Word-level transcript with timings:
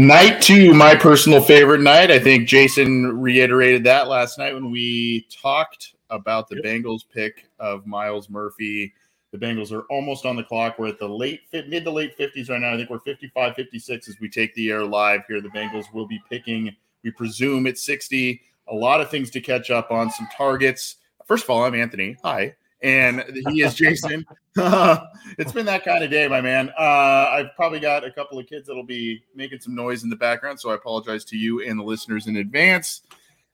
Night 0.00 0.40
two, 0.40 0.72
my 0.72 0.94
personal 0.94 1.42
favorite 1.42 1.82
night. 1.82 2.10
I 2.10 2.18
think 2.18 2.48
Jason 2.48 3.20
reiterated 3.20 3.84
that 3.84 4.08
last 4.08 4.38
night 4.38 4.54
when 4.54 4.70
we 4.70 5.26
talked 5.30 5.94
about 6.08 6.48
the 6.48 6.56
Bengals 6.62 7.02
pick 7.12 7.50
of 7.58 7.86
Myles 7.86 8.30
Murphy. 8.30 8.94
The 9.30 9.36
Bengals 9.36 9.70
are 9.72 9.82
almost 9.90 10.24
on 10.24 10.36
the 10.36 10.42
clock. 10.42 10.78
We're 10.78 10.88
at 10.88 10.98
the 10.98 11.06
late 11.06 11.42
mid 11.52 11.84
to 11.84 11.90
late 11.90 12.16
50s 12.16 12.48
right 12.48 12.62
now. 12.62 12.72
I 12.72 12.78
think 12.78 12.88
we're 12.88 13.00
55, 13.00 13.54
56 13.54 14.08
as 14.08 14.18
we 14.20 14.30
take 14.30 14.54
the 14.54 14.70
air 14.70 14.86
live 14.86 15.20
here. 15.28 15.42
The 15.42 15.50
Bengals 15.50 15.92
will 15.92 16.06
be 16.06 16.18
picking, 16.30 16.74
we 17.04 17.10
presume, 17.10 17.66
at 17.66 17.76
60. 17.76 18.40
A 18.68 18.74
lot 18.74 19.02
of 19.02 19.10
things 19.10 19.28
to 19.32 19.40
catch 19.42 19.70
up 19.70 19.90
on, 19.90 20.10
some 20.10 20.28
targets. 20.34 20.96
First 21.26 21.44
of 21.44 21.50
all, 21.50 21.62
I'm 21.62 21.74
Anthony. 21.74 22.16
Hi 22.24 22.54
and 22.82 23.24
he 23.50 23.62
is 23.62 23.74
Jason. 23.74 24.24
it's 24.56 25.52
been 25.52 25.66
that 25.66 25.84
kind 25.84 26.02
of 26.02 26.10
day, 26.10 26.26
my 26.26 26.40
man. 26.40 26.70
Uh, 26.78 27.30
I've 27.30 27.54
probably 27.54 27.80
got 27.80 28.04
a 28.04 28.10
couple 28.10 28.38
of 28.38 28.46
kids 28.46 28.66
that'll 28.66 28.82
be 28.82 29.22
making 29.34 29.60
some 29.60 29.74
noise 29.74 30.02
in 30.02 30.10
the 30.10 30.16
background, 30.16 30.60
so 30.60 30.70
I 30.70 30.74
apologize 30.74 31.24
to 31.26 31.36
you 31.36 31.62
and 31.62 31.78
the 31.78 31.84
listeners 31.84 32.26
in 32.26 32.36
advance. 32.36 33.02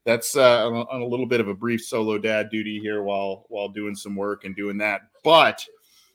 That's 0.04 0.36
uh, 0.36 0.68
on 0.68 1.02
a 1.02 1.06
little 1.06 1.26
bit 1.26 1.40
of 1.40 1.48
a 1.48 1.54
brief 1.54 1.84
solo 1.84 2.16
dad 2.16 2.48
duty 2.50 2.78
here 2.78 3.02
while 3.02 3.44
while 3.48 3.68
doing 3.68 3.94
some 3.96 4.14
work 4.14 4.44
and 4.44 4.54
doing 4.54 4.78
that, 4.78 5.02
but 5.24 5.66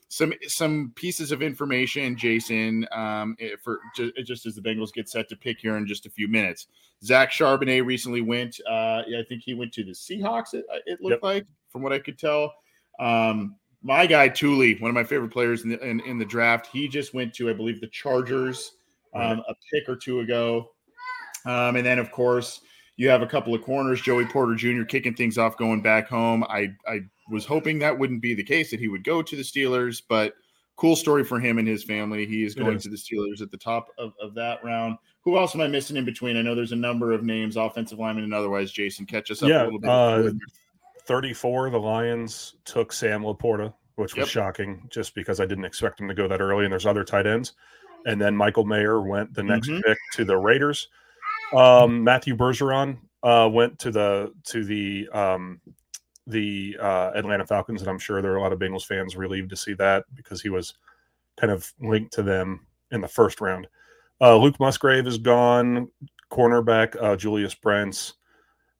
some 0.08 0.34
some 0.46 0.92
pieces 0.94 1.32
of 1.32 1.40
information, 1.40 2.16
Jason, 2.16 2.86
um, 2.92 3.34
eh, 3.40 3.50
for 3.62 3.80
just 4.24 4.44
as 4.44 4.54
the 4.54 4.60
Bengals 4.60 4.92
get 4.92 5.08
set 5.08 5.26
to 5.30 5.36
pick 5.36 5.58
here 5.58 5.76
in 5.76 5.86
just 5.86 6.04
a 6.04 6.10
few 6.10 6.28
minutes. 6.28 6.66
Zach 7.02 7.30
Charbonnet 7.30 7.86
recently 7.86 8.20
went. 8.20 8.60
Uh, 8.68 9.02
I 9.02 9.24
think 9.26 9.42
he 9.42 9.54
went 9.54 9.72
to 9.72 9.84
the 9.84 9.92
Seahawks. 9.92 10.52
It, 10.52 10.66
it 10.84 11.00
looked 11.00 11.12
yep. 11.12 11.22
like, 11.22 11.46
from 11.70 11.80
what 11.80 11.94
I 11.94 11.98
could 11.98 12.18
tell. 12.18 12.52
Um, 13.02 13.56
my 13.82 14.06
guy 14.06 14.28
Tuli, 14.28 14.78
one 14.78 14.90
of 14.90 14.94
my 14.94 15.04
favorite 15.04 15.32
players 15.32 15.64
in 15.64 15.70
the, 15.70 15.84
in, 15.84 16.00
in 16.00 16.18
the, 16.18 16.24
draft, 16.24 16.68
he 16.72 16.86
just 16.86 17.14
went 17.14 17.34
to, 17.34 17.50
I 17.50 17.52
believe, 17.52 17.80
the 17.80 17.88
Chargers 17.88 18.72
um, 19.14 19.42
a 19.48 19.54
pick 19.72 19.88
or 19.88 19.96
two 19.96 20.20
ago. 20.20 20.70
Um, 21.44 21.74
and 21.76 21.84
then, 21.84 21.98
of 21.98 22.12
course, 22.12 22.60
you 22.96 23.08
have 23.08 23.22
a 23.22 23.26
couple 23.26 23.54
of 23.54 23.62
corners, 23.62 24.00
Joey 24.00 24.24
Porter 24.26 24.54
Jr. 24.54 24.84
kicking 24.84 25.14
things 25.14 25.36
off, 25.36 25.56
going 25.56 25.82
back 25.82 26.08
home. 26.08 26.44
I 26.44 26.68
I 26.86 27.00
was 27.30 27.44
hoping 27.44 27.80
that 27.80 27.98
wouldn't 27.98 28.22
be 28.22 28.34
the 28.34 28.44
case 28.44 28.70
that 28.70 28.78
he 28.78 28.86
would 28.86 29.02
go 29.02 29.22
to 29.22 29.36
the 29.36 29.42
Steelers, 29.42 30.00
but 30.08 30.34
cool 30.76 30.94
story 30.94 31.24
for 31.24 31.40
him 31.40 31.58
and 31.58 31.66
his 31.66 31.82
family. 31.82 32.26
He 32.26 32.44
is 32.44 32.54
going 32.54 32.76
is. 32.76 32.84
to 32.84 32.90
the 32.90 32.96
Steelers 32.96 33.42
at 33.42 33.50
the 33.50 33.56
top 33.56 33.88
of, 33.98 34.12
of 34.20 34.34
that 34.34 34.62
round. 34.62 34.98
Who 35.22 35.38
else 35.38 35.54
am 35.54 35.60
I 35.60 35.68
missing 35.68 35.96
in 35.96 36.04
between? 36.04 36.36
I 36.36 36.42
know 36.42 36.54
there's 36.54 36.72
a 36.72 36.76
number 36.76 37.12
of 37.12 37.22
names, 37.22 37.56
offensive 37.56 37.98
linemen 37.98 38.24
and 38.24 38.34
otherwise. 38.34 38.72
Jason, 38.72 39.06
catch 39.06 39.30
us 39.30 39.42
up 39.42 39.48
yeah, 39.48 39.62
a 39.62 39.64
little 39.64 39.78
bit. 39.80 39.90
Uh, 39.90 40.30
34, 41.06 41.70
the 41.70 41.78
Lions 41.78 42.54
took 42.64 42.92
Sam 42.92 43.22
LaPorta, 43.22 43.72
which 43.96 44.14
was 44.14 44.26
yep. 44.26 44.28
shocking 44.28 44.88
just 44.90 45.14
because 45.14 45.40
I 45.40 45.46
didn't 45.46 45.64
expect 45.64 46.00
him 46.00 46.08
to 46.08 46.14
go 46.14 46.28
that 46.28 46.40
early. 46.40 46.64
And 46.64 46.72
there's 46.72 46.86
other 46.86 47.04
tight 47.04 47.26
ends. 47.26 47.54
And 48.06 48.20
then 48.20 48.36
Michael 48.36 48.64
Mayer 48.64 49.00
went 49.00 49.34
the 49.34 49.42
next 49.42 49.68
mm-hmm. 49.68 49.80
pick 49.82 49.98
to 50.14 50.24
the 50.24 50.36
Raiders. 50.36 50.88
Um, 51.54 52.02
Matthew 52.02 52.36
Bergeron 52.36 52.98
uh, 53.22 53.48
went 53.52 53.78
to 53.80 53.90
the 53.90 54.32
to 54.44 54.64
the 54.64 55.08
um, 55.12 55.60
the 56.26 56.76
uh, 56.80 57.12
Atlanta 57.14 57.46
Falcons, 57.46 57.82
and 57.82 57.90
I'm 57.90 57.98
sure 57.98 58.22
there 58.22 58.32
are 58.32 58.36
a 58.36 58.42
lot 58.42 58.52
of 58.52 58.58
Bengals 58.58 58.86
fans 58.86 59.16
relieved 59.16 59.50
to 59.50 59.56
see 59.56 59.74
that 59.74 60.04
because 60.14 60.40
he 60.40 60.48
was 60.48 60.74
kind 61.36 61.52
of 61.52 61.72
linked 61.80 62.12
to 62.14 62.22
them 62.22 62.66
in 62.90 63.00
the 63.00 63.08
first 63.08 63.40
round. 63.40 63.66
Uh, 64.20 64.36
Luke 64.36 64.58
Musgrave 64.60 65.06
is 65.06 65.18
gone. 65.18 65.88
Cornerback 66.30 66.96
uh, 67.00 67.14
Julius 67.14 67.54
Brents, 67.54 68.14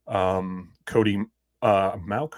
um, 0.07 0.73
Cody 0.87 1.23
uh 1.63 1.97
Malk 1.97 2.35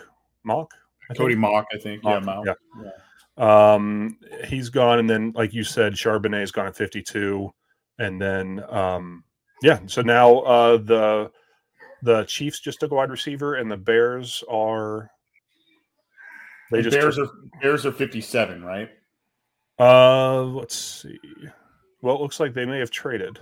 Malk 0.46 0.68
Cody 1.16 1.34
Mauch, 1.34 1.66
I 1.72 1.78
think. 1.78 2.02
Yeah, 2.04 2.20
Malk. 2.20 2.46
Yeah. 2.46 2.54
yeah. 2.82 2.90
Um, 3.36 4.16
he's 4.46 4.70
gone, 4.70 4.98
and 4.98 5.10
then 5.10 5.32
like 5.34 5.52
you 5.52 5.64
said, 5.64 5.94
Charbonnet's 5.94 6.50
gone 6.50 6.66
at 6.66 6.76
52, 6.76 7.52
and 7.98 8.20
then 8.20 8.62
um, 8.68 9.24
yeah. 9.62 9.80
So 9.86 10.02
now 10.02 10.38
uh, 10.40 10.76
the 10.78 11.30
the 12.02 12.24
Chiefs 12.24 12.60
just 12.60 12.80
took 12.80 12.92
a 12.92 12.94
wide 12.94 13.10
receiver, 13.10 13.56
and 13.56 13.70
the 13.70 13.76
Bears 13.76 14.44
are 14.48 15.10
they 16.70 16.78
the 16.78 16.90
just 16.90 16.96
Bears 16.96 17.16
took, 17.16 17.28
are 17.28 17.60
Bears 17.60 17.86
are 17.86 17.92
57, 17.92 18.64
right? 18.64 18.90
Uh, 19.78 20.42
let's 20.42 20.76
see. 20.76 21.18
Well, 22.02 22.16
it 22.16 22.20
looks 22.20 22.38
like 22.38 22.54
they 22.54 22.66
may 22.66 22.78
have 22.78 22.90
traded 22.90 23.38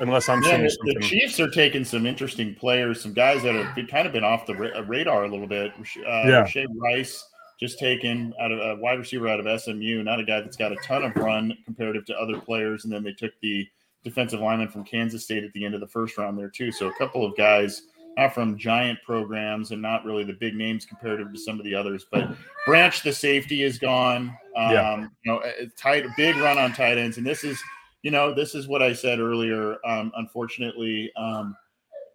unless 0.00 0.28
I'm 0.28 0.42
yeah, 0.42 0.56
the, 0.56 0.94
the, 0.94 1.00
Chiefs 1.00 1.38
are 1.38 1.50
taking 1.50 1.84
some 1.84 2.06
interesting 2.06 2.54
players, 2.54 3.00
some 3.00 3.12
guys 3.12 3.42
that 3.42 3.54
have 3.54 3.88
kind 3.88 4.06
of 4.06 4.12
been 4.12 4.24
off 4.24 4.46
the 4.46 4.54
ra- 4.54 4.76
uh, 4.76 4.82
radar 4.84 5.24
a 5.24 5.28
little 5.28 5.46
bit. 5.46 5.72
Uh, 5.78 6.28
yeah, 6.28 6.44
Shea 6.44 6.66
Rice 6.76 7.24
just 7.60 7.78
taken 7.78 8.32
out 8.40 8.50
of 8.50 8.58
a 8.58 8.80
wide 8.80 8.98
receiver 8.98 9.28
out 9.28 9.44
of 9.44 9.60
SMU, 9.60 10.02
not 10.02 10.18
a 10.18 10.24
guy 10.24 10.40
that's 10.40 10.56
got 10.56 10.72
a 10.72 10.76
ton 10.76 11.04
of 11.04 11.14
run 11.16 11.56
comparative 11.66 12.06
to 12.06 12.16
other 12.16 12.40
players. 12.40 12.84
And 12.84 12.92
then 12.92 13.04
they 13.04 13.12
took 13.12 13.32
the 13.42 13.68
defensive 14.02 14.40
lineman 14.40 14.68
from 14.68 14.82
Kansas 14.82 15.24
State 15.24 15.44
at 15.44 15.52
the 15.52 15.66
end 15.66 15.74
of 15.74 15.80
the 15.80 15.86
first 15.86 16.16
round 16.16 16.38
there 16.38 16.48
too. 16.48 16.72
So 16.72 16.88
a 16.88 16.94
couple 16.94 17.24
of 17.24 17.36
guys 17.36 17.82
not 18.16 18.34
from 18.34 18.56
giant 18.58 18.98
programs 19.04 19.72
and 19.72 19.80
not 19.80 20.04
really 20.04 20.24
the 20.24 20.32
big 20.32 20.54
names 20.54 20.86
comparative 20.86 21.32
to 21.32 21.38
some 21.38 21.58
of 21.58 21.64
the 21.64 21.74
others. 21.74 22.06
But 22.10 22.30
Branch, 22.66 23.02
the 23.02 23.12
safety, 23.12 23.62
is 23.62 23.78
gone. 23.78 24.36
Um, 24.56 24.72
yeah. 24.72 25.06
You 25.24 25.32
know, 25.32 25.42
tight, 25.76 26.04
big 26.16 26.36
run 26.36 26.58
on 26.58 26.72
tight 26.72 26.98
ends, 26.98 27.18
and 27.18 27.26
this 27.26 27.44
is 27.44 27.62
you 28.02 28.10
know, 28.10 28.34
this 28.34 28.54
is 28.54 28.68
what 28.68 28.82
I 28.82 28.92
said 28.92 29.20
earlier. 29.20 29.76
Um, 29.86 30.12
unfortunately, 30.16 31.12
um, 31.16 31.56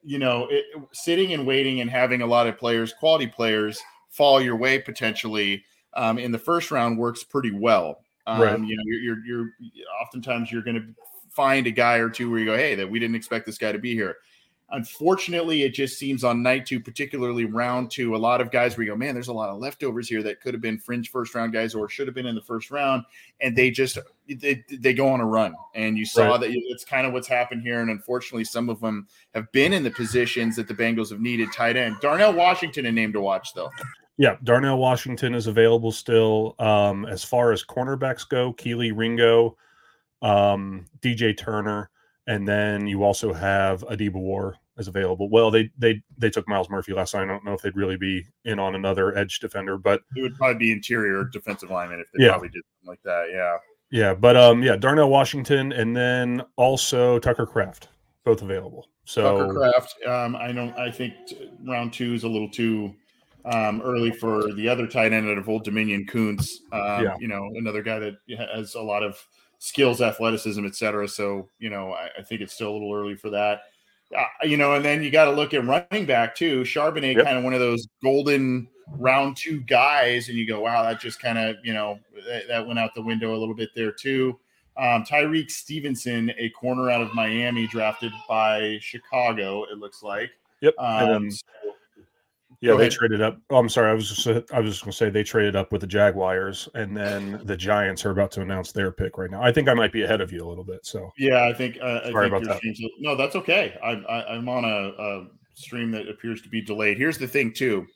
you 0.03 0.19
know, 0.19 0.47
it, 0.49 0.65
sitting 0.93 1.33
and 1.33 1.45
waiting 1.45 1.81
and 1.81 1.89
having 1.89 2.21
a 2.21 2.27
lot 2.27 2.47
of 2.47 2.57
players, 2.57 2.93
quality 2.93 3.27
players, 3.27 3.81
fall 4.09 4.41
your 4.41 4.55
way 4.55 4.79
potentially 4.79 5.63
um, 5.95 6.17
in 6.17 6.31
the 6.31 6.39
first 6.39 6.71
round 6.71 6.97
works 6.97 7.23
pretty 7.23 7.51
well. 7.51 7.99
Um, 8.27 8.41
right. 8.41 8.59
You 8.59 8.75
know, 8.77 8.83
you're, 8.85 9.01
you're, 9.01 9.23
you're 9.25 9.49
oftentimes 10.01 10.51
you're 10.51 10.63
going 10.63 10.75
to 10.75 10.87
find 11.29 11.67
a 11.67 11.71
guy 11.71 11.97
or 11.97 12.09
two 12.09 12.29
where 12.29 12.39
you 12.39 12.45
go, 12.45 12.55
hey, 12.55 12.75
that 12.75 12.89
we 12.89 12.97
didn't 12.97 13.15
expect 13.15 13.45
this 13.45 13.57
guy 13.57 13.71
to 13.71 13.79
be 13.79 13.93
here. 13.93 14.15
Unfortunately, 14.71 15.61
it 15.61 15.75
just 15.75 15.99
seems 15.99 16.23
on 16.23 16.41
night 16.41 16.65
two, 16.65 16.79
particularly 16.79 17.45
round 17.45 17.91
two, 17.91 18.15
a 18.15 18.17
lot 18.17 18.41
of 18.41 18.49
guys 18.49 18.75
where 18.75 18.83
you 18.83 18.91
go, 18.91 18.97
man, 18.97 19.13
there's 19.13 19.27
a 19.27 19.33
lot 19.33 19.49
of 19.49 19.59
leftovers 19.59 20.09
here 20.09 20.23
that 20.23 20.41
could 20.41 20.55
have 20.55 20.61
been 20.61 20.79
fringe 20.79 21.11
first 21.11 21.35
round 21.35 21.53
guys 21.53 21.75
or 21.75 21.87
should 21.87 22.07
have 22.07 22.15
been 22.15 22.25
in 22.25 22.33
the 22.33 22.41
first 22.41 22.71
round, 22.71 23.03
and 23.41 23.55
they 23.55 23.69
just 23.69 23.99
they, 24.27 24.63
they 24.71 24.93
go 24.93 25.07
on 25.07 25.21
a 25.21 25.25
run. 25.25 25.53
And 25.75 25.97
you 25.99 26.05
saw 26.05 26.31
right. 26.31 26.41
that 26.41 26.49
it's 26.51 26.83
kind 26.83 27.05
of 27.05 27.13
what's 27.13 27.27
happened 27.27 27.61
here. 27.61 27.81
And 27.81 27.91
unfortunately, 27.91 28.43
some 28.43 28.69
of 28.69 28.79
them 28.81 29.07
have 29.35 29.51
been 29.51 29.71
in 29.71 29.83
the 29.83 29.91
positions 29.91 30.55
that 30.55 30.67
the 30.67 30.73
Bengals 30.73 31.11
have 31.11 31.21
needed 31.21 31.53
tight 31.53 31.77
end. 31.77 31.97
Darnell 32.01 32.33
Washington, 32.33 32.87
a 32.87 32.91
name 32.91 33.13
to 33.13 33.21
watch 33.21 33.53
though. 33.53 33.69
Yeah, 34.17 34.37
Darnell 34.43 34.79
Washington 34.79 35.35
is 35.35 35.45
available 35.45 35.91
still. 35.91 36.55
Um, 36.57 37.05
as 37.05 37.23
far 37.23 37.51
as 37.51 37.63
cornerbacks 37.63 38.27
go, 38.27 38.53
Kelee 38.53 38.93
Ringo, 38.95 39.57
um, 40.23 40.85
DJ 41.01 41.37
Turner 41.37 41.91
and 42.27 42.47
then 42.47 42.87
you 42.87 43.03
also 43.03 43.33
have 43.33 43.81
Adebawore 43.81 44.53
as 44.77 44.87
available. 44.87 45.29
Well, 45.29 45.51
they 45.51 45.69
they 45.77 46.01
they 46.17 46.29
took 46.29 46.47
Myles 46.47 46.69
Murphy 46.69 46.93
last 46.93 47.13
night. 47.13 47.23
I 47.23 47.27
don't 47.27 47.45
know 47.45 47.53
if 47.53 47.61
they'd 47.61 47.75
really 47.75 47.97
be 47.97 48.25
in 48.43 48.59
on 48.59 48.75
another 48.75 49.17
edge 49.17 49.39
defender, 49.39 49.77
but 49.77 50.01
it 50.15 50.21
would 50.21 50.35
probably 50.35 50.57
be 50.57 50.71
interior 50.71 51.23
defensive 51.25 51.69
lineman 51.69 51.99
if 51.99 52.07
they 52.11 52.25
yeah. 52.25 52.31
probably 52.31 52.49
did 52.49 52.63
something 52.63 52.89
like 52.89 53.03
that. 53.03 53.27
Yeah. 53.31 53.57
Yeah, 53.91 54.15
but 54.15 54.35
um, 54.35 54.63
yeah, 54.63 54.75
Darnell 54.75 55.09
Washington, 55.09 55.71
and 55.71 55.95
then 55.95 56.43
also 56.57 57.19
Tucker 57.19 57.45
Kraft, 57.45 57.89
both 58.23 58.41
available. 58.41 58.89
So 59.05 59.37
Tucker 59.37 59.53
Kraft, 59.53 59.95
um, 60.07 60.35
I 60.35 60.51
don't. 60.51 60.77
I 60.77 60.91
think 60.91 61.13
round 61.65 61.93
two 61.93 62.13
is 62.13 62.23
a 62.23 62.27
little 62.27 62.49
too 62.49 62.93
um, 63.45 63.81
early 63.81 64.11
for 64.11 64.51
the 64.53 64.67
other 64.67 64.87
tight 64.87 65.13
end 65.13 65.29
out 65.29 65.37
of 65.37 65.47
Old 65.47 65.63
Dominion, 65.63 66.05
Kuntz. 66.05 66.61
Um, 66.71 67.03
yeah. 67.03 67.15
You 67.19 67.27
know, 67.27 67.51
another 67.55 67.83
guy 67.83 67.99
that 67.99 68.15
has 68.53 68.73
a 68.75 68.81
lot 68.81 69.03
of 69.03 69.23
skills, 69.59 70.01
athleticism, 70.01 70.65
etc. 70.65 71.07
So 71.07 71.49
you 71.59 71.69
know, 71.69 71.93
I, 71.93 72.09
I, 72.19 72.21
think 72.21 72.41
it's 72.41 72.53
still 72.53 72.71
a 72.71 72.73
little 72.73 72.93
early 72.93 73.15
for 73.15 73.29
that. 73.31 73.61
Uh, 74.15 74.25
you 74.43 74.57
know, 74.57 74.75
and 74.75 74.85
then 74.85 75.01
you 75.01 75.09
got 75.09 75.25
to 75.25 75.31
look 75.31 75.53
at 75.53 75.65
running 75.65 76.05
back 76.05 76.35
too. 76.35 76.61
Charbonnet, 76.61 77.15
yep. 77.15 77.25
kind 77.25 77.37
of 77.37 77.43
one 77.43 77.53
of 77.53 77.59
those 77.59 77.87
golden 78.03 78.67
round 78.87 79.37
two 79.37 79.61
guys, 79.61 80.29
and 80.29 80.37
you 80.37 80.47
go, 80.47 80.61
wow, 80.61 80.83
that 80.83 80.99
just 80.99 81.19
kind 81.19 81.37
of 81.37 81.55
you 81.63 81.73
know 81.73 81.99
that, 82.27 82.47
that, 82.47 82.67
went 82.67 82.79
out 82.79 82.93
the 82.93 83.01
window 83.01 83.35
a 83.35 83.37
little 83.37 83.55
bit 83.55 83.69
there 83.75 83.91
too. 83.91 84.39
Um, 84.77 85.03
Tyrique 85.03 85.51
Stevenson, 85.51 86.31
a 86.37 86.49
corner 86.49 86.89
out 86.89 87.01
of 87.01 87.13
Miami, 87.13 87.65
drafted 87.67 88.11
by 88.27 88.77
Chicago. 88.81 89.63
It 89.63 89.77
looks 89.77 90.03
like. 90.03 90.31
Yep. 90.61 90.73
Um, 90.77 91.29
yeah, 92.61 92.71
Go 92.71 92.77
they 92.77 92.83
ahead. 92.83 92.91
traded 92.93 93.21
up. 93.21 93.37
Oh, 93.49 93.57
I'm 93.57 93.69
sorry. 93.69 93.91
I 93.91 93.93
was 93.93 94.09
just 94.09 94.27
I 94.51 94.59
was 94.59 94.71
just 94.71 94.83
going 94.83 94.91
to 94.91 94.97
say 94.97 95.09
they 95.09 95.23
traded 95.23 95.55
up 95.55 95.71
with 95.71 95.81
the 95.81 95.87
Jaguars, 95.87 96.69
and 96.73 96.95
then 96.95 97.41
the 97.43 97.57
Giants 97.57 98.05
are 98.05 98.11
about 98.11 98.31
to 98.31 98.41
announce 98.41 98.71
their 98.71 98.91
pick 98.91 99.17
right 99.17 99.29
now. 99.29 99.41
I 99.41 99.51
think 99.51 99.67
I 99.69 99.73
might 99.73 99.91
be 99.91 100.03
ahead 100.03 100.21
of 100.21 100.31
you 100.31 100.45
a 100.45 100.47
little 100.47 100.63
bit. 100.63 100.85
So 100.85 101.11
yeah, 101.17 101.45
I 101.45 101.53
think. 101.53 101.77
Uh, 101.81 102.11
sorry 102.11 102.27
I 102.27 102.29
think 102.29 102.45
about 102.45 102.61
that. 102.61 102.89
no, 102.99 103.15
that's 103.15 103.35
okay. 103.35 103.77
I, 103.83 103.91
I, 103.91 104.35
I'm 104.35 104.49
on 104.49 104.65
a, 104.65 104.91
a 105.01 105.27
stream 105.53 105.91
that 105.91 106.07
appears 106.07 106.41
to 106.41 106.49
be 106.49 106.61
delayed. 106.61 106.97
Here's 106.97 107.17
the 107.17 107.27
thing, 107.27 107.53
too. 107.53 107.87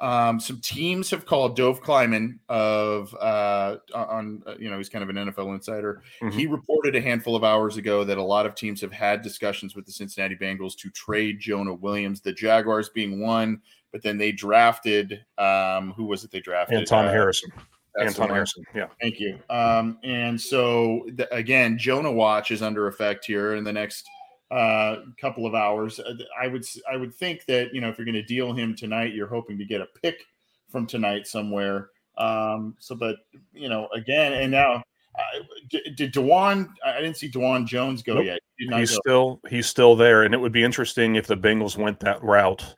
Um, 0.00 0.40
some 0.40 0.60
teams 0.60 1.08
have 1.10 1.24
called 1.24 1.56
Dov 1.56 1.80
Kleiman 1.80 2.40
of 2.48 3.14
uh, 3.14 3.76
on 3.94 4.42
uh, 4.44 4.54
you 4.58 4.68
know 4.68 4.76
he's 4.76 4.88
kind 4.88 5.04
of 5.04 5.08
an 5.08 5.16
NFL 5.16 5.54
insider. 5.54 6.02
Mm-hmm. 6.20 6.36
He 6.36 6.46
reported 6.46 6.96
a 6.96 7.00
handful 7.00 7.36
of 7.36 7.44
hours 7.44 7.76
ago 7.76 8.02
that 8.02 8.18
a 8.18 8.22
lot 8.22 8.44
of 8.44 8.56
teams 8.56 8.80
have 8.80 8.92
had 8.92 9.22
discussions 9.22 9.76
with 9.76 9.86
the 9.86 9.92
Cincinnati 9.92 10.34
Bengals 10.34 10.76
to 10.78 10.90
trade 10.90 11.38
Jonah 11.38 11.74
Williams, 11.74 12.20
the 12.20 12.32
Jaguars 12.32 12.88
being 12.88 13.20
one, 13.20 13.62
but 13.94 14.02
then 14.02 14.18
they 14.18 14.32
drafted 14.32 15.24
um, 15.38 15.92
who 15.92 16.04
was 16.04 16.24
it? 16.24 16.32
They 16.32 16.40
drafted 16.40 16.80
Anton 16.80 17.04
uh, 17.04 17.12
Harrison. 17.12 17.52
Anton 17.96 18.28
Harrison, 18.28 18.64
yeah. 18.74 18.88
Thank 19.00 19.20
you. 19.20 19.38
Um, 19.48 19.98
and 20.02 20.38
so 20.38 21.06
th- 21.16 21.28
again, 21.30 21.78
Jonah 21.78 22.10
Watch 22.10 22.50
is 22.50 22.60
under 22.60 22.88
effect 22.88 23.24
here 23.24 23.54
in 23.54 23.62
the 23.62 23.72
next 23.72 24.04
uh, 24.50 24.96
couple 25.20 25.46
of 25.46 25.54
hours. 25.54 26.00
Uh, 26.00 26.14
I 26.36 26.48
would 26.48 26.64
I 26.90 26.96
would 26.96 27.14
think 27.14 27.44
that 27.46 27.72
you 27.72 27.80
know 27.80 27.88
if 27.88 27.96
you're 27.96 28.04
going 28.04 28.16
to 28.16 28.24
deal 28.24 28.52
him 28.52 28.74
tonight, 28.74 29.14
you're 29.14 29.28
hoping 29.28 29.58
to 29.58 29.64
get 29.64 29.80
a 29.80 29.86
pick 30.02 30.24
from 30.68 30.88
tonight 30.88 31.28
somewhere. 31.28 31.90
Um, 32.18 32.74
so, 32.80 32.96
but 32.96 33.18
you 33.52 33.68
know, 33.68 33.86
again, 33.94 34.32
and 34.32 34.50
now 34.50 34.82
uh, 35.14 35.42
did, 35.70 35.94
did 35.94 36.12
Dawand? 36.12 36.68
I 36.84 37.00
didn't 37.00 37.16
see 37.16 37.30
Dawand 37.30 37.68
Jones 37.68 38.02
go 38.02 38.14
nope. 38.14 38.24
yet. 38.24 38.40
He 38.58 38.66
he's 38.74 38.90
go. 38.90 39.00
still 39.04 39.40
he's 39.48 39.68
still 39.68 39.94
there, 39.94 40.24
and 40.24 40.34
it 40.34 40.38
would 40.38 40.50
be 40.50 40.64
interesting 40.64 41.14
if 41.14 41.28
the 41.28 41.36
Bengals 41.36 41.76
went 41.76 42.00
that 42.00 42.20
route 42.24 42.74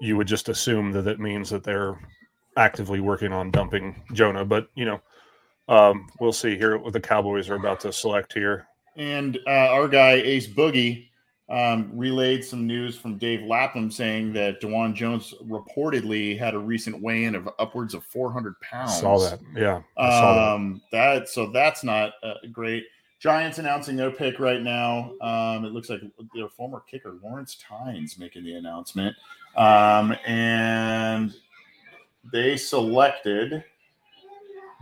you 0.00 0.16
would 0.16 0.26
just 0.26 0.48
assume 0.48 0.92
that 0.92 1.06
it 1.06 1.20
means 1.20 1.50
that 1.50 1.64
they're 1.64 1.98
actively 2.56 3.00
working 3.00 3.32
on 3.32 3.50
dumping 3.50 4.02
Jonah. 4.12 4.44
But 4.44 4.68
you 4.74 4.84
know, 4.84 5.00
um, 5.68 6.08
we'll 6.20 6.32
see 6.32 6.56
here 6.56 6.78
what 6.78 6.92
the 6.92 7.00
Cowboys 7.00 7.48
are 7.48 7.56
about 7.56 7.80
to 7.80 7.92
select 7.92 8.32
here. 8.32 8.66
And 8.96 9.38
uh, 9.46 9.50
our 9.70 9.88
guy 9.88 10.12
Ace 10.12 10.46
Boogie 10.46 11.08
um, 11.48 11.90
relayed 11.92 12.44
some 12.44 12.66
news 12.66 12.96
from 12.96 13.18
Dave 13.18 13.42
Lapham 13.42 13.90
saying 13.90 14.32
that 14.32 14.60
Dawand 14.60 14.94
Jones 14.94 15.34
reportedly 15.44 16.38
had 16.38 16.54
a 16.54 16.58
recent 16.58 17.00
weigh-in 17.02 17.34
of 17.34 17.48
upwards 17.58 17.92
of 17.94 18.04
400 18.04 18.58
pounds. 18.60 18.98
Saw 18.98 19.18
that, 19.18 19.40
yeah. 19.54 19.82
Saw 19.96 20.54
um, 20.54 20.80
that. 20.90 21.20
that. 21.20 21.28
so 21.28 21.50
that's 21.50 21.84
not 21.84 22.12
uh, 22.22 22.34
great. 22.50 22.84
Giants 23.20 23.58
announcing 23.58 23.96
their 23.96 24.10
pick 24.10 24.38
right 24.38 24.62
now. 24.62 25.12
Um, 25.20 25.64
it 25.64 25.72
looks 25.72 25.88
like 25.88 26.00
their 26.34 26.48
former 26.48 26.82
kicker 26.90 27.16
Lawrence 27.22 27.56
Tynes 27.56 28.18
making 28.18 28.44
the 28.44 28.54
announcement. 28.54 29.16
Um, 29.56 30.16
and 30.26 31.32
they 32.32 32.56
selected 32.56 33.64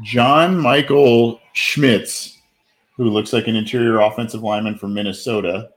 John 0.03 0.57
Michael 0.57 1.41
Schmitz, 1.53 2.39
who 2.97 3.11
looks 3.11 3.33
like 3.33 3.49
an 3.49 3.57
interior 3.57 4.01
offensive 4.01 4.43
lineman 4.43 4.79
from 4.79 4.95
Minnesota. 4.95 5.71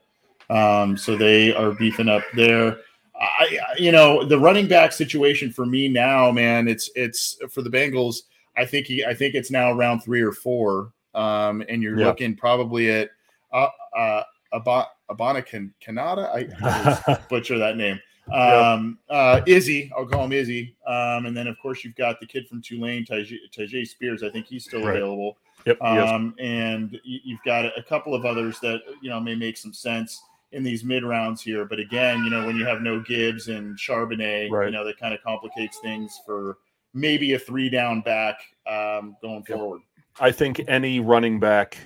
Um, 0.48 0.96
so 0.96 1.16
they 1.16 1.54
are 1.54 1.72
beefing 1.72 2.08
up 2.08 2.22
there. 2.34 2.78
I, 3.18 3.58
you 3.78 3.92
know, 3.92 4.24
the 4.24 4.38
running 4.38 4.68
back 4.68 4.92
situation 4.92 5.50
for 5.50 5.66
me 5.66 5.88
now, 5.88 6.30
man, 6.30 6.68
it's 6.68 6.90
it's 6.94 7.38
for 7.50 7.62
the 7.62 7.70
Bengals. 7.70 8.22
I 8.56 8.64
think 8.64 8.86
he, 8.86 9.04
I 9.04 9.14
think 9.14 9.34
it's 9.34 9.50
now 9.50 9.72
around 9.72 10.00
three 10.00 10.20
or 10.20 10.32
four, 10.32 10.92
um, 11.14 11.62
and 11.68 11.82
you're 11.82 11.98
yeah. 11.98 12.06
looking 12.06 12.36
probably 12.36 12.90
at 12.90 13.10
uh, 13.52 13.68
uh, 13.96 14.22
Abanikanda. 14.52 15.70
I 15.88 17.18
butcher 17.28 17.58
that 17.58 17.76
name. 17.76 17.98
Um, 18.32 18.98
uh, 19.08 19.40
Izzy, 19.46 19.90
I'll 19.96 20.06
call 20.06 20.24
him 20.24 20.32
Izzy. 20.32 20.74
Um, 20.86 21.26
and 21.26 21.36
then 21.36 21.46
of 21.46 21.56
course 21.60 21.84
you've 21.84 21.96
got 21.96 22.20
the 22.20 22.26
kid 22.26 22.48
from 22.48 22.60
Tulane, 22.60 23.04
Tyjae 23.04 23.86
Spears. 23.86 24.22
I 24.22 24.30
think 24.30 24.46
he's 24.46 24.64
still 24.64 24.84
right. 24.84 24.96
available. 24.96 25.36
Yep. 25.64 25.82
Um, 25.82 26.34
and 26.38 27.00
you've 27.04 27.42
got 27.44 27.64
a 27.64 27.82
couple 27.82 28.14
of 28.14 28.24
others 28.24 28.60
that 28.60 28.80
you 29.02 29.10
know 29.10 29.20
may 29.20 29.34
make 29.34 29.56
some 29.56 29.72
sense 29.72 30.22
in 30.52 30.62
these 30.62 30.84
mid 30.84 31.04
rounds 31.04 31.42
here. 31.42 31.64
But 31.64 31.80
again, 31.80 32.24
you 32.24 32.30
know 32.30 32.46
when 32.46 32.56
you 32.56 32.64
have 32.64 32.80
no 32.80 33.00
Gibbs 33.00 33.48
and 33.48 33.76
Charbonnet, 33.76 34.50
right. 34.50 34.66
you 34.66 34.72
know 34.72 34.84
that 34.84 34.98
kind 34.98 35.12
of 35.12 35.22
complicates 35.22 35.78
things 35.78 36.20
for 36.24 36.58
maybe 36.94 37.34
a 37.34 37.38
three 37.38 37.68
down 37.68 38.00
back 38.00 38.40
um, 38.66 39.16
going 39.20 39.44
yep. 39.48 39.58
forward. 39.58 39.82
I 40.18 40.30
think 40.30 40.62
any 40.68 41.00
running 41.00 41.40
back, 41.40 41.78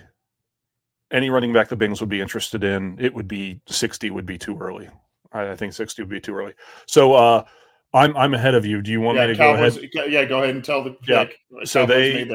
any 1.11 1.31
running 1.31 1.53
back 1.53 1.69
the 1.69 1.77
Bengals 1.77 2.01
would 2.01 2.09
be 2.11 2.21
interested 2.21 2.63
in, 2.63 2.97
it 3.01 3.15
would 3.15 3.29
be 3.29 3.61
sixty 3.67 4.11
would 4.11 4.27
be 4.27 4.39
too 4.39 4.59
early. 4.59 4.89
I, 5.33 5.55
think 5.55 5.73
60 5.73 6.03
would 6.03 6.09
be 6.09 6.21
too 6.21 6.35
early. 6.35 6.55
So 6.87 7.15
uh, 7.15 7.45
I'm 7.93 8.17
I'm 8.17 8.35
ahead 8.35 8.55
of 8.55 8.65
you. 8.65 8.83
Do 8.83 8.91
you 8.91 9.01
want 9.01 9.17
yeah, 9.17 9.27
me 9.27 9.33
to 9.33 9.39
Cowboys, 9.39 9.77
go 9.77 10.01
ahead? 10.01 10.13
Yeah, 10.13 10.25
go 10.25 10.43
ahead 10.43 10.55
and 10.55 10.65
tell 10.65 10.85
the 10.85 10.97
yeah. 11.07 11.27
So 11.65 11.87
they 11.87 12.29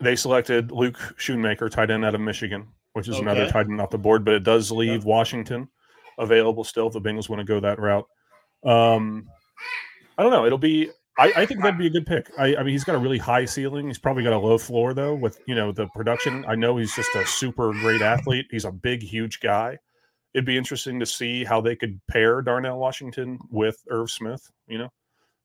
they 0.00 0.16
selected 0.16 0.72
Luke 0.72 0.96
Schoonmaker, 1.18 1.70
tight 1.70 1.90
end 1.90 2.04
out 2.04 2.14
of 2.14 2.20
Michigan, 2.20 2.66
which 2.94 3.08
is 3.08 3.16
okay. 3.16 3.22
another 3.22 3.48
tight 3.48 3.66
end 3.66 3.80
off 3.80 3.90
the 3.90 3.98
board, 3.98 4.24
but 4.24 4.34
it 4.34 4.42
does 4.42 4.70
leave 4.70 5.04
yeah. 5.04 5.08
Washington 5.08 5.68
available 6.18 6.64
still 6.64 6.88
if 6.88 6.92
the 6.92 7.00
Bengals 7.00 7.28
want 7.28 7.40
to 7.40 7.44
go 7.44 7.60
that 7.60 7.78
route. 7.78 8.06
Um, 8.64 9.28
I 10.18 10.22
don't 10.22 10.32
know. 10.32 10.44
It'll 10.44 10.58
be. 10.58 10.90
I, 11.18 11.32
I 11.36 11.46
think 11.46 11.60
that'd 11.60 11.78
be 11.78 11.86
a 11.86 11.90
good 11.90 12.06
pick. 12.06 12.30
I, 12.38 12.56
I 12.56 12.62
mean, 12.62 12.72
he's 12.72 12.84
got 12.84 12.94
a 12.94 12.98
really 12.98 13.18
high 13.18 13.44
ceiling. 13.44 13.88
He's 13.88 13.98
probably 13.98 14.22
got 14.22 14.32
a 14.32 14.38
low 14.38 14.58
floor 14.58 14.94
though. 14.94 15.14
With 15.14 15.40
you 15.46 15.54
know 15.54 15.70
the 15.70 15.86
production, 15.88 16.44
I 16.48 16.56
know 16.56 16.78
he's 16.78 16.94
just 16.94 17.14
a 17.14 17.24
super 17.26 17.72
great 17.72 18.02
athlete. 18.02 18.46
He's 18.50 18.64
a 18.64 18.72
big, 18.72 19.02
huge 19.02 19.38
guy 19.38 19.78
it'd 20.34 20.46
be 20.46 20.56
interesting 20.56 21.00
to 21.00 21.06
see 21.06 21.44
how 21.44 21.60
they 21.60 21.76
could 21.76 22.00
pair 22.08 22.42
Darnell 22.42 22.78
Washington 22.78 23.38
with 23.50 23.82
Irv 23.88 24.10
Smith, 24.10 24.50
you 24.68 24.78
know? 24.78 24.90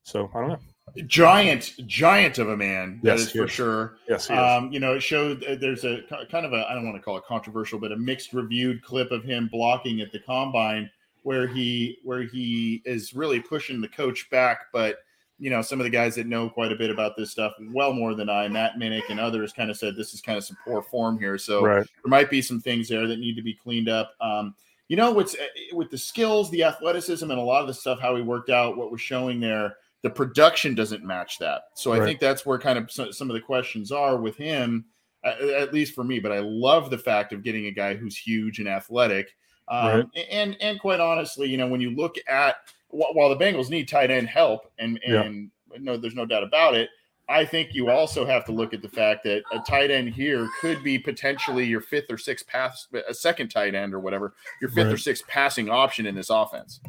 So 0.04 0.30
I 0.36 0.40
don't 0.40 0.50
know. 0.50 0.60
Giant, 1.08 1.74
giant 1.88 2.38
of 2.38 2.50
a 2.50 2.58
man. 2.58 3.00
That 3.02 3.18
yes, 3.18 3.22
is 3.22 3.32
for 3.32 3.46
is. 3.46 3.52
sure. 3.52 3.98
Yes, 4.08 4.30
um, 4.30 4.72
you 4.72 4.80
know, 4.80 4.94
it 4.94 5.02
showed 5.02 5.44
uh, 5.44 5.56
there's 5.56 5.84
a 5.84 6.04
kind 6.30 6.46
of 6.46 6.54
a 6.54 6.70
I 6.70 6.76
don't 6.76 6.86
want 6.86 6.96
to 6.96 7.02
call 7.02 7.18
it 7.18 7.24
controversial, 7.26 7.80
but 7.80 7.92
a 7.92 7.98
mixed 7.98 8.32
reviewed 8.32 8.84
clip 8.84 9.10
of 9.10 9.24
him 9.24 9.50
blocking 9.52 10.02
at 10.02 10.12
the 10.12 10.20
combine 10.20 10.92
where 11.24 11.48
he 11.48 11.98
where 12.04 12.22
he 12.22 12.84
is 12.86 13.16
really 13.16 13.40
pushing 13.40 13.82
the 13.82 13.88
coach 13.88 14.30
back, 14.30 14.68
but 14.72 15.00
you 15.40 15.50
know, 15.50 15.62
some 15.62 15.80
of 15.80 15.84
the 15.84 15.90
guys 15.90 16.16
that 16.16 16.28
know 16.28 16.50
quite 16.50 16.72
a 16.72 16.76
bit 16.76 16.92
about 16.92 17.18
this 17.18 17.32
stuff, 17.32 17.54
well 17.74 17.92
more 17.92 18.14
than 18.14 18.30
I, 18.30 18.48
Matt 18.48 18.76
Minnick 18.76 19.10
and 19.10 19.20
others, 19.20 19.52
kind 19.52 19.72
of 19.72 19.76
said 19.78 19.96
this 19.96 20.14
is 20.14 20.22
kind 20.22 20.38
of 20.38 20.46
some 20.46 20.56
poor 20.64 20.84
form 20.84 21.20
here. 21.20 21.38
So 21.40 21.66
right. 21.66 21.86
there 21.86 22.10
might 22.10 22.30
be 22.30 22.44
some 22.44 22.62
things 22.62 22.88
there 22.88 23.08
that 23.08 23.20
need 23.20 23.36
to 23.36 23.42
be 23.42 23.54
cleaned 23.54 23.90
up. 23.90 24.14
Um, 24.22 24.56
you 24.88 24.96
know 24.98 25.12
what's 25.12 25.36
eh, 25.36 25.74
with 25.74 25.90
the 25.90 25.98
skills, 25.98 26.50
the 26.52 26.64
athleticism, 26.64 27.30
and 27.30 27.40
a 27.40 27.44
lot 27.44 27.62
of 27.62 27.68
the 27.68 27.74
stuff 27.74 28.00
how 28.00 28.16
he 28.16 28.22
worked 28.22 28.50
out, 28.50 28.78
what 28.78 28.92
was 28.92 29.02
showing 29.02 29.40
there, 29.40 29.78
the 30.04 30.10
production 30.10 30.76
doesn't 30.76 31.04
match 31.04 31.40
that. 31.40 31.64
So 31.74 31.92
I 31.92 32.00
think 32.00 32.20
that's 32.20 32.46
where 32.46 32.60
kind 32.60 32.78
of 32.78 32.92
some, 32.92 33.12
some 33.12 33.30
of 33.30 33.34
the 33.34 33.42
questions 33.42 33.92
are 33.92 34.18
with 34.18 34.36
him, 34.36 34.86
at 35.24 35.74
least 35.74 35.96
for 35.96 36.04
me. 36.04 36.20
But 36.20 36.32
I 36.32 36.40
love 36.40 36.90
the 36.90 36.98
fact 36.98 37.34
of 37.34 37.42
getting 37.42 37.66
a 37.66 37.72
guy 37.72 37.96
who's 37.96 38.16
huge 38.16 38.60
and 38.60 38.68
athletic 38.68 39.36
Um, 39.68 39.88
right. 39.88 40.28
And 40.30 40.58
and 40.62 40.80
quite 40.80 41.00
honestly, 41.00 41.50
you 41.50 41.58
know, 41.58 41.68
when 41.68 41.82
you 41.82 41.92
look 41.96 42.16
at 42.28 42.58
while 42.90 43.30
the 43.30 43.44
Bengals 43.44 43.70
need 43.70 43.88
tight 43.88 44.12
end 44.12 44.28
help, 44.28 44.72
and 44.78 45.00
and 45.06 45.50
yeah. 45.72 45.78
no, 45.80 45.98
there's 45.98 46.16
no 46.16 46.26
doubt 46.26 46.44
about 46.44 46.76
it. 46.76 46.90
I 47.28 47.46
think 47.46 47.74
you 47.74 47.90
also 47.90 48.26
have 48.26 48.46
to 48.46 48.52
look 48.52 48.74
at 48.74 48.82
the 48.82 48.90
fact 48.90 49.24
that 49.24 49.44
a 49.52 49.60
tight 49.60 49.90
end 49.90 50.10
here 50.10 50.48
could 50.62 50.84
be 50.84 51.00
potentially 51.00 51.66
your 51.66 51.82
fifth 51.82 52.12
or 52.12 52.18
sixth 52.18 52.46
pass, 52.48 52.88
a 53.08 53.14
second 53.14 53.50
tight 53.50 53.74
end 53.74 53.94
or 53.94 54.00
whatever, 54.00 54.36
your 54.62 54.70
fifth 54.70 54.86
right. 54.86 54.94
or 54.94 54.98
sixth 54.98 55.28
passing 55.28 55.70
option 55.70 56.06
in 56.06 56.14
this 56.14 56.30
offense. 56.30 56.80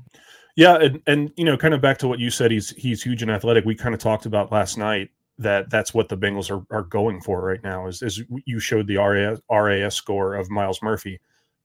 Yeah, 0.56 0.76
and, 0.76 1.02
and 1.06 1.32
you 1.36 1.44
know, 1.44 1.56
kind 1.56 1.74
of 1.74 1.80
back 1.80 1.98
to 1.98 2.08
what 2.08 2.18
you 2.18 2.30
said, 2.30 2.50
he's 2.50 2.70
he's 2.70 3.02
huge 3.02 3.22
and 3.22 3.30
athletic. 3.30 3.64
We 3.64 3.74
kind 3.74 3.94
of 3.94 4.00
talked 4.00 4.26
about 4.26 4.52
last 4.52 4.78
night 4.78 5.10
that 5.38 5.70
that's 5.70 5.92
what 5.92 6.08
the 6.08 6.16
Bengals 6.16 6.50
are, 6.50 6.64
are 6.74 6.82
going 6.82 7.20
for 7.20 7.42
right 7.42 7.62
now. 7.62 7.86
Is 7.86 8.02
is 8.02 8.22
you 8.44 8.58
showed 8.58 8.86
the 8.86 8.96
RAS, 8.96 9.40
RAS 9.50 9.94
score 9.94 10.34
of 10.34 10.50
Myles 10.50 10.82
Murphy, 10.82 11.20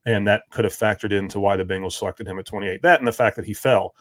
and 0.05 0.27
that 0.27 0.43
could 0.51 0.65
have 0.65 0.75
factored 0.75 1.11
into 1.11 1.39
why 1.39 1.55
the 1.55 1.65
Bengals 1.65 1.93
selected 1.93 2.27
him 2.27 2.39
at 2.39 2.45
28. 2.45 2.81
That 2.81 2.99
and 2.99 3.07
the 3.07 3.13
fact 3.13 3.35
that 3.37 3.45
he 3.45 3.53
fell. 3.53 3.95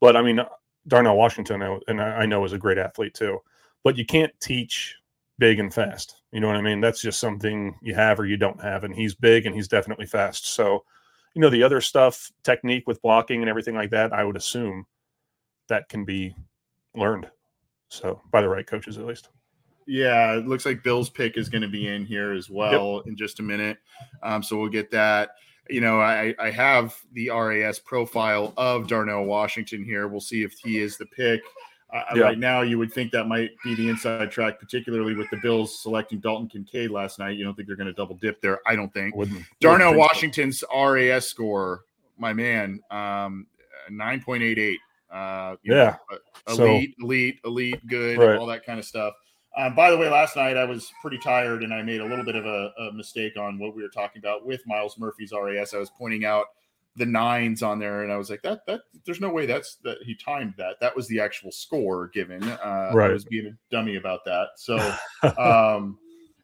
But 0.00 0.16
I 0.16 0.22
mean, 0.22 0.40
Darnell 0.86 1.16
Washington, 1.16 1.80
and 1.88 2.00
I 2.00 2.26
know 2.26 2.44
is 2.44 2.52
a 2.52 2.58
great 2.58 2.78
athlete 2.78 3.14
too. 3.14 3.40
But 3.86 3.96
you 3.96 4.04
can't 4.04 4.32
teach 4.40 4.96
big 5.38 5.60
and 5.60 5.72
fast. 5.72 6.16
You 6.32 6.40
know 6.40 6.48
what 6.48 6.56
I 6.56 6.60
mean? 6.60 6.80
That's 6.80 7.00
just 7.00 7.20
something 7.20 7.78
you 7.80 7.94
have 7.94 8.18
or 8.18 8.26
you 8.26 8.36
don't 8.36 8.60
have. 8.60 8.82
And 8.82 8.92
he's 8.92 9.14
big 9.14 9.46
and 9.46 9.54
he's 9.54 9.68
definitely 9.68 10.06
fast. 10.06 10.54
So, 10.54 10.82
you 11.34 11.40
know, 11.40 11.50
the 11.50 11.62
other 11.62 11.80
stuff, 11.80 12.32
technique 12.42 12.88
with 12.88 13.00
blocking 13.00 13.42
and 13.42 13.48
everything 13.48 13.76
like 13.76 13.90
that, 13.90 14.12
I 14.12 14.24
would 14.24 14.36
assume 14.36 14.86
that 15.68 15.88
can 15.88 16.04
be 16.04 16.34
learned. 16.96 17.30
So 17.88 18.20
by 18.32 18.40
the 18.40 18.48
right 18.48 18.66
coaches, 18.66 18.98
at 18.98 19.06
least. 19.06 19.28
Yeah, 19.86 20.34
it 20.34 20.48
looks 20.48 20.66
like 20.66 20.82
Bill's 20.82 21.08
pick 21.08 21.36
is 21.36 21.48
going 21.48 21.62
to 21.62 21.68
be 21.68 21.86
in 21.86 22.04
here 22.04 22.32
as 22.32 22.50
well 22.50 22.96
yep. 22.96 23.06
in 23.06 23.16
just 23.16 23.38
a 23.38 23.44
minute. 23.44 23.78
Um, 24.20 24.42
so 24.42 24.58
we'll 24.58 24.68
get 24.68 24.90
that 24.90 25.30
you 25.68 25.80
know, 25.80 26.00
I, 26.00 26.34
I 26.38 26.50
have 26.50 26.96
the 27.12 27.30
RAS 27.30 27.78
profile 27.78 28.52
of 28.56 28.86
Darnell 28.86 29.24
Washington 29.24 29.84
here. 29.84 30.08
We'll 30.08 30.20
see 30.20 30.42
if 30.42 30.52
he 30.58 30.78
is 30.78 30.96
the 30.96 31.06
pick. 31.06 31.42
Uh, 31.96 32.14
yeah. 32.14 32.22
Right 32.22 32.38
now, 32.38 32.60
you 32.62 32.78
would 32.78 32.92
think 32.92 33.12
that 33.12 33.26
might 33.26 33.50
be 33.64 33.74
the 33.74 33.88
inside 33.88 34.30
track, 34.30 34.58
particularly 34.60 35.14
with 35.14 35.30
the 35.30 35.38
Bills 35.38 35.80
selecting 35.80 36.18
Dalton 36.20 36.48
Kincaid 36.48 36.90
last 36.90 37.18
night. 37.18 37.36
You 37.36 37.44
don't 37.44 37.54
think 37.54 37.68
they're 37.68 37.76
going 37.76 37.86
to 37.86 37.92
double 37.92 38.16
dip 38.16 38.40
there? 38.40 38.60
I 38.66 38.76
don't 38.76 38.92
think. 38.92 39.14
Wouldn't, 39.16 39.44
Darnell 39.60 39.90
wouldn't 39.90 40.08
Washington's 40.12 40.60
so. 40.60 40.90
RAS 40.90 41.26
score, 41.26 41.84
my 42.18 42.32
man, 42.32 42.80
um, 42.90 43.46
nine 43.90 44.20
point 44.20 44.42
eight 44.42 44.58
eight. 44.58 44.80
Uh, 45.10 45.56
yeah, 45.62 45.96
know, 46.48 46.58
elite, 46.64 46.94
so, 46.98 47.04
elite, 47.04 47.40
elite, 47.44 47.86
good, 47.86 48.18
right. 48.18 48.36
all 48.36 48.46
that 48.46 48.66
kind 48.66 48.78
of 48.78 48.84
stuff. 48.84 49.14
Um, 49.56 49.74
by 49.74 49.90
the 49.90 49.96
way, 49.96 50.10
last 50.10 50.36
night 50.36 50.58
I 50.58 50.64
was 50.64 50.92
pretty 51.00 51.16
tired 51.18 51.62
and 51.62 51.72
I 51.72 51.82
made 51.82 52.02
a 52.02 52.04
little 52.04 52.24
bit 52.24 52.36
of 52.36 52.44
a, 52.44 52.72
a, 52.78 52.92
mistake 52.92 53.38
on 53.38 53.58
what 53.58 53.74
we 53.74 53.82
were 53.82 53.88
talking 53.88 54.18
about 54.18 54.44
with 54.44 54.60
Myles 54.66 54.98
Murphy's 54.98 55.32
RAS. 55.32 55.72
I 55.72 55.78
was 55.78 55.88
pointing 55.88 56.26
out 56.26 56.48
the 56.96 57.06
nines 57.06 57.62
on 57.62 57.78
there 57.78 58.02
and 58.02 58.12
I 58.12 58.16
was 58.16 58.30
like, 58.30 58.42
that 58.42 58.66
that 58.66 58.82
there's 59.04 59.20
no 59.20 59.30
way 59.30 59.46
that's 59.46 59.76
that 59.84 59.98
he 60.02 60.14
timed 60.14 60.54
that. 60.58 60.76
That 60.80 60.94
was 60.94 61.08
the 61.08 61.20
actual 61.20 61.52
score 61.52 62.08
given. 62.08 62.42
Uh, 62.42 62.90
right. 62.94 63.10
I 63.10 63.12
was 63.12 63.24
being 63.24 63.46
a 63.46 63.74
dummy 63.74 63.96
about 63.96 64.24
that. 64.24 64.48
So 64.56 64.76
um, 65.38 65.98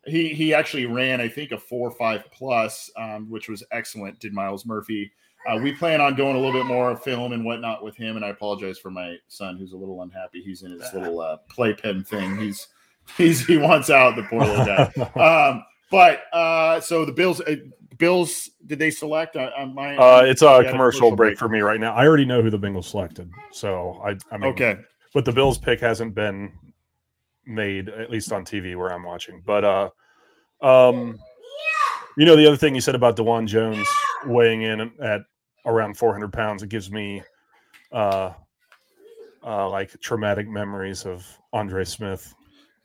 he 0.06 0.28
he 0.28 0.54
actually 0.54 0.87
ran 0.87 1.21
I 1.21 1.28
think 1.28 1.52
a 1.52 1.59
four 1.59 1.90
five 1.90 2.25
plus, 2.32 2.90
um, 2.97 3.30
which 3.30 3.49
was 3.49 3.62
excellent. 3.73 4.18
Did 4.21 4.32
Myles 4.32 4.66
Murphy. 4.66 5.11
Uh, 5.49 5.56
we 5.56 5.73
plan 5.73 6.00
on 6.00 6.14
doing 6.14 6.37
a 6.37 6.38
little 6.38 6.52
bit 6.52 6.66
more 6.66 6.97
film 6.97 7.32
and 7.32 7.44
whatnot 7.44 7.82
with 7.82 7.97
him, 7.97 8.14
and 8.14 8.25
I 8.25 8.28
apologize 8.28 8.78
for 8.78 8.92
my 8.92 9.16
son 9.26 9.59
who's 9.59 9.73
a 9.73 9.76
little 9.76 10.02
unhappy. 10.02 10.40
He's 10.40 10.62
in 10.62 10.71
his 10.71 10.94
little 10.94 11.21
uh, 11.21 11.38
playpen 11.49 12.04
thing. 12.04 12.37
He's 12.38 12.68
He's 13.16 13.47
he 13.47 13.59
wants 13.59 13.90
out 13.90 14.16
the 14.16 14.23
poor 14.23 14.44
little 14.44 14.64
guy. 14.64 14.90
um, 15.50 15.64
but 15.90 16.23
uh, 16.32 16.80
so 16.80 17.04
the 17.04 17.12
Bills, 17.12 17.40
uh, 17.42 17.56
Bills, 18.02 18.50
did 18.66 18.80
they 18.80 18.90
select? 18.90 19.37
Uh, 19.37 19.50
on 19.56 19.73
my, 19.76 19.97
uh, 19.97 20.25
it's 20.25 20.42
a 20.42 20.64
commercial, 20.68 21.11
break, 21.11 21.16
break, 21.16 21.38
for 21.38 21.49
me 21.49 21.61
right 21.61 21.78
now. 21.78 21.94
I 21.94 22.04
already 22.04 22.25
know 22.25 22.42
who 22.42 22.50
the 22.50 22.59
Bengals 22.59 22.87
selected, 22.87 23.30
so 23.52 24.02
I, 24.04 24.16
I 24.32 24.38
mean, 24.38 24.50
okay. 24.50 24.78
But 25.14 25.25
the 25.25 25.30
Bills 25.30 25.56
pick 25.56 25.78
hasn't 25.78 26.12
been 26.12 26.50
made, 27.47 27.88
at 27.88 28.11
least 28.11 28.32
on 28.32 28.44
TV 28.44 28.75
where 28.75 28.92
I'm 28.92 29.04
watching. 29.04 29.40
But 29.47 29.64
uh, 29.64 29.90
um, 30.61 31.16
you 32.16 32.26
know, 32.26 32.35
the 32.35 32.44
other 32.44 32.56
thing 32.56 32.75
you 32.75 32.80
said 32.80 32.97
about 32.97 33.16
Dawand 33.16 33.47
Jones 33.47 33.87
weighing 34.26 34.62
in 34.62 34.80
at 35.00 35.21
around 35.64 35.97
400 35.97 36.32
pounds, 36.32 36.64
it 36.64 36.71
gives 36.71 36.90
me 36.90 37.23
uh, 37.92 38.32
uh, 39.47 39.71
like 39.71 39.92
traumatic 40.00 40.49
memories 40.49 41.06
of 41.06 41.25
Andre 41.52 41.85
Smith 41.85 42.35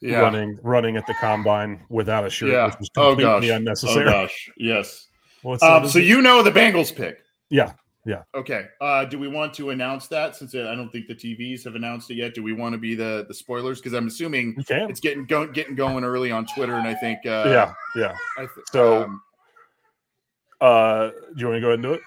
yeah. 0.01 0.19
running 0.19 0.59
running 0.63 0.97
at 0.97 1.05
the 1.07 1.13
combine 1.15 1.83
without 1.89 2.25
a 2.25 2.29
shirt, 2.29 2.51
yeah. 2.51 2.65
which 2.65 2.79
was 2.79 2.89
completely 2.89 3.25
oh, 3.25 3.39
gosh. 3.39 3.49
unnecessary. 3.49 4.07
Oh 4.07 4.11
gosh, 4.11 4.49
yes. 4.57 5.07
um, 5.61 5.87
so 5.87 5.99
you 5.99 6.21
know 6.21 6.43
the 6.43 6.51
Bengals 6.51 6.95
pick. 6.95 7.19
Yeah, 7.49 7.73
yeah. 8.05 8.23
Okay. 8.35 8.67
Uh, 8.79 9.05
do 9.05 9.19
we 9.19 9.27
want 9.27 9.53
to 9.55 9.71
announce 9.71 10.07
that 10.07 10.35
since 10.35 10.55
I 10.55 10.75
don't 10.75 10.89
think 10.91 11.07
the 11.07 11.15
TVs 11.15 11.63
have 11.65 11.75
announced 11.75 12.09
it 12.09 12.15
yet? 12.15 12.33
Do 12.33 12.41
we 12.41 12.53
want 12.53 12.73
to 12.73 12.79
be 12.79 12.95
the 12.95 13.25
the 13.27 13.33
spoilers? 13.33 13.79
Because 13.79 13.93
I'm 13.93 14.07
assuming 14.07 14.55
it's 14.57 14.99
getting 14.99 15.25
go, 15.25 15.47
getting 15.47 15.75
going 15.75 16.03
early 16.03 16.31
on 16.31 16.45
Twitter, 16.45 16.75
and 16.75 16.87
I 16.87 16.93
think 16.93 17.19
uh, 17.25 17.43
yeah, 17.47 17.73
yeah. 17.95 18.15
Th- 18.37 18.49
so, 18.71 19.03
um, 19.03 19.21
uh, 20.61 21.09
do 21.09 21.33
you 21.37 21.47
want 21.47 21.57
to 21.57 21.61
go 21.61 21.67
ahead 21.67 21.73
and 21.73 21.83
do 21.83 21.93
it? 21.93 22.01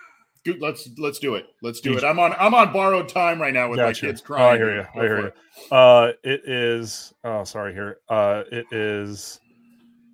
Let's 0.59 0.89
let's 0.99 1.19
do 1.19 1.35
it. 1.35 1.47
Let's 1.63 1.81
do 1.81 1.97
it. 1.97 2.05
I'm 2.05 2.19
on 2.19 2.35
I'm 2.39 2.55
on 2.55 2.73
borrowed 2.73 3.09
time 3.09 3.41
right 3.41 3.53
now 3.53 3.69
with 3.69 3.79
gotcha. 3.79 4.05
my 4.05 4.11
kids 4.11 4.21
crying. 4.21 4.43
Oh, 4.43 4.49
I 4.49 4.57
hear 4.57 4.77
you. 4.77 4.87
I 4.95 5.05
hear 5.05 5.21
you. 5.21 5.77
Uh, 5.77 6.13
it 6.25 6.43
is. 6.49 7.13
Oh, 7.25 7.45
sorry. 7.45 7.73
Here. 7.75 7.99
Uh, 8.09 8.45
it 8.51 8.67
is. 8.73 9.41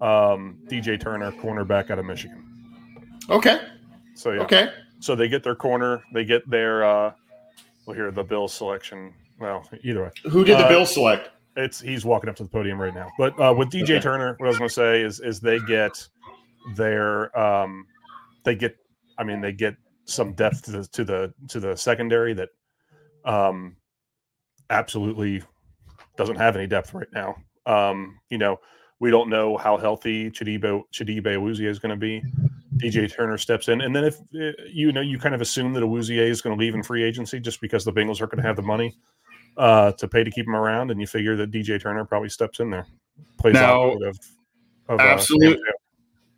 Um, 0.00 0.58
DJ 0.66 1.00
Turner, 1.00 1.32
cornerback 1.32 1.90
out 1.90 1.98
of 1.98 2.04
Michigan. 2.04 2.44
Okay. 3.30 3.60
So 4.14 4.32
yeah. 4.32 4.42
Okay. 4.42 4.72
So 5.00 5.14
they 5.14 5.28
get 5.28 5.42
their 5.42 5.54
corner. 5.54 6.02
They 6.12 6.24
get 6.24 6.48
their. 6.50 6.84
uh 6.84 7.12
Well, 7.86 7.96
here 7.96 8.10
the 8.10 8.24
Bill 8.24 8.48
selection. 8.48 9.14
Well, 9.38 9.68
either 9.82 10.04
way. 10.04 10.10
Who 10.30 10.44
did 10.44 10.58
the 10.58 10.66
uh, 10.66 10.68
Bill 10.68 10.86
select? 10.86 11.30
It's 11.56 11.80
he's 11.80 12.04
walking 12.04 12.28
up 12.28 12.36
to 12.36 12.42
the 12.42 12.48
podium 12.48 12.80
right 12.80 12.94
now. 12.94 13.10
But 13.18 13.38
uh, 13.40 13.54
with 13.56 13.70
DJ 13.70 13.82
okay. 13.82 14.00
Turner, 14.00 14.34
what 14.38 14.46
I 14.46 14.48
was 14.48 14.58
going 14.58 14.68
to 14.68 14.74
say 14.74 15.02
is 15.02 15.20
is 15.20 15.40
they 15.40 15.58
get 15.60 16.06
their 16.74 17.36
um 17.38 17.86
they 18.44 18.54
get 18.54 18.76
I 19.18 19.24
mean 19.24 19.40
they 19.40 19.52
get 19.52 19.76
some 20.06 20.32
depth 20.32 20.62
to 20.62 20.70
the 20.70 20.86
to 20.88 21.04
the 21.04 21.34
to 21.48 21.60
the 21.60 21.76
secondary 21.76 22.32
that 22.32 22.48
um 23.24 23.76
absolutely 24.70 25.42
doesn't 26.16 26.36
have 26.36 26.56
any 26.56 26.66
depth 26.66 26.94
right 26.94 27.08
now. 27.12 27.36
Um, 27.66 28.18
you 28.30 28.38
know, 28.38 28.58
we 29.00 29.10
don't 29.10 29.28
know 29.28 29.56
how 29.56 29.76
healthy 29.76 30.30
Chidobe 30.30 30.82
Chidobe 30.92 31.22
Awuzie 31.22 31.66
is 31.66 31.78
going 31.78 31.90
to 31.90 31.96
be. 31.96 32.22
DJ 32.76 33.10
Turner 33.10 33.38
steps 33.38 33.68
in, 33.68 33.80
and 33.80 33.96
then 33.96 34.04
if 34.04 34.18
eh, 34.38 34.52
you 34.70 34.92
know, 34.92 35.00
you 35.00 35.18
kind 35.18 35.34
of 35.34 35.40
assume 35.40 35.72
that 35.72 35.82
Awuzie 35.82 36.18
is 36.18 36.42
going 36.42 36.56
to 36.56 36.62
leave 36.62 36.74
in 36.74 36.82
free 36.82 37.02
agency 37.02 37.40
just 37.40 37.60
because 37.60 37.84
the 37.84 37.92
Bengals 37.92 38.20
are 38.20 38.26
going 38.26 38.42
to 38.42 38.46
have 38.46 38.56
the 38.56 38.62
money 38.62 38.94
uh, 39.56 39.92
to 39.92 40.06
pay 40.06 40.22
to 40.22 40.30
keep 40.30 40.46
him 40.46 40.54
around, 40.54 40.90
and 40.90 41.00
you 41.00 41.06
figure 41.06 41.36
that 41.36 41.50
DJ 41.50 41.80
Turner 41.80 42.04
probably 42.04 42.28
steps 42.28 42.60
in 42.60 42.68
there, 42.70 42.86
plays 43.38 43.54
now, 43.54 43.92
of, 43.92 44.18
of 44.88 45.00
uh, 45.00 45.02
absolute, 45.02 45.58
uh, 45.58 45.72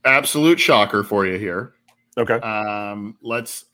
absolute 0.09 0.61
shocker 0.61 1.03
for 1.03 1.27
you 1.27 1.39
here. 1.39 1.75
Okay. 2.19 2.35
Um, 2.35 3.17
let's. 3.23 3.67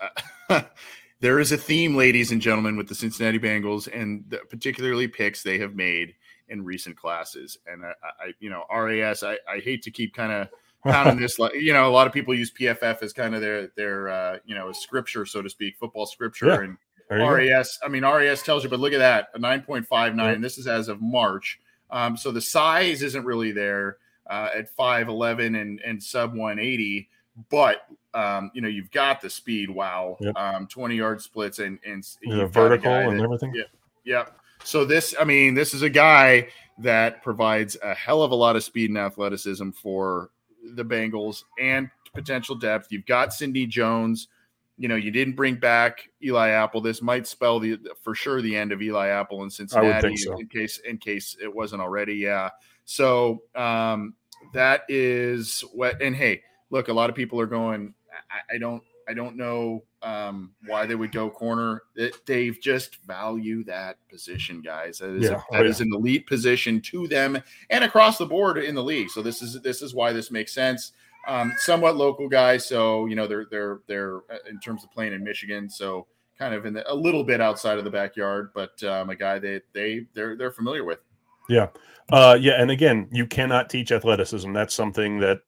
Uh, 0.49 0.63
there 1.21 1.41
is 1.41 1.53
a 1.53 1.57
theme, 1.57 1.97
ladies 1.97 2.31
and 2.31 2.41
gentlemen, 2.41 2.77
with 2.77 2.89
the 2.89 2.95
Cincinnati 2.95 3.39
Bengals 3.39 3.89
and 3.93 4.25
the, 4.29 4.39
particularly 4.51 5.09
picks 5.09 5.43
they 5.43 5.59
have 5.59 5.75
made 5.75 6.15
in 6.49 6.65
recent 6.65 6.97
classes. 6.97 7.59
And 7.67 7.85
I, 7.85 7.93
I 8.03 8.33
you 8.41 8.51
know, 8.51 8.65
RAS. 8.73 9.23
I, 9.23 9.39
I 9.49 9.59
hate 9.59 9.83
to 9.83 9.91
keep 9.91 10.15
kind 10.15 10.33
of 10.33 10.49
pounding 10.85 11.21
this. 11.21 11.39
Like, 11.39 11.55
you 11.55 11.73
know, 11.73 11.89
a 11.89 11.93
lot 11.93 12.07
of 12.07 12.13
people 12.13 12.35
use 12.35 12.53
PFF 12.53 13.03
as 13.03 13.13
kind 13.13 13.35
of 13.35 13.41
their 13.41 13.69
their 13.77 14.09
uh, 14.09 14.39
you 14.45 14.55
know 14.55 14.73
scripture, 14.73 15.25
so 15.25 15.43
to 15.43 15.49
speak, 15.49 15.77
football 15.77 16.07
scripture. 16.07 16.47
Yeah. 16.47 16.61
And 16.61 16.77
RAS. 17.11 17.79
Go. 17.79 17.87
I 17.87 17.91
mean, 17.91 18.05
RAS 18.05 18.43
tells 18.43 18.65
you, 18.65 18.71
but 18.71 18.81
look 18.81 18.93
at 18.93 18.99
that, 18.99 19.29
a 19.35 19.39
nine 19.39 19.63
point 19.63 19.87
five 19.87 20.15
nine. 20.15 20.41
This 20.41 20.59
is 20.59 20.67
as 20.67 20.89
of 20.89 21.01
March. 21.01 21.61
Um, 21.91 22.17
so 22.17 22.31
the 22.31 22.41
size 22.41 23.03
isn't 23.03 23.25
really 23.25 23.53
there 23.53 23.99
uh, 24.29 24.49
at 24.55 24.69
five 24.69 25.09
eleven 25.09 25.55
and 25.55 25.81
and 25.81 26.03
sub 26.03 26.35
one 26.35 26.59
eighty, 26.59 27.09
but 27.51 27.87
um, 28.15 28.51
you 28.55 28.61
know, 28.61 28.69
you've 28.69 28.91
got 28.91 29.21
the 29.21 29.31
speed. 29.31 29.71
Wow, 29.71 30.17
yep. 30.21 30.37
um, 30.37 30.67
twenty 30.67 30.97
yard 30.97 31.21
splits 31.21 31.59
and 31.59 31.79
and 31.85 32.05
vertical 32.53 32.93
and 32.93 33.19
that, 33.19 33.25
everything. 33.25 33.53
Yeah, 33.55 33.65
yeah. 34.05 34.27
So 34.63 34.85
this, 34.85 35.15
I 35.21 35.25
mean, 35.25 35.55
this 35.55 35.75
is 35.75 35.83
a 35.83 35.91
guy 35.91 36.49
that 36.79 37.23
provides 37.23 37.77
a 37.83 37.95
hell 37.95 38.23
of 38.23 38.31
a 38.31 38.35
lot 38.35 38.57
of 38.57 38.65
speed 38.65 38.91
and 38.91 38.99
athleticism 38.99 39.71
for 39.71 40.31
the 40.75 40.85
Bengals 40.85 41.45
and 41.59 41.91
potential 42.15 42.55
depth. 42.55 42.89
You've 42.91 43.07
got 43.07 43.35
Sidney 43.35 43.67
Jones. 43.67 44.29
You 44.77 44.89
know, 44.89 44.97
you 44.97 45.11
didn't 45.11 45.37
bring 45.37 45.57
back 45.57 46.09
Eli 46.23 46.49
Apple. 46.49 46.81
This 46.81 47.03
might 47.03 47.27
spell 47.27 47.61
the 47.61 47.79
for 48.03 48.15
sure 48.15 48.43
the 48.43 48.57
end 48.57 48.73
of 48.73 48.83
Eli 48.83 49.09
Apple 49.09 49.43
in 49.45 49.51
Cincinnati 49.51 50.17
so. 50.17 50.39
in 50.39 50.47
case 50.49 50.79
in 50.79 50.99
case 50.99 51.37
it 51.41 51.53
wasn't 51.53 51.83
already. 51.83 52.15
Yeah. 52.15 52.51
So 52.85 53.43
um, 53.55 54.15
that 54.53 54.83
is 54.89 55.61
what. 55.73 56.01
And 56.03 56.17
hey, 56.17 56.43
look, 56.71 56.89
a 56.89 56.93
lot 56.93 57.11
of 57.11 57.17
people 57.17 57.41
are 57.41 57.47
going 57.47 57.95
I, 58.31 58.55
I 58.55 58.59
don't 58.59 58.83
I 59.07 59.15
don't 59.15 59.37
know 59.37 59.85
um, 60.03 60.53
why 60.67 60.87
they 60.87 60.95
would 60.95 61.13
go 61.13 61.29
corner. 61.29 61.83
It, 61.95 62.15
they've 62.27 62.59
just 62.61 63.03
value 63.05 63.63
that 63.65 63.97
position, 64.09 64.63
guys. 64.63 64.99
That 64.99 65.11
is, 65.11 65.25
yeah. 65.25 65.29
a, 65.29 65.33
that 65.33 65.45
oh, 65.53 65.63
yeah. 65.63 65.69
is 65.69 65.81
an 65.81 65.91
elite 65.93 66.27
position 66.27 66.81
to 66.83 67.07
them 67.07 67.39
and 67.71 67.85
across 67.85 68.19
the 68.19 68.27
board 68.27 68.59
in 68.59 68.75
the 68.75 68.83
league. 68.83 69.11
So 69.11 69.23
this 69.23 69.43
is 69.43 69.61
this 69.63 69.83
is 69.83 69.95
why 69.95 70.13
this 70.13 70.31
makes 70.31 70.53
sense. 70.53 70.93
Um, 71.27 71.53
somewhat 71.57 71.97
local 71.97 72.29
guy, 72.29 72.59
so 72.59 73.07
you 73.07 73.15
know 73.15 73.27
they're 73.27 73.47
they're 73.51 73.81
they're 73.87 74.17
uh, 74.31 74.39
in 74.49 74.61
terms 74.61 74.85
of 74.85 74.91
playing 74.93 75.15
in 75.15 75.25
Michigan, 75.25 75.71
so 75.71 76.07
kind 76.39 76.55
of 76.55 76.67
in 76.67 76.75
the, 76.75 76.93
a 76.93 76.95
little 76.95 77.25
bit 77.25 77.41
outside 77.41 77.79
of 77.79 77.85
the 77.85 77.91
backyard, 77.91 78.51
but 78.55 78.83
um, 78.85 79.09
a 79.09 79.17
guy 79.17 79.39
that 79.39 79.63
they 79.73 80.07
they're 80.13 80.37
they're 80.37 80.51
familiar 80.51 80.85
with. 80.85 81.01
Yeah, 81.49 81.69
uh, 82.11 82.37
yeah, 82.41 82.61
and 82.61 82.71
again, 82.71 83.09
you 83.11 83.27
cannot 83.27 83.71
teach 83.71 83.91
athleticism. 83.91 84.53
That's 84.53 84.75
something 84.75 85.21
that 85.21 85.41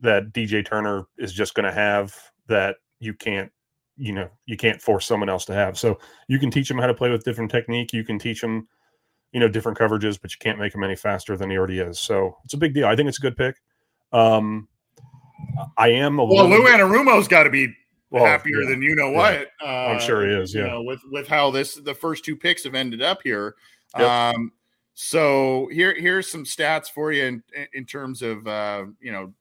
that 0.00 0.32
DJ 0.32 0.64
Turner 0.64 1.06
is 1.18 1.32
just 1.32 1.54
going 1.54 1.66
to 1.66 1.72
have 1.72 2.14
that 2.46 2.76
you 2.98 3.14
can't 3.14 3.50
you 3.96 4.12
know 4.12 4.28
you 4.46 4.56
can't 4.56 4.80
force 4.80 5.06
someone 5.06 5.28
else 5.28 5.44
to 5.44 5.54
have. 5.54 5.78
So 5.78 5.98
you 6.28 6.38
can 6.38 6.50
teach 6.50 6.70
him 6.70 6.78
how 6.78 6.86
to 6.86 6.94
play 6.94 7.10
with 7.10 7.24
different 7.24 7.50
technique. 7.50 7.92
You 7.92 8.04
can 8.04 8.18
teach 8.18 8.42
him 8.42 8.66
you 9.32 9.40
know 9.40 9.48
different 9.48 9.78
coverages, 9.78 10.18
but 10.20 10.32
you 10.32 10.38
can't 10.40 10.58
make 10.58 10.74
him 10.74 10.82
any 10.82 10.96
faster 10.96 11.36
than 11.36 11.50
he 11.50 11.56
already 11.56 11.80
is. 11.80 11.98
So 11.98 12.36
it's 12.44 12.54
a 12.54 12.58
big 12.58 12.74
deal. 12.74 12.86
I 12.86 12.96
think 12.96 13.08
it's 13.08 13.18
a 13.18 13.22
good 13.22 13.36
pick. 13.36 13.56
Um, 14.12 14.68
I 15.76 15.88
am 15.88 16.18
a 16.18 16.24
well. 16.24 16.48
Lou 16.48 16.66
Anarumo's 16.66 17.28
got 17.28 17.44
to 17.44 17.50
be 17.50 17.72
well, 18.10 18.24
happier 18.24 18.62
yeah. 18.62 18.70
than 18.70 18.82
you 18.82 18.96
know 18.96 19.10
what. 19.10 19.48
Uh, 19.62 19.66
I'm 19.66 20.00
sure 20.00 20.26
he 20.26 20.34
is. 20.34 20.54
Yeah, 20.54 20.62
you 20.62 20.68
know, 20.68 20.82
with 20.82 21.00
with 21.10 21.28
how 21.28 21.50
this 21.50 21.74
the 21.74 21.94
first 21.94 22.24
two 22.24 22.36
picks 22.36 22.64
have 22.64 22.74
ended 22.74 23.02
up 23.02 23.20
here. 23.22 23.54
Yep. 23.96 24.08
Um, 24.08 24.52
so 24.94 25.68
here 25.72 25.94
here's 25.94 26.30
some 26.30 26.44
stats 26.44 26.88
for 26.90 27.12
you 27.12 27.24
in 27.24 27.42
in 27.72 27.86
terms 27.86 28.22
of 28.22 28.46
uh, 28.46 28.84
you 29.00 29.12
know 29.12 29.32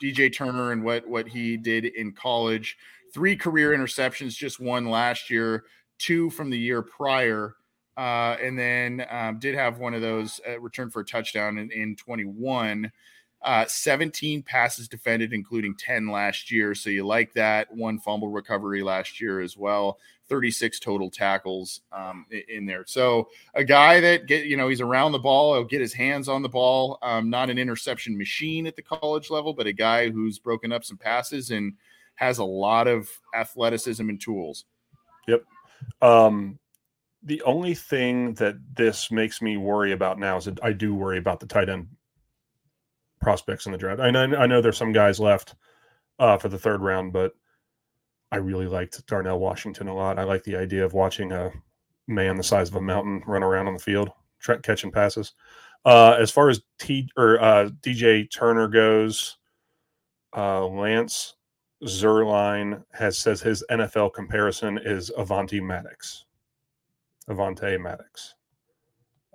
DJ 0.00 0.34
Turner 0.34 0.72
and 0.72 0.82
what 0.84 1.06
what 1.08 1.28
he 1.28 1.56
did 1.56 1.84
in 1.84 2.12
college. 2.12 2.76
Three 3.12 3.36
career 3.36 3.76
interceptions, 3.76 4.36
just 4.36 4.60
one 4.60 4.86
last 4.86 5.30
year, 5.30 5.64
two 5.98 6.30
from 6.30 6.50
the 6.50 6.58
year 6.58 6.82
prior, 6.82 7.54
uh, 7.96 8.36
and 8.42 8.58
then 8.58 9.06
um, 9.08 9.38
did 9.38 9.54
have 9.54 9.78
one 9.78 9.94
of 9.94 10.02
those 10.02 10.40
uh, 10.48 10.58
return 10.60 10.90
for 10.90 11.00
a 11.00 11.04
touchdown 11.04 11.58
in, 11.58 11.70
in 11.70 11.96
21. 11.96 12.90
Uh, 13.44 13.66
17 13.66 14.42
passes 14.42 14.88
defended, 14.88 15.34
including 15.34 15.76
10 15.76 16.08
last 16.08 16.50
year. 16.50 16.74
So 16.74 16.88
you 16.88 17.06
like 17.06 17.34
that. 17.34 17.72
One 17.74 17.98
fumble 17.98 18.28
recovery 18.28 18.82
last 18.82 19.20
year 19.20 19.40
as 19.40 19.56
well. 19.56 19.98
36 20.28 20.80
total 20.80 21.10
tackles 21.10 21.82
um, 21.92 22.24
in 22.48 22.64
there. 22.64 22.84
So 22.86 23.28
a 23.54 23.62
guy 23.62 24.00
that 24.00 24.26
get 24.26 24.46
you 24.46 24.56
know 24.56 24.68
he's 24.68 24.80
around 24.80 25.12
the 25.12 25.18
ball, 25.18 25.54
he'll 25.54 25.64
get 25.64 25.82
his 25.82 25.92
hands 25.92 26.28
on 26.28 26.40
the 26.40 26.48
ball. 26.48 26.98
Um, 27.02 27.28
not 27.28 27.50
an 27.50 27.58
interception 27.58 28.16
machine 28.16 28.66
at 28.66 28.76
the 28.76 28.82
college 28.82 29.28
level, 29.28 29.52
but 29.52 29.66
a 29.66 29.72
guy 29.72 30.08
who's 30.08 30.38
broken 30.38 30.72
up 30.72 30.82
some 30.82 30.96
passes 30.96 31.50
and 31.50 31.74
has 32.14 32.38
a 32.38 32.44
lot 32.44 32.88
of 32.88 33.08
athleticism 33.34 34.08
and 34.08 34.20
tools. 34.20 34.64
Yep. 35.28 35.44
Um, 36.00 36.58
the 37.22 37.42
only 37.42 37.74
thing 37.74 38.34
that 38.34 38.56
this 38.74 39.10
makes 39.10 39.42
me 39.42 39.56
worry 39.56 39.92
about 39.92 40.18
now 40.18 40.36
is 40.36 40.44
that 40.46 40.62
I 40.62 40.72
do 40.72 40.94
worry 40.94 41.18
about 41.18 41.40
the 41.40 41.46
tight 41.46 41.68
end 41.68 41.88
prospects 43.24 43.66
in 43.66 43.72
the 43.72 43.78
draft. 43.78 44.00
I 44.00 44.10
know, 44.10 44.36
I 44.36 44.46
know 44.46 44.60
there's 44.60 44.76
some 44.76 44.92
guys 44.92 45.18
left 45.18 45.56
uh, 46.18 46.38
for 46.38 46.48
the 46.48 46.58
third 46.58 46.82
round, 46.82 47.12
but 47.12 47.32
I 48.30 48.36
really 48.36 48.66
liked 48.66 49.04
Darnell 49.06 49.40
Washington 49.40 49.88
a 49.88 49.94
lot. 49.94 50.18
I 50.18 50.24
like 50.24 50.44
the 50.44 50.56
idea 50.56 50.84
of 50.84 50.92
watching 50.92 51.32
a 51.32 51.50
man 52.06 52.36
the 52.36 52.42
size 52.42 52.68
of 52.68 52.76
a 52.76 52.80
mountain 52.80 53.22
run 53.26 53.42
around 53.42 53.66
on 53.66 53.74
the 53.74 53.80
field, 53.80 54.10
catching 54.62 54.92
passes. 54.92 55.32
Uh, 55.84 56.16
as 56.18 56.30
far 56.30 56.48
as 56.48 56.62
T 56.78 57.08
or 57.16 57.40
uh, 57.40 57.70
DJ 57.80 58.30
Turner 58.30 58.68
goes, 58.68 59.38
uh, 60.36 60.66
Lance 60.66 61.34
Zierlein 61.84 62.82
has 62.92 63.18
says 63.18 63.40
his 63.40 63.64
NFL 63.70 64.14
comparison 64.14 64.78
is 64.82 65.10
Avonte 65.18 65.62
Maddox. 65.62 66.24
Avonte 67.28 67.80
Maddox 67.80 68.34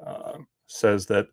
uh, 0.06 0.38
says 0.68 1.06
that 1.08 1.28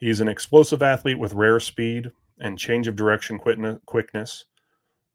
he's 0.00 0.20
an 0.20 0.28
explosive 0.28 0.82
athlete 0.82 1.18
with 1.18 1.34
rare 1.34 1.60
speed 1.60 2.10
and 2.40 2.58
change 2.58 2.88
of 2.88 2.96
direction 2.96 3.38
quickness. 3.38 4.44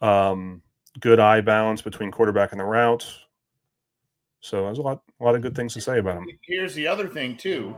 Um, 0.01 0.61
good 0.99 1.19
eye 1.19 1.41
balance 1.41 1.81
between 1.81 2.11
quarterback 2.11 2.51
and 2.51 2.59
the 2.59 2.65
route. 2.65 3.05
So 4.39 4.63
there's 4.65 4.77
a 4.77 4.83
lot, 4.83 5.01
a 5.19 5.23
lot 5.23 5.35
of 5.35 5.41
good 5.41 5.55
things 5.55 5.73
to 5.73 5.81
say 5.81 5.97
about 5.97 6.17
him. 6.17 6.27
Here's 6.43 6.75
the 6.75 6.87
other 6.87 7.07
thing 7.07 7.35
too. 7.35 7.75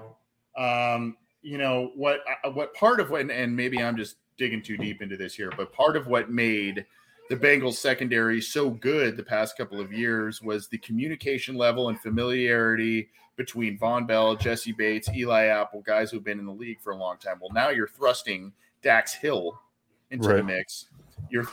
Um, 0.58 1.16
you 1.42 1.58
know 1.58 1.92
what? 1.96 2.20
Uh, 2.44 2.52
what 2.52 2.74
part 2.74 3.00
of 3.00 3.12
and 3.14 3.56
maybe 3.56 3.82
I'm 3.82 3.96
just 3.96 4.18
digging 4.38 4.62
too 4.62 4.76
deep 4.78 5.02
into 5.02 5.16
this 5.16 5.34
here, 5.34 5.52
but 5.56 5.72
part 5.72 5.96
of 5.96 6.08
what 6.08 6.30
made 6.30 6.86
the 7.30 7.36
Bengals 7.36 7.76
secondary 7.76 8.42
so 8.42 8.70
good 8.70 9.18
the 9.18 9.24
past 9.24 9.58
couple 9.58 9.80
of 9.80 9.92
years 9.92 10.42
was 10.42 10.68
the 10.68 10.78
communication 10.78 11.56
level 11.56 11.90
and 11.90 12.00
familiarity 12.00 13.10
between 13.36 13.78
Vonn 13.78 14.08
Bell, 14.08 14.36
Jessie 14.36 14.72
Bates, 14.72 15.10
Eli 15.16 15.46
Apple, 15.46 15.82
guys 15.82 16.10
who've 16.10 16.24
been 16.24 16.40
in 16.40 16.46
the 16.46 16.52
league 16.52 16.82
for 16.82 16.92
a 16.92 16.98
long 16.98 17.18
time. 17.18 17.38
Well, 17.40 17.52
now 17.54 17.70
you're 17.70 17.88
thrusting 17.88 18.52
Dax 18.82 19.14
Hill 19.14 19.60
into 20.10 20.30
right. 20.30 20.38
the 20.38 20.44
mix 20.44 20.88
you're 21.30 21.48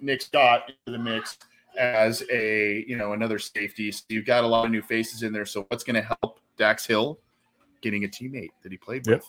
Nick 0.00 0.22
Scott 0.22 0.70
into 0.86 0.98
the 0.98 1.02
mix 1.02 1.38
as 1.78 2.22
a 2.30 2.84
you 2.86 2.96
know 2.96 3.12
another 3.12 3.38
safety. 3.38 3.90
So 3.92 4.02
you've 4.08 4.26
got 4.26 4.44
a 4.44 4.46
lot 4.46 4.64
of 4.64 4.70
new 4.70 4.82
faces 4.82 5.22
in 5.22 5.32
there. 5.32 5.46
So 5.46 5.66
what's 5.68 5.84
going 5.84 6.00
to 6.00 6.16
help 6.22 6.40
Dax 6.56 6.86
Hill 6.86 7.18
getting 7.82 8.04
a 8.04 8.08
teammate 8.08 8.50
that 8.62 8.72
he 8.72 8.78
played 8.78 9.06
with? 9.06 9.22
Yep. 9.22 9.24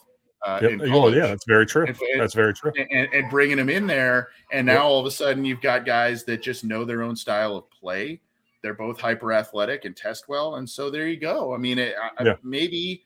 Uh, 0.48 0.60
yep. 0.62 0.80
Oh, 0.84 1.10
yeah, 1.10 1.28
that's 1.28 1.44
very 1.44 1.66
true. 1.66 1.86
And, 1.86 1.98
that's 2.18 2.34
very 2.34 2.54
true. 2.54 2.72
And, 2.78 3.10
and, 3.14 3.30
bringing 3.30 3.58
them 3.58 3.68
in 3.68 3.86
there, 3.86 4.30
and 4.54 4.66
now 4.66 4.74
yep. 4.74 4.82
all 4.84 5.00
of 5.02 5.06
a 5.06 5.12
sudden 5.12 5.44
you've 5.44 5.60
got 5.60 5.86
guys 5.86 6.24
that 6.24 6.42
just 6.42 6.64
know 6.64 6.86
their 6.86 7.04
own 7.04 7.18
style 7.18 7.58
of 7.58 7.70
play. 7.70 8.22
They're 8.64 8.74
both 8.74 8.98
hyper 8.98 9.34
athletic 9.34 9.84
and 9.84 9.94
test 9.94 10.30
well, 10.30 10.56
and 10.56 10.70
so 10.70 10.90
there 10.90 11.06
you 11.06 11.18
go. 11.18 11.54
I 11.54 11.58
mean, 11.58 11.78
it, 11.78 11.96
yeah. 12.24 12.36
maybe 12.44 13.04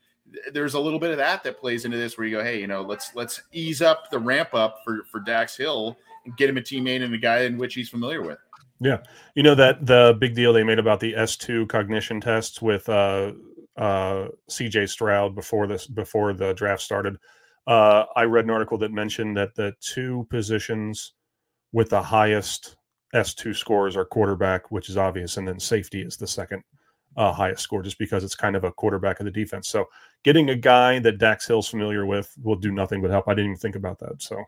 there's 0.53 0.75
a 0.75 0.79
little 0.79 0.99
bit 0.99 1.09
of 1.09 1.17
that 1.17 1.43
that 1.43 1.59
plays 1.59 1.83
into 1.83 1.97
this, 1.97 2.15
where 2.15 2.27
you 2.27 2.37
go, 2.37 2.43
hey, 2.43 2.59
you 2.59 2.67
know, 2.67 2.83
let's 2.83 3.15
let's 3.15 3.41
ease 3.51 3.81
up 3.81 4.11
the 4.11 4.19
ramp 4.19 4.53
up 4.53 4.77
for 4.85 5.01
for 5.11 5.19
Dax 5.19 5.57
Hill 5.57 5.97
and 6.25 6.37
get 6.37 6.47
him 6.47 6.57
a 6.57 6.61
teammate 6.61 7.01
and 7.03 7.15
a 7.15 7.17
guy 7.17 7.41
in 7.41 7.57
which 7.57 7.73
he's 7.73 7.89
familiar 7.89 8.21
with. 8.21 8.37
Yeah, 8.79 8.97
you 9.33 9.41
know 9.41 9.55
that 9.55 9.83
the 9.83 10.15
big 10.19 10.35
deal 10.35 10.53
they 10.53 10.63
made 10.63 10.79
about 10.79 10.99
the 10.99 11.15
S 11.15 11.35
two 11.35 11.65
cognition 11.65 12.21
tests 12.21 12.61
with 12.61 12.87
uh, 12.87 13.31
uh, 13.81 14.27
C.J. 14.47 14.85
Stroud 14.85 15.33
before 15.33 15.65
this 15.65 15.87
before 15.87 16.33
the 16.33 16.53
draft 16.53 16.83
started. 16.83 17.17
Uh, 17.65 18.05
I 18.15 18.23
read 18.23 18.45
an 18.45 18.51
article 18.51 18.77
that 18.77 18.91
mentioned 18.91 19.35
that 19.37 19.55
the 19.55 19.73
two 19.81 20.27
positions 20.29 21.13
with 21.73 21.89
the 21.89 22.01
highest 22.01 22.77
S 23.13 23.33
two 23.33 23.53
scores 23.53 23.97
are 23.97 24.05
quarterback, 24.05 24.69
which 24.71 24.89
is 24.89 24.97
obvious, 24.97 25.37
and 25.37 25.47
then 25.47 25.59
safety 25.59 26.01
is 26.01 26.15
the 26.15 26.27
second 26.27 26.63
uh, 27.17 27.33
highest 27.33 27.63
score, 27.63 27.81
just 27.81 27.97
because 27.97 28.23
it's 28.23 28.35
kind 28.35 28.55
of 28.55 28.63
a 28.63 28.71
quarterback 28.71 29.19
of 29.19 29.25
the 29.25 29.31
defense. 29.31 29.67
So 29.67 29.85
getting 30.23 30.51
a 30.51 30.55
guy 30.55 30.99
that 30.99 31.17
Dax 31.17 31.47
Hill's 31.47 31.67
familiar 31.67 32.05
with 32.05 32.33
will 32.41 32.55
do 32.55 32.71
nothing 32.71 33.01
but 33.01 33.09
help. 33.09 33.27
I 33.27 33.33
didn't 33.33 33.51
even 33.51 33.57
think 33.57 33.75
about 33.75 33.99
that. 33.99 34.21
So 34.21 34.43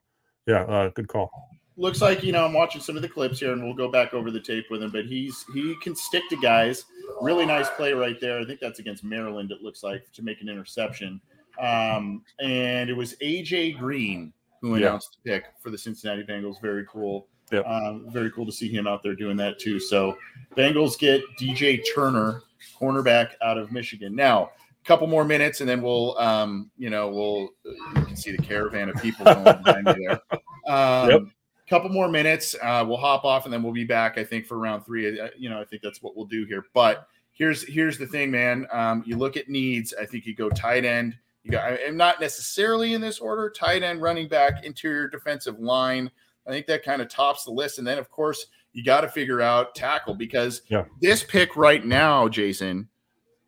yeah, 0.45 0.61
uh, 0.63 0.89
good 0.89 1.07
call 1.07 1.31
looks 1.77 2.01
like 2.01 2.23
you 2.23 2.31
know 2.31 2.45
I'm 2.45 2.53
watching 2.53 2.81
some 2.81 2.95
of 2.95 3.01
the 3.01 3.09
clips 3.09 3.39
here, 3.39 3.53
and 3.53 3.63
we'll 3.63 3.73
go 3.73 3.89
back 3.89 4.13
over 4.13 4.31
the 4.31 4.39
tape 4.39 4.65
with 4.69 4.81
him. 4.81 4.91
But 4.91 5.05
he's 5.05 5.45
he 5.53 5.75
can 5.81 5.95
stick 5.95 6.23
to 6.29 6.35
guys. 6.37 6.85
Really 7.21 7.45
nice 7.45 7.69
play 7.71 7.93
right 7.93 8.19
there. 8.19 8.39
I 8.39 8.45
think 8.45 8.59
that's 8.59 8.79
against 8.79 9.03
Maryland. 9.03 9.51
It 9.51 9.61
looks 9.61 9.83
like 9.83 10.11
to 10.13 10.21
make 10.21 10.41
an 10.41 10.49
interception. 10.49 11.21
Um, 11.59 12.23
and 12.39 12.89
it 12.89 12.93
was 12.93 13.15
AJ 13.21 13.77
Green 13.77 14.33
who 14.61 14.75
announced 14.75 15.17
yeah. 15.23 15.35
the 15.35 15.41
pick 15.41 15.51
for 15.61 15.69
the 15.69 15.77
Cincinnati 15.77 16.23
Bengals. 16.23 16.61
Very 16.61 16.85
cool. 16.89 17.27
Yep. 17.51 17.65
Um, 17.67 18.05
very 18.09 18.31
cool 18.31 18.45
to 18.45 18.51
see 18.51 18.69
him 18.69 18.87
out 18.87 19.03
there 19.03 19.13
doing 19.13 19.37
that 19.37 19.59
too. 19.59 19.79
So 19.79 20.17
Bengals 20.55 20.97
get 20.97 21.21
DJ 21.39 21.81
Turner, 21.93 22.41
cornerback 22.79 23.31
out 23.43 23.57
of 23.57 23.71
Michigan. 23.71 24.15
Now, 24.15 24.51
a 24.81 24.85
couple 24.85 25.05
more 25.05 25.23
minutes, 25.23 25.59
and 25.59 25.69
then 25.69 25.81
we'll, 25.81 26.17
um, 26.17 26.71
you 26.77 26.89
know, 26.89 27.09
we'll 27.09 27.49
you 27.95 28.05
can 28.05 28.15
see 28.15 28.31
the 28.31 28.41
caravan 28.41 28.89
of 28.89 28.95
people 29.01 29.25
going 29.25 29.43
behind 29.43 29.85
me 29.85 30.07
there. 30.07 30.19
Um, 30.65 31.09
yep 31.09 31.21
couple 31.69 31.89
more 31.89 32.09
minutes. 32.09 32.55
Uh, 32.61 32.83
we'll 32.87 32.97
hop 32.97 33.23
off 33.23 33.45
and 33.45 33.53
then 33.53 33.63
we'll 33.63 33.73
be 33.73 33.85
back. 33.85 34.17
I 34.17 34.23
think 34.23 34.45
for 34.45 34.57
round 34.57 34.85
three. 34.85 35.19
You 35.37 35.49
know, 35.49 35.59
I 35.59 35.65
think 35.65 35.81
that's 35.81 36.01
what 36.01 36.15
we'll 36.15 36.25
do 36.25 36.45
here. 36.45 36.65
But 36.73 37.07
here's 37.31 37.67
here's 37.67 37.97
the 37.97 38.07
thing, 38.07 38.31
man. 38.31 38.67
Um, 38.71 39.03
you 39.05 39.17
look 39.17 39.37
at 39.37 39.49
needs. 39.49 39.93
I 39.99 40.05
think 40.05 40.25
you 40.25 40.35
go 40.35 40.49
tight 40.49 40.85
end. 40.85 41.17
You 41.43 41.51
got. 41.51 41.77
I'm 41.85 41.97
not 41.97 42.19
necessarily 42.19 42.93
in 42.93 43.01
this 43.01 43.19
order. 43.19 43.49
Tight 43.49 43.83
end, 43.83 44.01
running 44.01 44.27
back, 44.27 44.65
interior 44.65 45.07
defensive 45.07 45.59
line. 45.59 46.11
I 46.47 46.51
think 46.51 46.67
that 46.67 46.83
kind 46.83 47.01
of 47.01 47.09
tops 47.09 47.45
the 47.45 47.51
list. 47.51 47.77
And 47.77 47.87
then 47.87 47.97
of 47.97 48.09
course 48.09 48.47
you 48.73 48.83
got 48.83 49.01
to 49.01 49.07
figure 49.07 49.41
out 49.41 49.75
tackle 49.75 50.15
because 50.15 50.63
yeah. 50.67 50.85
this 50.99 51.23
pick 51.23 51.55
right 51.55 51.85
now, 51.85 52.27
Jason, 52.27 52.89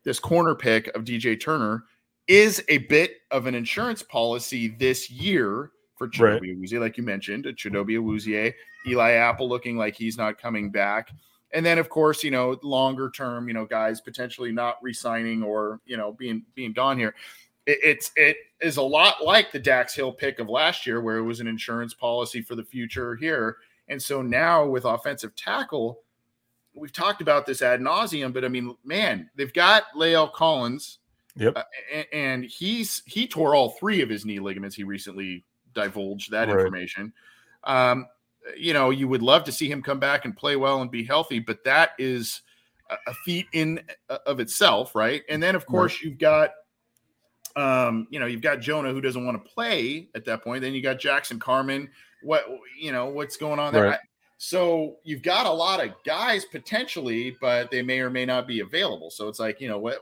this 0.04 0.18
corner 0.20 0.54
pick 0.54 0.88
of 0.94 1.04
DJ 1.04 1.38
Turner 1.38 1.84
is 2.28 2.64
a 2.68 2.78
bit 2.78 3.18
of 3.30 3.46
an 3.46 3.54
insurance 3.54 4.02
policy 4.02 4.68
this 4.68 5.10
year 5.10 5.72
for 5.96 6.08
Chidobe 6.08 6.40
right. 6.40 6.58
Awuzie, 6.58 6.80
like 6.80 6.96
you 6.96 7.02
mentioned, 7.02 7.44
Chidobe 7.44 7.98
Awuzie, 7.98 8.52
Eli 8.86 9.12
Apple 9.12 9.48
looking 9.48 9.76
like 9.76 9.96
he's 9.96 10.16
not 10.16 10.38
coming 10.38 10.70
back. 10.70 11.10
And 11.52 11.64
then, 11.64 11.78
of 11.78 11.88
course, 11.88 12.22
you 12.22 12.30
know, 12.30 12.58
longer 12.62 13.10
term, 13.10 13.48
you 13.48 13.54
know, 13.54 13.64
guys 13.64 14.00
potentially 14.00 14.52
not 14.52 14.76
resigning 14.82 15.42
or 15.42 15.80
you 15.86 15.96
know 15.96 16.12
being 16.12 16.44
being 16.54 16.72
gone 16.72 16.98
here. 16.98 17.14
It, 17.66 17.78
it's 17.82 18.10
it 18.16 18.36
is 18.60 18.76
a 18.76 18.82
lot 18.82 19.24
like 19.24 19.52
the 19.52 19.58
Dax 19.58 19.94
Hill 19.94 20.12
pick 20.12 20.38
of 20.38 20.48
last 20.48 20.86
year, 20.86 21.00
where 21.00 21.16
it 21.16 21.22
was 21.22 21.40
an 21.40 21.46
insurance 21.46 21.94
policy 21.94 22.42
for 22.42 22.54
the 22.56 22.64
future 22.64 23.16
here. 23.16 23.56
And 23.88 24.02
so 24.02 24.20
now 24.20 24.66
with 24.66 24.84
offensive 24.84 25.34
tackle, 25.36 26.00
we've 26.74 26.92
talked 26.92 27.22
about 27.22 27.46
this 27.46 27.62
ad 27.62 27.80
nauseum, 27.80 28.32
but 28.32 28.44
I 28.44 28.48
mean, 28.48 28.76
man, 28.84 29.30
they've 29.36 29.52
got 29.52 29.84
La'el 29.96 30.32
Collins. 30.32 30.98
Yep. 31.36 31.52
Uh, 31.56 31.62
and, 31.94 32.06
and 32.12 32.44
he's 32.44 33.02
he 33.06 33.28
tore 33.28 33.54
all 33.54 33.70
three 33.70 34.00
of 34.02 34.08
his 34.08 34.24
knee 34.24 34.40
ligaments. 34.40 34.74
He 34.74 34.84
recently 34.84 35.44
divulge 35.76 36.28
that 36.28 36.48
right. 36.48 36.58
information. 36.58 37.12
Um, 37.64 38.06
you 38.56 38.72
know, 38.72 38.90
you 38.90 39.06
would 39.08 39.22
love 39.22 39.44
to 39.44 39.52
see 39.52 39.70
him 39.70 39.82
come 39.82 40.00
back 40.00 40.24
and 40.24 40.36
play 40.36 40.56
well 40.56 40.80
and 40.80 40.90
be 40.90 41.04
healthy, 41.04 41.38
but 41.38 41.62
that 41.64 41.90
is 41.98 42.42
a 42.90 43.14
feat 43.24 43.46
in 43.52 43.80
uh, 44.08 44.18
of 44.26 44.40
itself, 44.40 44.94
right? 44.94 45.22
And 45.28 45.42
then 45.42 45.54
of 45.54 45.66
course 45.66 45.94
right. 45.94 46.02
you've 46.02 46.18
got 46.18 46.50
um, 47.56 48.06
you 48.10 48.20
know, 48.20 48.26
you've 48.26 48.42
got 48.42 48.60
Jonah 48.60 48.92
who 48.92 49.00
doesn't 49.00 49.24
want 49.24 49.42
to 49.42 49.50
play 49.50 50.08
at 50.14 50.26
that 50.26 50.44
point. 50.44 50.60
Then 50.60 50.74
you 50.74 50.82
got 50.82 50.98
Jackson 50.98 51.38
Carman. 51.38 51.88
What 52.22 52.44
you 52.78 52.92
know, 52.92 53.06
what's 53.06 53.36
going 53.36 53.58
on 53.58 53.72
there? 53.72 53.84
Right. 53.84 53.98
So 54.38 54.96
you've 55.04 55.22
got 55.22 55.46
a 55.46 55.50
lot 55.50 55.82
of 55.82 55.92
guys 56.04 56.44
potentially, 56.44 57.36
but 57.40 57.70
they 57.70 57.82
may 57.82 58.00
or 58.00 58.10
may 58.10 58.26
not 58.26 58.46
be 58.46 58.60
available. 58.60 59.10
So 59.10 59.28
it's 59.28 59.40
like, 59.40 59.60
you 59.60 59.68
know, 59.68 59.78
what 59.78 60.00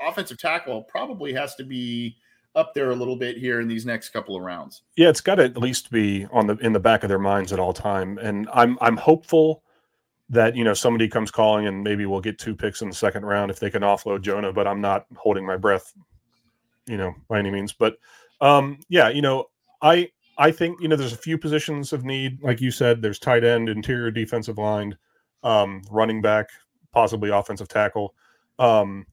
offensive 0.00 0.38
tackle 0.38 0.84
probably 0.84 1.32
has 1.34 1.54
to 1.56 1.64
be 1.64 2.16
up 2.54 2.74
there 2.74 2.90
a 2.90 2.94
little 2.96 3.16
bit 3.16 3.36
here 3.36 3.60
in 3.60 3.68
these 3.68 3.86
next 3.86 4.10
couple 4.10 4.36
of 4.36 4.42
rounds. 4.42 4.82
Yeah, 4.96 5.08
it's 5.08 5.20
got 5.20 5.36
to 5.36 5.44
at 5.44 5.56
least 5.56 5.90
be 5.90 6.26
on 6.32 6.46
the 6.46 6.56
in 6.56 6.72
the 6.72 6.80
back 6.80 7.02
of 7.02 7.08
their 7.08 7.18
minds 7.18 7.52
at 7.52 7.58
all 7.58 7.72
time. 7.72 8.18
And 8.18 8.48
I'm 8.52 8.78
I'm 8.80 8.96
hopeful 8.96 9.62
that 10.30 10.56
you 10.56 10.64
know 10.64 10.74
somebody 10.74 11.08
comes 11.08 11.30
calling 11.30 11.66
and 11.66 11.82
maybe 11.82 12.06
we'll 12.06 12.20
get 12.20 12.38
two 12.38 12.54
picks 12.54 12.82
in 12.82 12.88
the 12.88 12.94
second 12.94 13.24
round 13.24 13.50
if 13.50 13.60
they 13.60 13.70
can 13.70 13.82
offload 13.82 14.22
Jonah, 14.22 14.52
but 14.52 14.66
I'm 14.66 14.80
not 14.80 15.06
holding 15.16 15.46
my 15.46 15.56
breath, 15.56 15.94
you 16.86 16.96
know, 16.96 17.14
by 17.28 17.38
any 17.38 17.50
means. 17.50 17.72
But 17.72 17.98
um, 18.40 18.80
yeah, 18.88 19.08
you 19.08 19.22
know, 19.22 19.46
I 19.80 20.10
I 20.36 20.50
think 20.50 20.80
you 20.80 20.88
know 20.88 20.96
there's 20.96 21.12
a 21.12 21.18
few 21.18 21.38
positions 21.38 21.92
of 21.92 22.04
need, 22.04 22.42
like 22.42 22.60
you 22.60 22.70
said. 22.70 23.02
There's 23.02 23.18
tight 23.18 23.44
end, 23.44 23.68
interior 23.68 24.10
defensive 24.10 24.58
line, 24.58 24.96
um, 25.42 25.82
running 25.90 26.22
back, 26.22 26.48
possibly 26.92 27.30
offensive 27.30 27.68
tackle. 27.68 28.14
Um, 28.58 29.06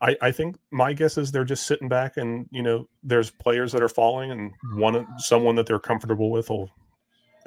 I, 0.00 0.16
I 0.20 0.30
think 0.30 0.56
my 0.70 0.92
guess 0.92 1.18
is 1.18 1.32
they're 1.32 1.44
just 1.44 1.66
sitting 1.66 1.88
back 1.88 2.16
and 2.16 2.46
you 2.50 2.62
know 2.62 2.88
there's 3.02 3.30
players 3.30 3.72
that 3.72 3.82
are 3.82 3.88
falling 3.88 4.30
and 4.30 4.52
one 4.74 5.06
someone 5.18 5.56
that 5.56 5.66
they're 5.66 5.80
comfortable 5.80 6.30
with 6.30 6.50
will 6.50 6.70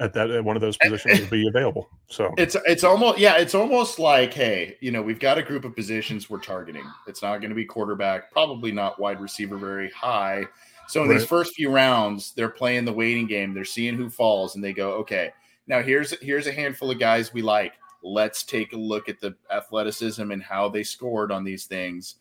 at 0.00 0.12
that 0.14 0.30
at 0.30 0.44
one 0.44 0.56
of 0.56 0.60
those 0.62 0.76
positions 0.76 1.20
will 1.20 1.28
be 1.28 1.48
available. 1.48 1.88
So 2.08 2.34
it's 2.36 2.56
it's 2.66 2.84
almost 2.84 3.18
yeah, 3.18 3.36
it's 3.36 3.54
almost 3.54 3.98
like 3.98 4.34
hey, 4.34 4.76
you 4.80 4.90
know, 4.90 5.00
we've 5.00 5.20
got 5.20 5.38
a 5.38 5.42
group 5.42 5.64
of 5.64 5.74
positions 5.74 6.28
we're 6.28 6.40
targeting. 6.40 6.84
It's 7.06 7.22
not 7.22 7.38
going 7.38 7.50
to 7.50 7.54
be 7.54 7.64
quarterback, 7.64 8.30
probably 8.32 8.72
not 8.72 9.00
wide 9.00 9.20
receiver 9.20 9.56
very 9.56 9.90
high. 9.90 10.44
So 10.88 11.02
in 11.02 11.08
right. 11.08 11.18
these 11.18 11.26
first 11.26 11.54
few 11.54 11.70
rounds, 11.70 12.32
they're 12.32 12.50
playing 12.50 12.84
the 12.84 12.92
waiting 12.92 13.26
game. 13.26 13.54
They're 13.54 13.64
seeing 13.64 13.96
who 13.96 14.10
falls, 14.10 14.56
and 14.56 14.64
they 14.64 14.72
go, 14.72 14.92
okay, 14.94 15.32
now 15.66 15.80
here's 15.80 16.18
here's 16.20 16.46
a 16.46 16.52
handful 16.52 16.90
of 16.90 16.98
guys 16.98 17.32
we 17.32 17.40
like. 17.40 17.74
Let's 18.02 18.42
take 18.42 18.72
a 18.72 18.76
look 18.76 19.08
at 19.08 19.20
the 19.20 19.36
athleticism 19.50 20.32
and 20.32 20.42
how 20.42 20.68
they 20.68 20.82
scored 20.82 21.30
on 21.30 21.44
these 21.44 21.66
things 21.66 22.16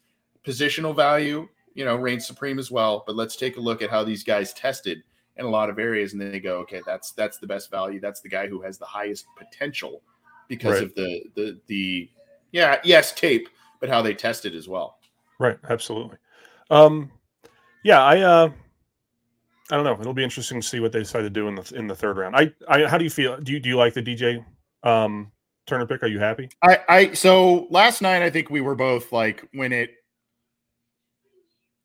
positional 0.45 0.95
value, 0.95 1.47
you 1.73 1.85
know, 1.85 1.95
reigns 1.95 2.27
supreme 2.27 2.59
as 2.59 2.71
well. 2.71 3.03
But 3.05 3.15
let's 3.15 3.35
take 3.35 3.57
a 3.57 3.61
look 3.61 3.81
at 3.81 3.89
how 3.89 4.03
these 4.03 4.23
guys 4.23 4.53
tested 4.53 5.03
in 5.37 5.45
a 5.45 5.49
lot 5.49 5.69
of 5.69 5.79
areas, 5.79 6.13
and 6.13 6.21
then 6.21 6.31
they 6.31 6.39
go, 6.39 6.57
okay, 6.59 6.81
that's 6.85 7.11
that's 7.11 7.37
the 7.37 7.47
best 7.47 7.71
value. 7.71 7.99
That's 7.99 8.21
the 8.21 8.29
guy 8.29 8.47
who 8.47 8.61
has 8.61 8.77
the 8.77 8.85
highest 8.85 9.25
potential 9.37 10.01
because 10.47 10.73
right. 10.73 10.83
of 10.83 10.95
the 10.95 11.23
the 11.35 11.59
the 11.67 12.09
yeah 12.51 12.79
yes 12.83 13.13
tape, 13.13 13.49
but 13.79 13.89
how 13.89 14.01
they 14.01 14.13
tested 14.13 14.55
as 14.55 14.67
well. 14.67 14.99
Right, 15.39 15.57
absolutely. 15.69 16.17
Um, 16.69 17.11
yeah, 17.83 18.03
I 18.03 18.21
uh, 18.21 18.49
I 19.71 19.75
don't 19.75 19.85
know. 19.85 19.97
It'll 19.99 20.13
be 20.13 20.23
interesting 20.23 20.61
to 20.61 20.67
see 20.67 20.79
what 20.79 20.91
they 20.91 20.99
decide 20.99 21.21
to 21.21 21.29
do 21.29 21.47
in 21.47 21.55
the 21.55 21.73
in 21.75 21.87
the 21.87 21.95
third 21.95 22.17
round. 22.17 22.35
I, 22.35 22.51
I 22.67 22.85
how 22.87 22.97
do 22.97 23.03
you 23.03 23.09
feel? 23.09 23.39
Do 23.39 23.51
you 23.53 23.59
do 23.59 23.69
you 23.69 23.77
like 23.77 23.93
the 23.93 24.03
DJ 24.03 24.43
um 24.83 25.31
Turner 25.65 25.85
pick? 25.85 26.03
Are 26.03 26.07
you 26.07 26.19
happy? 26.19 26.49
I 26.61 26.79
I 26.89 27.13
so 27.13 27.67
last 27.69 28.01
night 28.01 28.21
I 28.21 28.29
think 28.29 28.49
we 28.49 28.61
were 28.61 28.75
both 28.75 29.11
like 29.11 29.47
when 29.53 29.71
it 29.71 29.91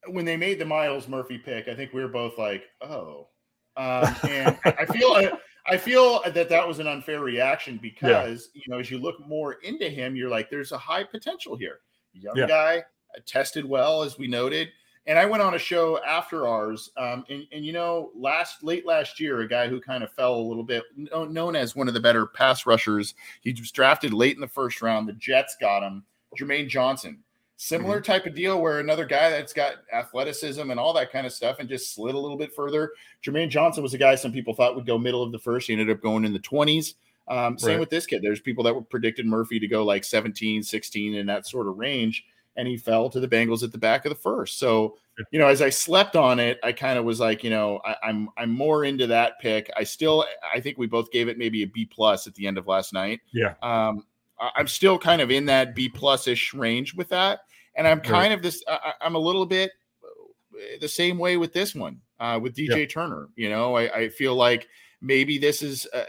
when 0.08 0.24
they 0.24 0.36
made 0.36 0.58
the 0.58 0.64
Myles 0.64 1.08
Murphy 1.08 1.38
pick, 1.38 1.68
I 1.68 1.74
think 1.74 1.92
we 1.92 2.02
were 2.02 2.08
both 2.08 2.38
like, 2.38 2.64
"Oh," 2.80 3.28
um, 3.76 4.14
and 4.28 4.58
I 4.64 4.86
feel 4.86 5.38
I 5.66 5.76
feel 5.76 6.22
that 6.22 6.48
that 6.48 6.66
was 6.66 6.78
an 6.78 6.86
unfair 6.86 7.20
reaction 7.20 7.78
because 7.80 8.50
yeah. 8.54 8.62
you 8.62 8.72
know 8.72 8.78
as 8.78 8.90
you 8.90 8.98
look 8.98 9.24
more 9.26 9.54
into 9.64 9.88
him, 9.88 10.16
you're 10.16 10.30
like, 10.30 10.50
"There's 10.50 10.72
a 10.72 10.78
high 10.78 11.04
potential 11.04 11.56
here." 11.56 11.80
Young 12.12 12.36
yeah. 12.36 12.46
guy, 12.46 12.78
uh, 12.78 13.20
tested 13.26 13.64
well 13.64 14.02
as 14.02 14.18
we 14.18 14.26
noted. 14.26 14.68
And 15.08 15.20
I 15.20 15.24
went 15.24 15.40
on 15.40 15.54
a 15.54 15.58
show 15.58 16.02
after 16.02 16.48
ours, 16.48 16.90
um, 16.96 17.24
and, 17.28 17.46
and 17.52 17.64
you 17.64 17.72
know, 17.72 18.10
last 18.16 18.64
late 18.64 18.84
last 18.84 19.20
year, 19.20 19.40
a 19.40 19.48
guy 19.48 19.68
who 19.68 19.80
kind 19.80 20.02
of 20.02 20.12
fell 20.12 20.34
a 20.34 20.40
little 20.40 20.64
bit, 20.64 20.82
known 20.96 21.54
as 21.54 21.76
one 21.76 21.86
of 21.86 21.94
the 21.94 22.00
better 22.00 22.26
pass 22.26 22.66
rushers. 22.66 23.14
He 23.40 23.52
was 23.52 23.70
drafted 23.70 24.12
late 24.12 24.34
in 24.34 24.40
the 24.40 24.48
first 24.48 24.82
round. 24.82 25.08
The 25.08 25.12
Jets 25.12 25.56
got 25.60 25.84
him, 25.84 26.04
Jermaine 26.36 26.68
Johnson 26.68 27.22
Similar 27.58 27.96
mm-hmm. 27.96 28.12
type 28.12 28.26
of 28.26 28.34
deal 28.34 28.60
where 28.60 28.80
another 28.80 29.06
guy 29.06 29.30
that's 29.30 29.54
got 29.54 29.76
athleticism 29.92 30.70
and 30.70 30.78
all 30.78 30.92
that 30.92 31.10
kind 31.10 31.26
of 31.26 31.32
stuff 31.32 31.58
and 31.58 31.68
just 31.68 31.94
slid 31.94 32.14
a 32.14 32.18
little 32.18 32.36
bit 32.36 32.54
further. 32.54 32.92
Jermaine 33.24 33.48
Johnson 33.48 33.82
was 33.82 33.94
a 33.94 33.98
guy 33.98 34.14
some 34.14 34.32
people 34.32 34.52
thought 34.52 34.76
would 34.76 34.86
go 34.86 34.98
middle 34.98 35.22
of 35.22 35.32
the 35.32 35.38
first. 35.38 35.66
He 35.66 35.72
ended 35.72 35.90
up 35.90 36.02
going 36.02 36.26
in 36.26 36.34
the 36.34 36.38
20s. 36.38 36.94
Um, 37.28 37.58
same 37.58 37.72
right. 37.72 37.80
with 37.80 37.90
this 37.90 38.06
kid. 38.06 38.22
There's 38.22 38.40
people 38.40 38.62
that 38.64 38.74
were 38.74 38.82
predicted 38.82 39.26
Murphy 39.26 39.58
to 39.58 39.66
go 39.66 39.84
like 39.84 40.04
17, 40.04 40.62
16 40.62 41.14
in 41.14 41.26
that 41.26 41.46
sort 41.46 41.66
of 41.66 41.76
range, 41.76 42.24
and 42.56 42.68
he 42.68 42.76
fell 42.76 43.10
to 43.10 43.20
the 43.20 43.26
Bengals 43.26 43.62
at 43.62 43.72
the 43.72 43.78
back 43.78 44.04
of 44.04 44.10
the 44.10 44.16
first. 44.16 44.58
So, 44.58 44.96
you 45.30 45.38
know, 45.38 45.48
as 45.48 45.60
I 45.60 45.70
slept 45.70 46.14
on 46.14 46.38
it, 46.38 46.60
I 46.62 46.72
kind 46.72 46.98
of 46.98 47.04
was 47.04 47.18
like, 47.18 47.42
you 47.42 47.50
know, 47.50 47.80
I, 47.84 47.96
I'm 48.04 48.28
I'm 48.36 48.50
more 48.50 48.84
into 48.84 49.06
that 49.08 49.40
pick. 49.40 49.70
I 49.76 49.82
still, 49.82 50.24
I 50.54 50.60
think 50.60 50.78
we 50.78 50.86
both 50.86 51.10
gave 51.10 51.26
it 51.28 51.38
maybe 51.38 51.62
a 51.62 51.66
B 51.66 51.84
plus 51.84 52.26
at 52.26 52.34
the 52.34 52.46
end 52.46 52.58
of 52.58 52.68
last 52.68 52.92
night. 52.92 53.20
Yeah. 53.32 53.54
Um, 53.62 54.04
I'm 54.38 54.66
still 54.66 54.98
kind 54.98 55.20
of 55.20 55.30
in 55.30 55.46
that 55.46 55.74
B 55.74 55.88
plus 55.88 56.26
ish 56.28 56.52
range 56.54 56.94
with 56.94 57.08
that. 57.08 57.40
And 57.74 57.86
I'm 57.86 58.00
kind 58.00 58.30
right. 58.30 58.32
of 58.32 58.42
this, 58.42 58.62
I, 58.68 58.92
am 59.00 59.14
a 59.14 59.18
little 59.18 59.46
bit 59.46 59.70
uh, 60.02 60.78
the 60.80 60.88
same 60.88 61.18
way 61.18 61.36
with 61.36 61.52
this 61.52 61.74
one, 61.74 62.00
uh, 62.20 62.38
with 62.42 62.54
DJ 62.54 62.80
yeah. 62.80 62.86
Turner. 62.86 63.28
You 63.36 63.50
know, 63.50 63.76
I, 63.76 63.94
I, 63.94 64.08
feel 64.08 64.34
like 64.34 64.68
maybe 65.02 65.38
this 65.38 65.62
is, 65.62 65.86
uh, 65.92 66.04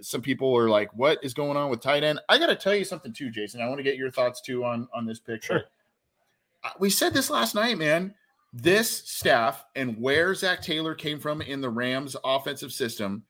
some 0.00 0.22
people 0.22 0.56
are 0.56 0.68
like, 0.68 0.90
what 0.94 1.18
is 1.22 1.34
going 1.34 1.56
on 1.56 1.70
with 1.70 1.80
tight 1.80 2.04
end? 2.04 2.20
I 2.28 2.38
got 2.38 2.46
to 2.46 2.56
tell 2.56 2.74
you 2.74 2.84
something 2.84 3.12
too, 3.12 3.30
Jason. 3.30 3.60
I 3.60 3.68
want 3.68 3.78
to 3.78 3.84
get 3.84 3.96
your 3.96 4.10
thoughts 4.10 4.40
too 4.40 4.64
on, 4.64 4.88
on 4.94 5.04
this 5.04 5.18
picture. 5.18 5.58
Sure. 5.58 5.64
Uh, 6.64 6.70
we 6.78 6.90
said 6.90 7.14
this 7.14 7.30
last 7.30 7.54
night, 7.54 7.78
man. 7.78 8.14
This 8.52 8.90
staff 8.90 9.64
and 9.76 10.00
where 10.00 10.34
Zac 10.34 10.62
Taylor 10.62 10.94
came 10.94 11.20
from 11.20 11.42
in 11.42 11.60
the 11.60 11.68
Rams 11.68 12.16
offensive 12.24 12.72
system, 12.72 13.24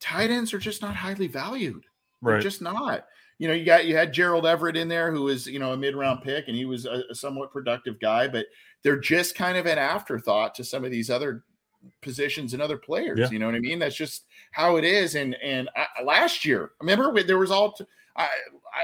tight 0.00 0.30
ends 0.30 0.52
are 0.52 0.58
just 0.58 0.82
not 0.82 0.96
highly 0.96 1.28
valued. 1.28 1.84
Right. 2.20 2.32
They're 2.32 2.42
just 2.42 2.60
not 2.60 3.06
you 3.40 3.48
know, 3.48 3.54
you 3.54 3.64
got 3.64 3.86
you 3.86 3.96
had 3.96 4.12
Gerald 4.12 4.44
Everett 4.44 4.76
in 4.76 4.86
there, 4.86 5.10
who 5.10 5.22
was 5.22 5.46
you 5.46 5.58
know 5.58 5.72
a 5.72 5.76
mid 5.76 5.96
round 5.96 6.20
pick, 6.20 6.48
and 6.48 6.56
he 6.56 6.66
was 6.66 6.84
a, 6.84 7.04
a, 7.10 7.14
somewhat 7.14 7.50
productive 7.50 7.98
guy, 7.98 8.28
but 8.28 8.44
they're 8.82 9.00
just 9.00 9.34
kind 9.34 9.56
of 9.56 9.64
an 9.64 9.78
afterthought 9.78 10.54
to 10.56 10.62
some 10.62 10.84
of 10.84 10.90
these 10.90 11.08
other 11.08 11.42
positions 12.02 12.52
and 12.52 12.60
other 12.60 12.76
players. 12.76 13.18
Yeah. 13.18 13.30
You 13.30 13.38
know 13.38 13.46
what 13.46 13.54
I 13.54 13.60
mean? 13.60 13.78
That's 13.78 13.96
just 13.96 14.26
how 14.52 14.76
it 14.76 14.84
is. 14.84 15.14
And 15.14 15.34
and 15.42 15.70
I, 15.74 16.02
last 16.02 16.44
year, 16.44 16.72
remember 16.82 17.22
there 17.22 17.38
was 17.38 17.50
all. 17.50 17.72
T- 17.72 17.86
I, 18.14 18.28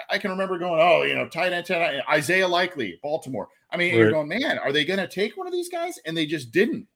I 0.08 0.18
can 0.18 0.30
remember 0.30 0.58
going, 0.58 0.80
oh, 0.80 1.02
you 1.02 1.14
know, 1.14 1.28
tight 1.28 1.52
end, 1.52 1.66
tight 1.66 1.94
end, 1.94 2.02
Isaiah 2.10 2.48
Likely, 2.48 2.98
Baltimore. 3.02 3.48
I 3.70 3.76
mean, 3.76 3.92
right. 3.92 3.98
you're 3.98 4.12
going, 4.12 4.28
man, 4.28 4.58
are 4.58 4.72
they 4.72 4.86
going 4.86 5.00
to 5.00 5.08
take 5.08 5.36
one 5.36 5.46
of 5.46 5.52
these 5.52 5.68
guys? 5.68 5.98
And 6.06 6.16
they 6.16 6.24
just 6.24 6.50
didn't. 6.50 6.86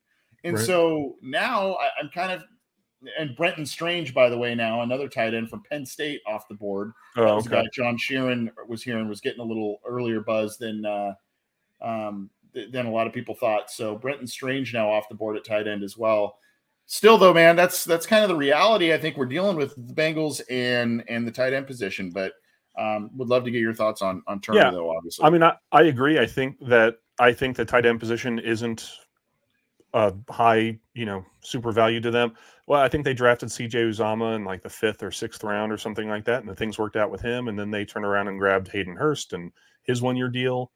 And 0.44 0.56
right. 0.56 0.64
so 0.64 1.16
now 1.20 1.74
I, 1.74 1.90
I'm 2.00 2.08
kind 2.08 2.32
of 2.32 2.42
and 3.18 3.36
Brenton 3.36 3.64
Strange, 3.64 4.12
by 4.12 4.28
the 4.28 4.36
way, 4.36 4.54
now 4.54 4.82
another 4.82 5.08
tight 5.08 5.34
end 5.34 5.48
from 5.48 5.62
Penn 5.70 5.86
State 5.86 6.20
off 6.26 6.48
the 6.48 6.54
board. 6.54 6.92
Oh, 7.16 7.24
that 7.24 7.34
was 7.34 7.46
okay. 7.46 7.68
John 7.72 7.96
Sheeran 7.96 8.50
was 8.68 8.82
here 8.82 8.98
and 8.98 9.08
was 9.08 9.20
getting 9.20 9.40
a 9.40 9.44
little 9.44 9.80
earlier 9.86 10.20
buzz 10.20 10.58
than 10.58 10.84
uh, 10.84 11.14
um, 11.80 12.30
than 12.52 12.86
a 12.86 12.90
lot 12.90 13.06
of 13.06 13.12
people 13.12 13.34
thought. 13.34 13.70
So 13.70 13.96
Brenton 13.96 14.26
Strange 14.26 14.74
now 14.74 14.90
off 14.90 15.08
the 15.08 15.14
board 15.14 15.36
at 15.36 15.44
tight 15.44 15.66
end 15.66 15.82
as 15.82 15.96
well. 15.96 16.38
Still, 16.86 17.18
though, 17.18 17.32
man, 17.32 17.56
that's 17.56 17.84
that's 17.84 18.06
kind 18.06 18.22
of 18.22 18.28
the 18.28 18.36
reality 18.36 18.92
I 18.92 18.98
think 18.98 19.16
we're 19.16 19.26
dealing 19.26 19.56
with 19.56 19.74
the 19.76 19.94
Bengals 19.94 20.40
and 20.50 21.04
and 21.08 21.26
the 21.26 21.32
tight 21.32 21.52
end 21.52 21.66
position. 21.66 22.10
But 22.10 22.32
um, 22.78 23.10
would 23.16 23.28
love 23.28 23.44
to 23.44 23.50
get 23.50 23.60
your 23.60 23.74
thoughts 23.74 24.02
on 24.02 24.22
on 24.26 24.40
Turner, 24.40 24.58
yeah. 24.58 24.70
though. 24.70 24.94
Obviously, 24.96 25.24
I 25.24 25.30
mean, 25.30 25.42
I, 25.42 25.54
I 25.72 25.82
agree. 25.84 26.18
I 26.18 26.26
think 26.26 26.56
that 26.66 26.96
I 27.18 27.32
think 27.32 27.56
the 27.56 27.64
tight 27.64 27.86
end 27.86 28.00
position 28.00 28.38
isn't 28.38 28.90
a 29.92 30.12
high, 30.28 30.78
you 30.94 31.04
know, 31.04 31.24
super 31.40 31.72
value 31.72 32.00
to 32.00 32.10
them. 32.10 32.34
Well, 32.70 32.80
I 32.80 32.86
think 32.86 33.04
they 33.04 33.14
drafted 33.14 33.48
CJ 33.48 33.90
Uzomah 33.90 34.36
in 34.36 34.44
like 34.44 34.62
the 34.62 34.70
fifth 34.70 35.02
or 35.02 35.10
sixth 35.10 35.42
round 35.42 35.72
or 35.72 35.76
something 35.76 36.08
like 36.08 36.24
that, 36.26 36.38
and 36.38 36.48
the 36.48 36.54
things 36.54 36.78
worked 36.78 36.94
out 36.94 37.10
with 37.10 37.20
him. 37.20 37.48
And 37.48 37.58
then 37.58 37.72
they 37.72 37.84
turned 37.84 38.04
around 38.04 38.28
and 38.28 38.38
grabbed 38.38 38.68
Hayden 38.68 38.94
Hurst, 38.94 39.32
and 39.32 39.50
his 39.82 40.00
one 40.00 40.16
year 40.16 40.28
deal, 40.28 40.70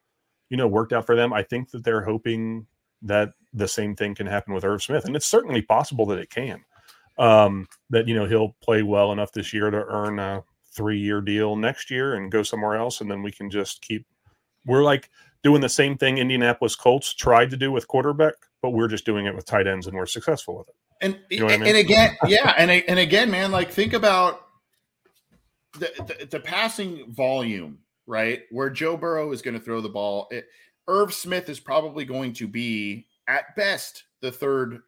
you 0.50 0.56
know, 0.56 0.66
worked 0.66 0.92
out 0.92 1.06
for 1.06 1.14
them. 1.14 1.32
I 1.32 1.44
think 1.44 1.70
that 1.70 1.84
they're 1.84 2.02
hoping 2.02 2.66
that 3.02 3.30
the 3.52 3.68
same 3.68 3.94
thing 3.94 4.16
can 4.16 4.26
happen 4.26 4.52
with 4.52 4.64
Irv 4.64 4.82
Smith, 4.82 5.04
and 5.04 5.14
it's 5.14 5.24
certainly 5.24 5.62
possible 5.62 6.04
that 6.06 6.18
it 6.18 6.30
can. 6.30 6.64
Um, 7.16 7.68
that 7.90 8.08
you 8.08 8.16
know 8.16 8.26
he'll 8.26 8.56
play 8.60 8.82
well 8.82 9.12
enough 9.12 9.30
this 9.30 9.52
year 9.52 9.70
to 9.70 9.84
earn 9.84 10.18
a 10.18 10.42
three 10.72 10.98
year 10.98 11.20
deal 11.20 11.54
next 11.54 11.92
year 11.92 12.14
and 12.14 12.32
go 12.32 12.42
somewhere 12.42 12.74
else, 12.74 13.02
and 13.02 13.08
then 13.08 13.22
we 13.22 13.30
can 13.30 13.50
just 13.50 13.82
keep. 13.82 14.04
We're 14.66 14.82
like 14.82 15.10
doing 15.44 15.60
the 15.60 15.68
same 15.68 15.96
thing 15.96 16.18
Indianapolis 16.18 16.74
Colts 16.74 17.14
tried 17.14 17.50
to 17.50 17.56
do 17.56 17.70
with 17.70 17.86
quarterback, 17.86 18.34
but 18.62 18.70
we're 18.70 18.88
just 18.88 19.06
doing 19.06 19.26
it 19.26 19.36
with 19.36 19.46
tight 19.46 19.68
ends 19.68 19.86
and 19.86 19.96
we're 19.96 20.06
successful 20.06 20.58
with 20.58 20.68
it. 20.70 20.74
And 21.04 21.18
you 21.28 21.40
know 21.40 21.48
I 21.48 21.58
mean? 21.58 21.68
and 21.68 21.76
again, 21.76 22.16
yeah, 22.26 22.54
and 22.56 22.70
and 22.70 22.98
again, 22.98 23.30
man, 23.30 23.52
like 23.52 23.70
think 23.70 23.92
about 23.92 24.40
the, 25.74 25.90
the, 25.98 26.26
the 26.26 26.40
passing 26.40 27.12
volume, 27.12 27.78
right? 28.06 28.40
Where 28.50 28.70
Joe 28.70 28.96
Burrow 28.96 29.30
is 29.32 29.42
going 29.42 29.52
to 29.52 29.60
throw 29.60 29.82
the 29.82 29.88
ball. 29.90 30.28
It, 30.30 30.46
Irv 30.88 31.12
Smith 31.12 31.50
is 31.50 31.60
probably 31.60 32.06
going 32.06 32.32
to 32.34 32.48
be 32.48 33.06
at 33.28 33.54
best 33.54 34.04
the 34.22 34.32
third 34.32 34.80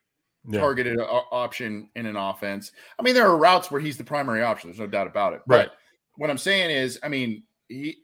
yeah. 0.49 0.59
targeted 0.59 0.99
option 1.01 1.91
in 1.97 2.07
an 2.07 2.17
offense. 2.17 2.73
I 2.99 3.03
mean, 3.03 3.15
there 3.15 3.27
are 3.27 3.37
routes 3.37 3.71
where 3.71 3.81
he's 3.81 3.99
the 3.99 4.05
primary 4.05 4.43
option. 4.43 4.71
There's 4.71 4.81
no 4.81 4.87
doubt 4.87 5.07
about 5.07 5.35
it. 5.35 5.43
Right. 5.47 5.69
But 5.69 5.77
what 6.17 6.31
I'm 6.31 6.39
saying 6.39 6.71
is, 6.71 6.99
I 7.03 7.09
mean, 7.09 7.43
he 7.69 7.99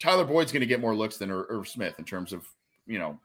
Tyler 0.00 0.24
Boyd's 0.24 0.50
going 0.50 0.62
to 0.62 0.66
get 0.66 0.80
more 0.80 0.96
looks 0.96 1.16
than 1.16 1.30
Irv 1.30 1.68
Smith 1.68 1.94
in 2.00 2.04
terms 2.04 2.32
of 2.32 2.44
you 2.88 2.98
know 2.98 3.20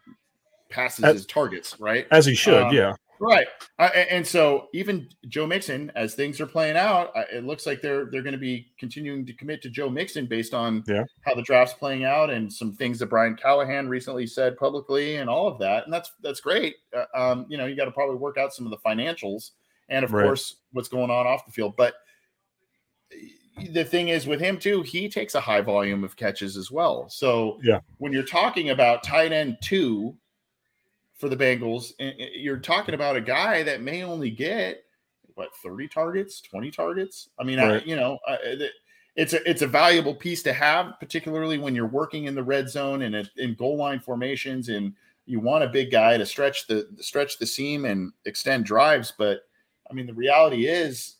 passes 0.69 1.05
as, 1.05 1.25
targets, 1.25 1.79
right? 1.79 2.05
As 2.11 2.27
he 2.27 2.35
should, 2.35 2.61
um, 2.61 2.71
yeah. 2.71 2.93
Right, 3.19 3.47
uh, 3.79 3.89
and 3.93 4.25
so 4.25 4.67
even 4.73 5.09
Joe 5.27 5.47
Mixon, 5.47 5.91
as 5.95 6.13
things 6.13 6.39
are 6.39 6.45
playing 6.45 6.77
out, 6.77 7.11
it 7.31 7.43
looks 7.45 7.65
like 7.65 7.81
they're 7.81 8.05
they're 8.05 8.21
going 8.21 8.33
to 8.33 8.39
be 8.39 8.67
continuing 8.79 9.25
to 9.25 9.33
commit 9.33 9.61
to 9.63 9.69
Joe 9.69 9.89
Mixon 9.89 10.27
based 10.27 10.53
on 10.53 10.83
yeah. 10.87 11.03
how 11.21 11.33
the 11.33 11.41
draft's 11.41 11.73
playing 11.73 12.03
out 12.03 12.29
and 12.29 12.51
some 12.51 12.73
things 12.73 12.99
that 12.99 13.07
Brian 13.07 13.35
Callahan 13.35 13.89
recently 13.89 14.27
said 14.27 14.57
publicly 14.57 15.17
and 15.17 15.29
all 15.29 15.47
of 15.47 15.57
that, 15.59 15.85
and 15.85 15.93
that's 15.93 16.11
that's 16.21 16.39
great. 16.39 16.75
Uh, 16.95 17.05
um, 17.15 17.45
you 17.49 17.57
know, 17.57 17.65
you 17.65 17.75
got 17.75 17.85
to 17.85 17.91
probably 17.91 18.17
work 18.17 18.37
out 18.37 18.53
some 18.53 18.65
of 18.65 18.71
the 18.71 18.77
financials 18.77 19.51
and 19.89 20.05
of 20.05 20.13
right. 20.13 20.23
course 20.23 20.57
what's 20.73 20.89
going 20.89 21.09
on 21.09 21.25
off 21.25 21.45
the 21.45 21.51
field, 21.51 21.75
but 21.77 21.95
the 23.71 23.83
thing 23.83 24.09
is 24.09 24.27
with 24.27 24.39
him 24.39 24.57
too, 24.57 24.81
he 24.83 25.09
takes 25.09 25.35
a 25.35 25.41
high 25.41 25.61
volume 25.61 26.03
of 26.03 26.15
catches 26.15 26.57
as 26.57 26.69
well. 26.69 27.09
So 27.09 27.59
yeah, 27.63 27.79
when 27.97 28.13
you're 28.13 28.23
talking 28.23 28.69
about 28.69 29.03
tight 29.03 29.31
end 29.31 29.57
two 29.61 30.15
for 31.17 31.29
the 31.29 31.37
Bengals, 31.37 31.93
you're 31.99 32.59
talking 32.59 32.95
about 32.95 33.15
a 33.15 33.21
guy 33.21 33.63
that 33.63 33.81
may 33.81 34.03
only 34.03 34.29
get 34.29 34.83
what 35.33 35.55
30 35.63 35.87
targets, 35.87 36.41
20 36.41 36.71
targets. 36.71 37.29
I 37.39 37.43
mean, 37.43 37.59
right. 37.59 37.81
I, 37.81 37.85
you 37.85 37.95
know, 37.95 38.19
it's 39.15 39.33
a 39.33 39.49
it's 39.49 39.63
a 39.63 39.67
valuable 39.67 40.13
piece 40.13 40.43
to 40.43 40.53
have, 40.53 40.93
particularly 40.99 41.57
when 41.57 41.75
you're 41.75 41.87
working 41.87 42.25
in 42.25 42.35
the 42.35 42.43
red 42.43 42.69
zone 42.69 43.01
and 43.01 43.29
in 43.37 43.55
goal 43.55 43.77
line 43.77 43.99
formations, 43.99 44.69
and 44.69 44.93
you 45.25 45.39
want 45.39 45.63
a 45.63 45.69
big 45.69 45.91
guy 45.91 46.17
to 46.17 46.25
stretch 46.25 46.67
the 46.67 46.87
stretch 46.99 47.39
the 47.39 47.45
seam 47.45 47.85
and 47.85 48.13
extend 48.25 48.65
drives. 48.65 49.13
But 49.17 49.41
I 49.89 49.93
mean, 49.93 50.05
the 50.05 50.13
reality 50.13 50.67
is 50.67 51.16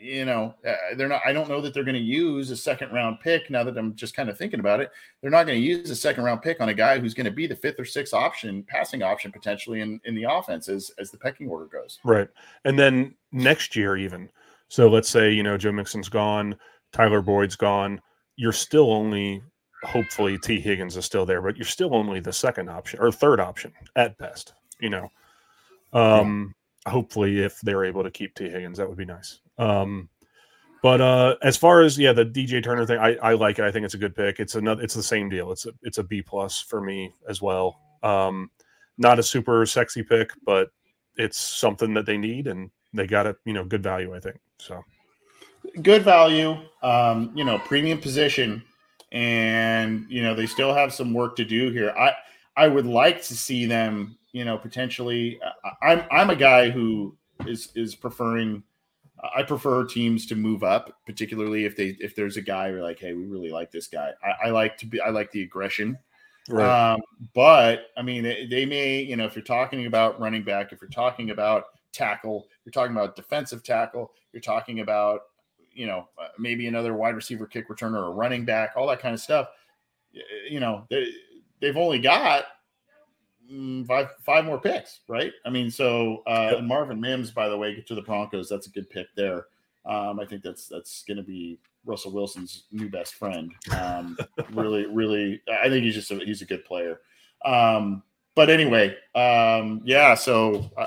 you 0.00 0.24
know, 0.24 0.54
uh, 0.66 0.74
they're 0.96 1.08
not. 1.08 1.22
I 1.24 1.32
don't 1.32 1.48
know 1.48 1.60
that 1.60 1.74
they're 1.74 1.84
going 1.84 1.94
to 1.94 2.00
use 2.00 2.50
a 2.50 2.56
second 2.56 2.92
round 2.92 3.20
pick. 3.20 3.50
Now 3.50 3.64
that 3.64 3.76
I'm 3.76 3.94
just 3.94 4.14
kind 4.14 4.28
of 4.28 4.38
thinking 4.38 4.60
about 4.60 4.80
it, 4.80 4.90
they're 5.20 5.30
not 5.30 5.46
going 5.46 5.58
to 5.58 5.64
use 5.64 5.90
a 5.90 5.96
second 5.96 6.24
round 6.24 6.42
pick 6.42 6.60
on 6.60 6.68
a 6.68 6.74
guy 6.74 6.98
who's 6.98 7.14
going 7.14 7.26
to 7.26 7.30
be 7.30 7.46
the 7.46 7.56
fifth 7.56 7.78
or 7.78 7.84
sixth 7.84 8.14
option, 8.14 8.62
passing 8.64 9.02
option 9.02 9.32
potentially 9.32 9.80
in 9.80 10.00
in 10.04 10.14
the 10.14 10.24
offense 10.24 10.68
as 10.68 10.90
as 10.98 11.10
the 11.10 11.18
pecking 11.18 11.48
order 11.48 11.66
goes. 11.66 11.98
Right, 12.04 12.28
and 12.64 12.78
then 12.78 13.14
next 13.32 13.76
year 13.76 13.96
even. 13.96 14.30
So 14.68 14.88
let's 14.88 15.08
say 15.08 15.32
you 15.32 15.42
know 15.42 15.56
Joe 15.56 15.72
Mixon's 15.72 16.08
gone, 16.08 16.56
Tyler 16.92 17.22
Boyd's 17.22 17.56
gone. 17.56 18.00
You're 18.36 18.52
still 18.52 18.92
only 18.92 19.42
hopefully 19.84 20.38
Tee 20.38 20.60
Higgins 20.60 20.96
is 20.96 21.04
still 21.04 21.26
there, 21.26 21.42
but 21.42 21.56
you're 21.56 21.64
still 21.64 21.94
only 21.94 22.20
the 22.20 22.32
second 22.32 22.68
option 22.68 23.00
or 23.00 23.12
third 23.12 23.40
option 23.40 23.72
at 23.96 24.18
best. 24.18 24.54
You 24.80 24.90
know, 24.90 25.10
um, 25.92 26.54
hopefully 26.86 27.40
if 27.40 27.60
they're 27.60 27.84
able 27.84 28.02
to 28.02 28.10
keep 28.10 28.34
Tee 28.34 28.48
Higgins, 28.48 28.78
that 28.78 28.88
would 28.88 28.98
be 28.98 29.04
nice. 29.04 29.40
Um, 29.58 30.08
but 30.82 31.00
uh, 31.00 31.36
as 31.42 31.56
far 31.56 31.82
as 31.82 31.98
yeah, 31.98 32.12
the 32.12 32.24
DJ 32.24 32.62
Turner 32.62 32.86
thing, 32.86 32.98
I, 32.98 33.16
I 33.16 33.34
like 33.34 33.58
it. 33.58 33.64
I 33.64 33.72
think 33.72 33.84
it's 33.84 33.94
a 33.94 33.98
good 33.98 34.14
pick. 34.14 34.38
It's 34.38 34.54
another. 34.54 34.82
It's 34.82 34.94
the 34.94 35.02
same 35.02 35.28
deal. 35.28 35.50
It's 35.50 35.66
a 35.66 35.72
it's 35.82 35.98
a 35.98 36.04
B 36.04 36.22
plus 36.22 36.60
for 36.60 36.80
me 36.80 37.12
as 37.28 37.42
well. 37.42 37.80
Um, 38.02 38.50
not 38.96 39.18
a 39.18 39.22
super 39.22 39.66
sexy 39.66 40.02
pick, 40.02 40.30
but 40.44 40.70
it's 41.16 41.38
something 41.38 41.94
that 41.94 42.06
they 42.06 42.16
need, 42.16 42.46
and 42.46 42.70
they 42.94 43.06
got 43.06 43.26
it. 43.26 43.36
You 43.44 43.54
know, 43.54 43.64
good 43.64 43.82
value. 43.82 44.14
I 44.14 44.20
think 44.20 44.36
so. 44.58 44.84
Good 45.82 46.02
value. 46.02 46.56
Um, 46.82 47.32
you 47.34 47.44
know, 47.44 47.58
premium 47.58 47.98
position, 47.98 48.62
and 49.10 50.06
you 50.08 50.22
know 50.22 50.34
they 50.34 50.46
still 50.46 50.72
have 50.72 50.94
some 50.94 51.12
work 51.12 51.34
to 51.36 51.44
do 51.44 51.70
here. 51.70 51.90
I 51.90 52.12
I 52.56 52.68
would 52.68 52.86
like 52.86 53.22
to 53.24 53.36
see 53.36 53.66
them. 53.66 54.16
You 54.30 54.44
know, 54.44 54.56
potentially. 54.56 55.40
I'm 55.82 56.04
I'm 56.12 56.30
a 56.30 56.36
guy 56.36 56.70
who 56.70 57.16
is 57.46 57.70
is 57.74 57.96
preferring 57.96 58.62
I 59.34 59.42
prefer 59.42 59.84
teams 59.84 60.26
to 60.26 60.36
move 60.36 60.62
up, 60.62 60.96
particularly 61.06 61.64
if 61.64 61.76
they 61.76 61.96
if 62.00 62.14
there's 62.14 62.36
a 62.36 62.42
guy 62.42 62.70
who're 62.70 62.82
like, 62.82 62.98
hey, 62.98 63.12
we 63.14 63.24
really 63.24 63.50
like 63.50 63.70
this 63.70 63.88
guy. 63.88 64.12
I, 64.22 64.48
I 64.48 64.50
like 64.50 64.76
to 64.78 64.86
be 64.86 65.00
I 65.00 65.10
like 65.10 65.30
the 65.32 65.42
aggression. 65.42 65.98
Right. 66.48 66.92
Um, 66.92 67.00
but 67.34 67.90
I 67.96 68.02
mean, 68.02 68.22
they, 68.22 68.46
they, 68.46 68.64
may, 68.64 69.02
you 69.02 69.16
know, 69.16 69.26
if 69.26 69.36
you're 69.36 69.44
talking 69.44 69.84
about 69.84 70.18
running 70.18 70.42
back, 70.42 70.72
if 70.72 70.80
you're 70.80 70.88
talking 70.88 71.30
about 71.30 71.64
tackle, 71.92 72.46
you're 72.64 72.72
talking 72.72 72.96
about 72.96 73.16
defensive 73.16 73.62
tackle, 73.62 74.12
you're 74.32 74.40
talking 74.40 74.80
about, 74.80 75.22
you 75.72 75.86
know, 75.86 76.08
uh, 76.18 76.28
maybe 76.38 76.66
another 76.66 76.94
wide 76.94 77.14
receiver, 77.14 77.46
kick 77.46 77.68
returner, 77.68 78.02
or 78.02 78.12
running 78.12 78.46
back, 78.46 78.72
all 78.76 78.86
that 78.88 79.00
kind 79.00 79.12
of 79.12 79.20
stuff. 79.20 79.48
You 80.48 80.60
know, 80.60 80.86
they, 80.88 81.12
they've 81.60 81.76
only 81.76 81.98
got 81.98 82.46
five 83.86 84.08
five 84.24 84.44
more 84.44 84.60
picks, 84.60 85.00
right? 85.08 85.32
I 85.44 85.50
mean, 85.50 85.70
so 85.70 86.22
uh, 86.26 86.52
yep. 86.54 86.64
Marvin 86.64 87.00
Mims, 87.00 87.30
by 87.30 87.48
the 87.48 87.56
way, 87.56 87.74
get 87.74 87.86
to 87.88 87.94
the 87.94 88.02
Broncos. 88.02 88.48
That's 88.48 88.66
a 88.66 88.70
good 88.70 88.90
pick 88.90 89.06
there. 89.16 89.46
Um, 89.86 90.20
I 90.20 90.26
think 90.26 90.42
that's 90.42 90.66
that's 90.66 91.02
going 91.04 91.16
to 91.16 91.22
be 91.22 91.58
Russell 91.84 92.12
Wilson's 92.12 92.64
new 92.70 92.90
best 92.90 93.14
friend. 93.14 93.52
Um, 93.76 94.18
really, 94.52 94.86
really, 94.86 95.40
I 95.50 95.68
think 95.68 95.84
he's 95.84 95.94
just 95.94 96.10
a, 96.10 96.16
he's 96.16 96.42
a 96.42 96.46
good 96.46 96.64
player. 96.64 97.00
Um, 97.44 98.02
but 98.34 98.50
anyway, 98.50 98.96
um, 99.14 99.80
yeah. 99.84 100.14
So 100.14 100.70
uh, 100.76 100.86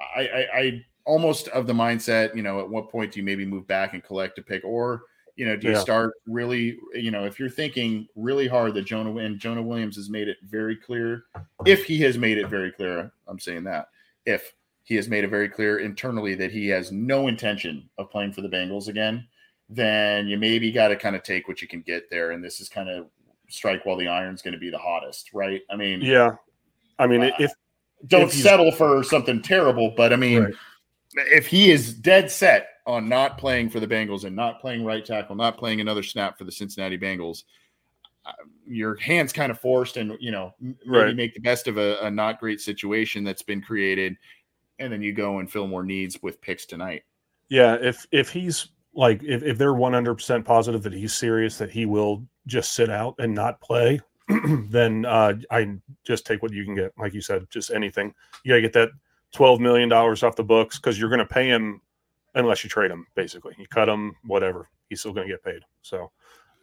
I, 0.00 0.20
I, 0.20 0.58
I 0.58 0.84
almost 1.04 1.48
of 1.48 1.66
the 1.66 1.72
mindset, 1.72 2.34
you 2.34 2.42
know, 2.42 2.60
at 2.60 2.68
what 2.68 2.90
point 2.90 3.12
do 3.12 3.20
you 3.20 3.24
maybe 3.24 3.44
move 3.44 3.66
back 3.66 3.92
and 3.92 4.02
collect 4.02 4.38
a 4.38 4.42
pick, 4.42 4.64
or 4.64 5.02
you 5.36 5.44
know, 5.44 5.56
do 5.56 5.68
you 5.68 5.74
yeah. 5.74 5.80
start 5.80 6.14
really, 6.26 6.78
you 6.94 7.10
know, 7.10 7.24
if 7.24 7.38
you're 7.38 7.50
thinking 7.50 8.06
really 8.14 8.46
hard 8.46 8.74
that 8.74 8.82
Jonah 8.82 9.16
and 9.16 9.38
Jonah 9.38 9.62
Williams 9.62 9.96
has 9.96 10.08
made 10.08 10.28
it 10.28 10.36
very 10.44 10.76
clear, 10.76 11.24
if 11.66 11.84
he 11.84 12.00
has 12.02 12.16
made 12.16 12.38
it 12.38 12.48
very 12.48 12.70
clear, 12.70 13.10
I'm 13.26 13.40
saying 13.40 13.64
that 13.64 13.88
if 14.26 14.54
he 14.84 14.94
has 14.96 15.08
made 15.08 15.24
it 15.24 15.28
very 15.28 15.48
clear 15.48 15.78
internally 15.78 16.34
that 16.36 16.52
he 16.52 16.68
has 16.68 16.92
no 16.92 17.26
intention 17.26 17.88
of 17.98 18.10
playing 18.10 18.32
for 18.32 18.42
the 18.42 18.48
Bengals 18.48 18.88
again, 18.88 19.26
then 19.68 20.28
you 20.28 20.36
maybe 20.36 20.70
got 20.70 20.88
to 20.88 20.96
kind 20.96 21.16
of 21.16 21.22
take 21.22 21.48
what 21.48 21.62
you 21.62 21.66
can 21.66 21.80
get 21.80 22.10
there. 22.10 22.30
And 22.30 22.44
this 22.44 22.60
is 22.60 22.68
kind 22.68 22.88
of 22.88 23.06
strike 23.48 23.84
while 23.84 23.96
the 23.96 24.08
iron's 24.08 24.42
going 24.42 24.54
to 24.54 24.60
be 24.60 24.70
the 24.70 24.78
hottest, 24.78 25.32
right? 25.32 25.62
I 25.70 25.76
mean, 25.76 26.00
yeah. 26.00 26.36
I 26.98 27.06
mean, 27.06 27.22
uh, 27.22 27.30
if 27.40 27.52
don't 28.06 28.24
if 28.24 28.34
settle 28.34 28.70
for 28.70 29.02
something 29.02 29.42
terrible, 29.42 29.94
but 29.96 30.12
I 30.12 30.16
mean, 30.16 30.44
right. 30.44 30.54
if 31.16 31.46
he 31.46 31.70
is 31.70 31.94
dead 31.94 32.30
set 32.30 32.68
on 32.86 33.08
not 33.08 33.38
playing 33.38 33.70
for 33.70 33.80
the 33.80 33.86
Bengals 33.86 34.24
and 34.24 34.36
not 34.36 34.60
playing 34.60 34.84
right 34.84 35.04
tackle, 35.04 35.34
not 35.34 35.56
playing 35.56 35.80
another 35.80 36.02
snap 36.02 36.36
for 36.36 36.44
the 36.44 36.52
Cincinnati 36.52 36.98
Bengals, 36.98 37.44
uh, 38.26 38.32
your 38.66 38.96
hands 38.96 39.32
kind 39.32 39.50
of 39.50 39.58
forced, 39.58 39.96
and 39.96 40.16
you 40.20 40.30
know 40.30 40.54
maybe 40.60 40.78
right. 40.86 41.16
make 41.16 41.34
the 41.34 41.40
best 41.40 41.68
of 41.68 41.76
a, 41.78 41.98
a 42.00 42.10
not 42.10 42.40
great 42.40 42.60
situation 42.60 43.24
that's 43.24 43.42
been 43.42 43.60
created, 43.60 44.16
and 44.78 44.92
then 44.92 45.02
you 45.02 45.12
go 45.12 45.38
and 45.38 45.50
fill 45.50 45.66
more 45.66 45.82
needs 45.82 46.22
with 46.22 46.40
picks 46.40 46.66
tonight. 46.66 47.02
Yeah, 47.48 47.76
if 47.80 48.06
if 48.12 48.30
he's 48.30 48.68
like 48.94 49.22
if, 49.22 49.42
if 49.42 49.58
they're 49.58 49.74
100% 49.74 50.44
positive 50.44 50.82
that 50.82 50.92
he's 50.92 51.12
serious 51.12 51.58
that 51.58 51.70
he 51.70 51.86
will 51.86 52.24
just 52.46 52.74
sit 52.74 52.90
out 52.90 53.14
and 53.18 53.34
not 53.34 53.60
play 53.60 54.00
then 54.68 55.04
uh, 55.04 55.34
i 55.50 55.68
just 56.04 56.24
take 56.26 56.42
what 56.42 56.52
you 56.52 56.64
can 56.64 56.74
get 56.74 56.92
like 56.98 57.12
you 57.12 57.20
said 57.20 57.46
just 57.50 57.70
anything 57.70 58.14
you 58.44 58.52
got 58.52 58.56
to 58.56 58.62
get 58.62 58.72
that 58.72 58.90
12 59.32 59.60
million 59.60 59.88
dollars 59.88 60.22
off 60.22 60.36
the 60.36 60.44
books 60.44 60.78
because 60.78 60.98
you're 60.98 61.08
going 61.08 61.18
to 61.18 61.26
pay 61.26 61.48
him 61.48 61.80
unless 62.34 62.64
you 62.64 62.70
trade 62.70 62.90
him. 62.90 63.06
Basically, 63.14 63.54
you 63.58 63.66
cut 63.66 63.88
him, 63.88 64.14
whatever, 64.24 64.68
he's 64.88 65.00
still 65.00 65.12
going 65.12 65.28
to 65.28 65.32
get 65.32 65.44
paid. 65.44 65.62
So, 65.82 66.10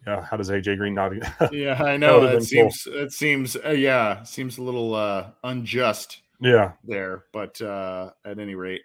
yeah, 0.06 0.24
how 0.24 0.38
does 0.38 0.50
AJ 0.50 0.78
Green 0.78 0.94
not? 0.94 1.14
yeah, 1.52 1.82
I 1.82 1.98
know 1.98 2.24
it 2.24 2.44
seems 2.44 2.84
cool. 2.84 2.94
it 2.96 3.12
seems 3.12 3.56
uh, 3.56 3.70
yeah 3.70 4.24
seems 4.24 4.58
a 4.58 4.64
little 4.64 4.96
uh, 4.96 5.32
unjust. 5.44 6.22
Yeah, 6.40 6.72
there, 6.84 7.26
but 7.34 7.62
uh, 7.62 8.12
at 8.26 8.40
any 8.40 8.56
rate, 8.56 8.82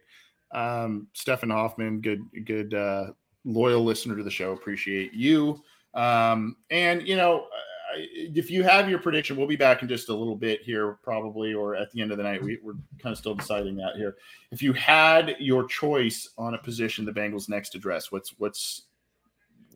um, 0.52 1.08
Stefan 1.14 1.50
Hoffman, 1.50 2.00
good 2.00 2.20
good 2.44 2.74
uh, 2.74 3.12
loyal 3.44 3.82
listener 3.82 4.16
to 4.16 4.22
the 4.22 4.30
show. 4.30 4.52
Appreciate 4.52 5.14
you. 5.14 5.62
Um, 5.94 6.56
and 6.70 7.06
you 7.08 7.16
know, 7.16 7.46
if 7.94 8.50
you 8.50 8.62
have 8.62 8.88
your 8.88 8.98
prediction, 8.98 9.36
we'll 9.36 9.46
be 9.46 9.56
back 9.56 9.82
in 9.82 9.88
just 9.88 10.08
a 10.08 10.14
little 10.14 10.36
bit 10.36 10.62
here, 10.62 10.98
probably, 11.02 11.54
or 11.54 11.74
at 11.74 11.90
the 11.92 12.00
end 12.00 12.10
of 12.10 12.18
the 12.18 12.22
night. 12.22 12.42
We, 12.42 12.54
are 12.54 12.74
kind 13.00 13.12
of 13.12 13.18
still 13.18 13.34
deciding 13.34 13.76
that 13.76 13.96
here. 13.96 14.16
If 14.50 14.62
you 14.62 14.72
had 14.72 15.36
your 15.38 15.66
choice 15.66 16.30
on 16.36 16.54
a 16.54 16.58
position, 16.58 17.04
the 17.04 17.12
Bengals 17.12 17.48
next 17.48 17.74
address, 17.74 18.10
what's 18.10 18.34
what's 18.38 18.82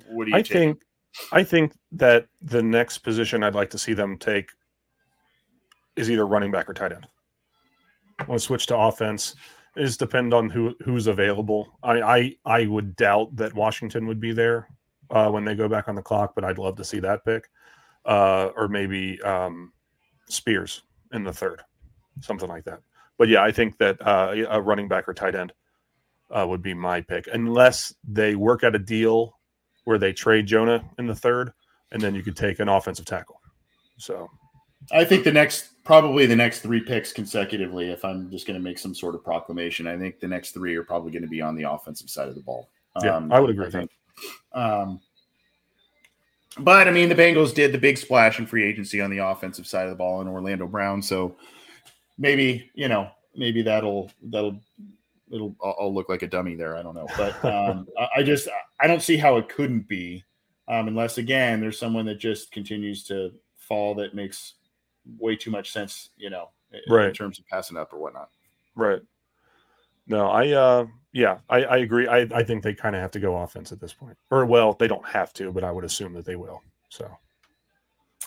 what 0.09 0.25
do 0.25 0.31
you? 0.33 0.37
I 0.37 0.43
think 0.43 0.81
I 1.33 1.43
think 1.43 1.73
that 1.93 2.27
the 2.43 2.63
next 2.63 2.99
position 2.99 3.43
I'd 3.43 3.55
like 3.55 3.71
to 3.71 3.79
see 3.79 3.95
them 3.95 4.19
take 4.19 4.51
is 5.97 6.11
either 6.11 6.27
running 6.27 6.51
back 6.51 6.69
or 6.69 6.75
tight 6.75 6.93
end. 6.93 7.07
I 8.19 8.25
want 8.25 8.41
to 8.41 8.47
switch 8.47 8.67
to 8.67 8.77
offense. 8.77 9.35
It 9.77 9.87
just 9.87 9.99
depend 9.99 10.35
on 10.35 10.51
who 10.51 10.75
who's 10.85 11.07
available. 11.07 11.79
I 11.83 12.01
I, 12.03 12.37
I 12.45 12.67
would 12.67 12.97
doubt 12.97 13.37
that 13.37 13.55
Washington 13.55 14.07
would 14.07 14.21
be 14.21 14.33
there 14.33 14.69
uh, 15.11 15.31
when 15.31 15.45
they 15.45 15.55
go 15.55 15.69
back 15.69 15.89
on 15.89 15.95
the 15.95 16.03
clock, 16.03 16.35
but 16.35 16.45
I'd 16.45 16.59
love 16.59 16.77
to 16.77 16.85
see 16.85 17.01
that 17.01 17.25
pick 17.25 17.49
uh, 18.05 18.51
or 18.57 18.69
maybe 18.69 19.21
um, 19.23 19.73
Spears 20.29 20.83
in 21.13 21.25
the 21.25 21.33
third, 21.33 21.63
something 22.21 22.49
like 22.49 22.65
that. 22.65 22.81
But 23.19 23.29
yeah, 23.29 23.43
I 23.43 23.53
think 23.53 23.77
that 23.79 24.01
uh, 24.07 24.35
a 24.49 24.61
running 24.61 24.89
back 24.89 25.09
or 25.09 25.15
tight 25.15 25.35
end 25.35 25.53
uh, 26.31 26.47
would 26.49 26.63
be 26.63 26.75
my 26.75 27.01
pick, 27.01 27.29
unless 27.33 27.95
they 28.07 28.35
work 28.35 28.65
out 28.65 28.75
a 28.75 28.79
deal 28.79 29.39
where 29.85 29.99
they 29.99 30.13
trade 30.13 30.47
Jonah 30.47 30.83
in 30.99 31.07
the 31.07 31.15
third, 31.15 31.53
and 31.93 32.01
then 32.01 32.15
you 32.15 32.23
could 32.23 32.37
take 32.37 32.61
an 32.61 32.69
offensive 32.69 33.05
tackle. 33.05 33.41
So, 33.99 34.31
I 34.93 35.05
think 35.05 35.25
the 35.25 35.33
next 35.33 35.71
probably 35.85 36.27
the 36.27 36.37
next 36.37 36.61
three 36.61 36.81
picks 36.81 37.13
consecutively. 37.13 37.91
If 37.91 38.05
I'm 38.05 38.31
just 38.31 38.47
going 38.47 38.59
to 38.59 38.63
make 38.63 38.79
some 38.79 38.95
sort 38.95 39.15
of 39.15 39.25
proclamation, 39.25 39.87
I 39.87 39.99
think 39.99 40.21
the 40.21 40.29
next 40.29 40.53
three 40.53 40.75
are 40.77 40.85
probably 40.85 41.11
going 41.11 41.23
to 41.23 41.29
be 41.29 41.41
on 41.41 41.55
the 41.55 41.71
offensive 41.71 42.09
side 42.09 42.29
of 42.29 42.35
the 42.35 42.43
ball. 42.43 42.71
Yeah, 43.03 43.17
um, 43.17 43.33
I 43.33 43.41
would 43.41 43.51
agree 43.51 43.67
I 43.67 43.71
think. 43.71 43.91
Um, 44.53 45.01
but 46.59 46.89
I 46.89 46.91
mean, 46.91 47.09
the 47.09 47.15
Bengals 47.15 47.55
did 47.55 47.73
the 47.73 47.79
big 47.79 47.97
splash 47.97 48.39
in 48.39 48.47
free 48.47 48.65
agency 48.65 49.01
on 49.01 49.11
the 49.11 49.19
offensive 49.19 49.67
side 49.67 49.85
of 49.85 49.91
the 49.91 49.97
ball 49.97 50.21
in 50.21 50.29
Orlando 50.29 50.67
Brown, 50.67 51.01
so 51.03 51.37
maybe 52.19 52.71
you 52.75 52.89
know 52.89 53.11
maybe 53.37 53.63
that'll 53.63 54.11
that'll 54.25 54.61
it'll 55.33 55.55
I'll 55.63 55.95
look 55.95 56.09
like 56.09 56.23
a 56.23 56.27
dummy 56.27 56.57
there. 56.57 56.77
I 56.77 56.83
don't 56.83 56.95
know, 56.95 57.07
but 57.17 57.45
um, 57.45 57.87
I 58.17 58.23
just 58.23 58.49
I 58.81 58.87
don't 58.87 59.03
see 59.03 59.17
how 59.17 59.37
it 59.37 59.49
couldn't 59.49 59.89
be, 59.89 60.25
um, 60.69 60.89
unless 60.89 61.19
again 61.19 61.61
there's 61.61 61.79
someone 61.79 62.07
that 62.07 62.19
just 62.19 62.51
continues 62.51 63.05
to 63.05 63.33
fall 63.57 63.95
that 63.95 64.15
makes 64.15 64.55
way 65.19 65.37
too 65.37 65.51
much 65.51 65.73
sense, 65.73 66.11
you 66.17 66.31
know, 66.31 66.51
right. 66.89 67.09
in 67.09 67.15
terms 67.15 67.39
of 67.39 67.47
passing 67.47 67.77
up 67.77 67.93
or 67.93 67.99
whatnot. 67.99 68.31
Right. 68.75 69.01
No, 70.11 70.27
I 70.27 70.51
uh 70.51 70.87
yeah, 71.13 71.39
I, 71.49 71.63
I 71.65 71.77
agree. 71.79 72.07
I, 72.07 72.29
I 72.35 72.43
think 72.43 72.63
they 72.63 72.75
kind 72.75 72.95
of 72.95 73.01
have 73.01 73.11
to 73.13 73.21
go 73.21 73.37
offense 73.37 73.73
at 73.73 73.81
this 73.81 73.93
point. 73.93 74.17
Or 74.31 74.45
well, 74.45 74.75
they 74.75 74.87
don't 74.89 75.07
have 75.07 75.33
to, 75.35 75.51
but 75.53 75.65
I 75.65 75.73
would 75.73 75.85
assume 75.85 76.13
that 76.15 76.25
they 76.25 76.37
will. 76.37 76.63
So 76.89 77.09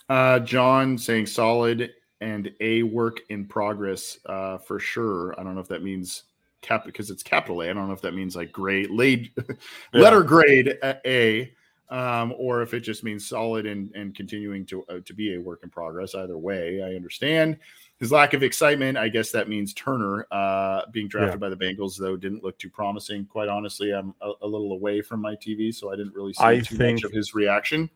uh 0.07 0.39
John 0.39 0.97
saying 0.97 1.27
solid 1.27 1.91
and 2.21 2.49
a 2.61 2.83
work 2.83 3.19
in 3.29 3.45
progress 3.45 4.17
uh 4.25 4.57
for 4.57 4.79
sure. 4.79 5.37
I 5.37 5.43
don't 5.43 5.55
know 5.55 5.61
if 5.61 5.67
that 5.67 5.83
means 5.83 6.23
cap 6.61 6.85
because 6.85 7.09
it's 7.11 7.21
capital 7.21 7.61
A. 7.61 7.69
I 7.69 7.73
don't 7.73 7.87
know 7.87 7.93
if 7.93 8.01
that 8.01 8.15
means 8.15 8.37
like 8.37 8.53
grade 8.53 8.89
laid 8.89 9.31
yeah. 9.37 9.55
letter 10.01 10.23
grade 10.23 10.77
A 10.83 11.53
um, 11.89 12.33
or 12.37 12.61
if 12.61 12.73
it 12.73 12.79
just 12.79 13.03
means 13.03 13.27
solid 13.27 13.65
and, 13.65 13.93
and 13.93 14.15
continuing 14.15 14.65
to 14.67 14.83
uh, 14.85 14.99
to 15.05 15.13
be 15.13 15.35
a 15.35 15.41
work 15.41 15.59
in 15.63 15.69
progress. 15.69 16.15
Either 16.15 16.37
way, 16.37 16.81
I 16.81 16.95
understand 16.95 17.57
his 17.99 18.11
lack 18.11 18.33
of 18.33 18.43
excitement. 18.43 18.97
I 18.97 19.07
guess 19.07 19.31
that 19.31 19.47
means 19.47 19.73
Turner 19.73 20.27
uh, 20.31 20.81
being 20.91 21.07
drafted 21.07 21.35
yeah. 21.35 21.37
by 21.37 21.49
the 21.49 21.55
Bengals, 21.55 21.97
though, 21.97 22.17
didn't 22.17 22.43
look 22.43 22.57
too 22.59 22.69
promising. 22.69 23.25
Quite 23.25 23.49
honestly, 23.49 23.91
I'm 23.91 24.13
a, 24.21 24.31
a, 24.41 24.47
little 24.47 24.73
away 24.73 25.01
from 25.01 25.21
my 25.21 25.35
TV, 25.35 25.73
so 25.73 25.91
I 25.91 25.95
didn't 25.95 26.13
really 26.13 26.33
see 26.33 26.43
I 26.43 26.59
too 26.59 26.77
much 26.77 27.03
of 27.03 27.11
his 27.11 27.33
reaction. 27.33 27.89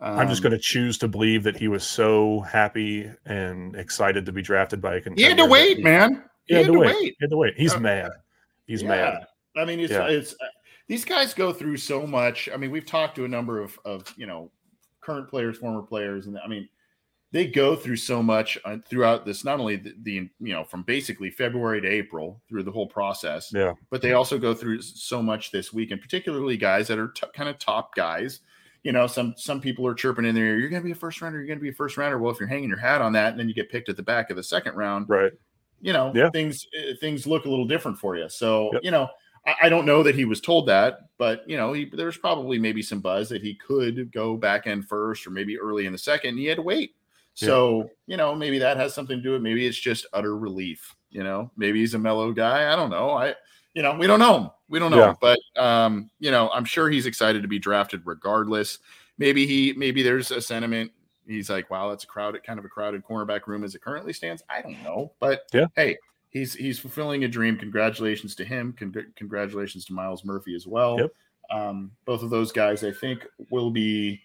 Um, 0.00 0.18
I'm 0.18 0.28
just 0.28 0.42
going 0.42 0.52
to 0.52 0.58
choose 0.58 0.98
to 0.98 1.08
believe 1.08 1.42
that 1.42 1.56
he 1.56 1.66
was 1.66 1.84
so 1.84 2.40
happy 2.40 3.10
and 3.24 3.74
excited 3.74 4.24
to 4.26 4.32
be 4.32 4.42
drafted 4.42 4.80
by 4.80 4.96
a 4.96 5.00
contender. 5.00 5.20
He 5.20 5.28
had 5.28 5.38
to 5.38 5.46
wait, 5.46 5.78
he, 5.78 5.82
man. 5.82 6.22
He, 6.44 6.54
he 6.54 6.54
had, 6.54 6.66
had, 6.66 6.72
to 6.72 6.78
wait. 6.78 6.86
wait. 6.86 7.02
He 7.02 7.16
had 7.20 7.30
to 7.30 7.36
wait. 7.36 7.54
He's 7.56 7.74
uh, 7.74 7.80
mad. 7.80 8.10
He's 8.66 8.82
yeah. 8.82 8.88
mad. 8.88 9.26
I 9.56 9.64
mean, 9.64 9.80
it's, 9.80 9.92
yeah. 9.92 10.06
it's 10.06 10.36
these 10.86 11.04
guys 11.04 11.34
go 11.34 11.52
through 11.52 11.78
so 11.78 12.06
much. 12.06 12.48
I 12.52 12.56
mean, 12.56 12.70
we've 12.70 12.86
talked 12.86 13.16
to 13.16 13.24
a 13.24 13.28
number 13.28 13.60
of 13.60 13.78
of 13.84 14.12
you 14.16 14.26
know 14.26 14.50
current 15.00 15.28
players, 15.28 15.58
former 15.58 15.82
players, 15.82 16.26
and 16.26 16.38
I 16.38 16.46
mean, 16.46 16.68
they 17.30 17.46
go 17.46 17.76
through 17.76 17.96
so 17.96 18.22
much 18.22 18.58
uh, 18.64 18.78
throughout 18.88 19.26
this. 19.26 19.44
Not 19.44 19.60
only 19.60 19.76
the, 19.76 19.94
the, 20.02 20.12
you 20.12 20.52
know 20.52 20.64
from 20.64 20.82
basically 20.82 21.30
February 21.30 21.80
to 21.80 21.88
April 21.88 22.40
through 22.48 22.62
the 22.62 22.70
whole 22.70 22.86
process, 22.86 23.52
yeah, 23.52 23.74
but 23.90 24.00
they 24.00 24.12
also 24.12 24.38
go 24.38 24.54
through 24.54 24.80
so 24.82 25.22
much 25.22 25.50
this 25.50 25.72
week, 25.72 25.90
and 25.90 26.00
particularly 26.00 26.56
guys 26.56 26.88
that 26.88 26.98
are 26.98 27.08
t- 27.08 27.26
kind 27.34 27.48
of 27.48 27.58
top 27.58 27.94
guys. 27.94 28.40
You 28.82 28.92
know, 28.92 29.06
some 29.06 29.34
some 29.36 29.60
people 29.60 29.86
are 29.86 29.94
chirping 29.94 30.24
in 30.24 30.34
there. 30.34 30.58
You're 30.58 30.70
going 30.70 30.82
to 30.82 30.86
be 30.86 30.92
a 30.92 30.96
first 30.96 31.20
rounder. 31.20 31.38
You're 31.38 31.48
going 31.48 31.58
to 31.58 31.62
be 31.62 31.70
a 31.70 31.74
first 31.74 31.96
rounder. 31.96 32.18
Well, 32.18 32.32
if 32.32 32.40
you're 32.40 32.48
hanging 32.48 32.68
your 32.68 32.78
hat 32.78 33.02
on 33.02 33.12
that, 33.12 33.32
and 33.32 33.40
then 33.40 33.48
you 33.48 33.54
get 33.54 33.70
picked 33.70 33.88
at 33.88 33.96
the 33.96 34.02
back 34.02 34.30
of 34.30 34.36
the 34.36 34.42
second 34.42 34.76
round, 34.76 35.08
right? 35.08 35.32
You 35.80 35.92
know, 35.92 36.12
yeah. 36.14 36.30
things 36.30 36.66
uh, 36.78 36.94
things 37.00 37.26
look 37.26 37.44
a 37.44 37.50
little 37.50 37.66
different 37.66 37.98
for 37.98 38.16
you. 38.16 38.28
So 38.28 38.70
yep. 38.72 38.82
you 38.84 38.90
know 38.90 39.08
I 39.60 39.68
don't 39.68 39.86
know 39.86 40.02
that 40.02 40.14
he 40.14 40.24
was 40.24 40.40
told 40.40 40.66
that, 40.66 41.08
but 41.16 41.48
you 41.48 41.56
know, 41.56 41.72
he, 41.72 41.86
there's 41.86 42.18
probably 42.18 42.58
maybe 42.58 42.82
some 42.82 43.00
buzz 43.00 43.28
that 43.30 43.42
he 43.42 43.54
could 43.54 44.12
go 44.12 44.36
back 44.36 44.66
end 44.66 44.88
first 44.88 45.26
or 45.26 45.30
maybe 45.30 45.58
early 45.58 45.86
in 45.86 45.92
the 45.92 45.98
second. 45.98 46.36
He 46.36 46.46
had 46.46 46.56
to 46.56 46.62
wait. 46.62 46.94
So, 47.46 47.78
yeah. 47.78 47.84
you 48.06 48.16
know, 48.16 48.34
maybe 48.34 48.58
that 48.58 48.76
has 48.78 48.94
something 48.94 49.18
to 49.18 49.22
do 49.22 49.32
with 49.32 49.42
maybe 49.42 49.64
it's 49.64 49.78
just 49.78 50.06
utter 50.12 50.36
relief. 50.36 50.96
You 51.10 51.22
know, 51.22 51.52
maybe 51.56 51.78
he's 51.78 51.94
a 51.94 51.98
mellow 51.98 52.32
guy. 52.32 52.72
I 52.72 52.74
don't 52.74 52.90
know. 52.90 53.10
I, 53.10 53.34
you 53.74 53.82
know, 53.82 53.94
we 53.94 54.08
don't 54.08 54.18
know. 54.18 54.54
We 54.68 54.80
don't 54.80 54.90
know. 54.90 54.98
Yeah. 54.98 55.14
But 55.20 55.38
um, 55.56 56.10
you 56.18 56.32
know, 56.32 56.50
I'm 56.50 56.64
sure 56.64 56.90
he's 56.90 57.06
excited 57.06 57.42
to 57.42 57.48
be 57.48 57.60
drafted 57.60 58.02
regardless. 58.04 58.80
Maybe 59.18 59.46
he 59.46 59.72
maybe 59.76 60.02
there's 60.02 60.32
a 60.32 60.40
sentiment. 60.40 60.90
He's 61.28 61.48
like, 61.48 61.70
wow, 61.70 61.88
that's 61.90 62.02
a 62.02 62.08
crowded 62.08 62.42
kind 62.42 62.58
of 62.58 62.64
a 62.64 62.68
crowded 62.68 63.04
cornerback 63.04 63.46
room 63.46 63.62
as 63.62 63.76
it 63.76 63.82
currently 63.82 64.12
stands. 64.12 64.42
I 64.50 64.60
don't 64.60 64.82
know. 64.82 65.12
But 65.20 65.42
yeah, 65.52 65.66
hey, 65.76 65.96
he's 66.30 66.54
he's 66.54 66.80
fulfilling 66.80 67.22
a 67.22 67.28
dream. 67.28 67.56
Congratulations 67.56 68.34
to 68.34 68.44
him. 68.44 68.74
Con- 68.76 69.12
congratulations 69.14 69.84
to 69.84 69.92
Myles 69.92 70.24
Murphy 70.24 70.56
as 70.56 70.66
well. 70.66 70.98
Yep. 70.98 71.12
Um, 71.50 71.92
both 72.04 72.22
of 72.22 72.30
those 72.30 72.50
guys, 72.50 72.82
I 72.84 72.92
think, 72.92 73.24
will 73.50 73.70
be, 73.70 74.20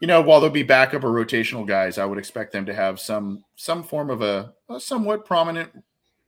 you 0.00 0.06
know, 0.06 0.22
while 0.22 0.40
they'll 0.40 0.50
be 0.50 0.62
backup 0.62 1.04
or 1.04 1.10
rotational 1.10 1.66
guys, 1.66 1.98
I 1.98 2.06
would 2.06 2.18
expect 2.18 2.52
them 2.52 2.66
to 2.66 2.74
have 2.74 2.98
some 2.98 3.44
some 3.56 3.82
form 3.82 4.10
of 4.10 4.22
a, 4.22 4.52
a 4.68 4.80
somewhat 4.80 5.26
prominent 5.26 5.70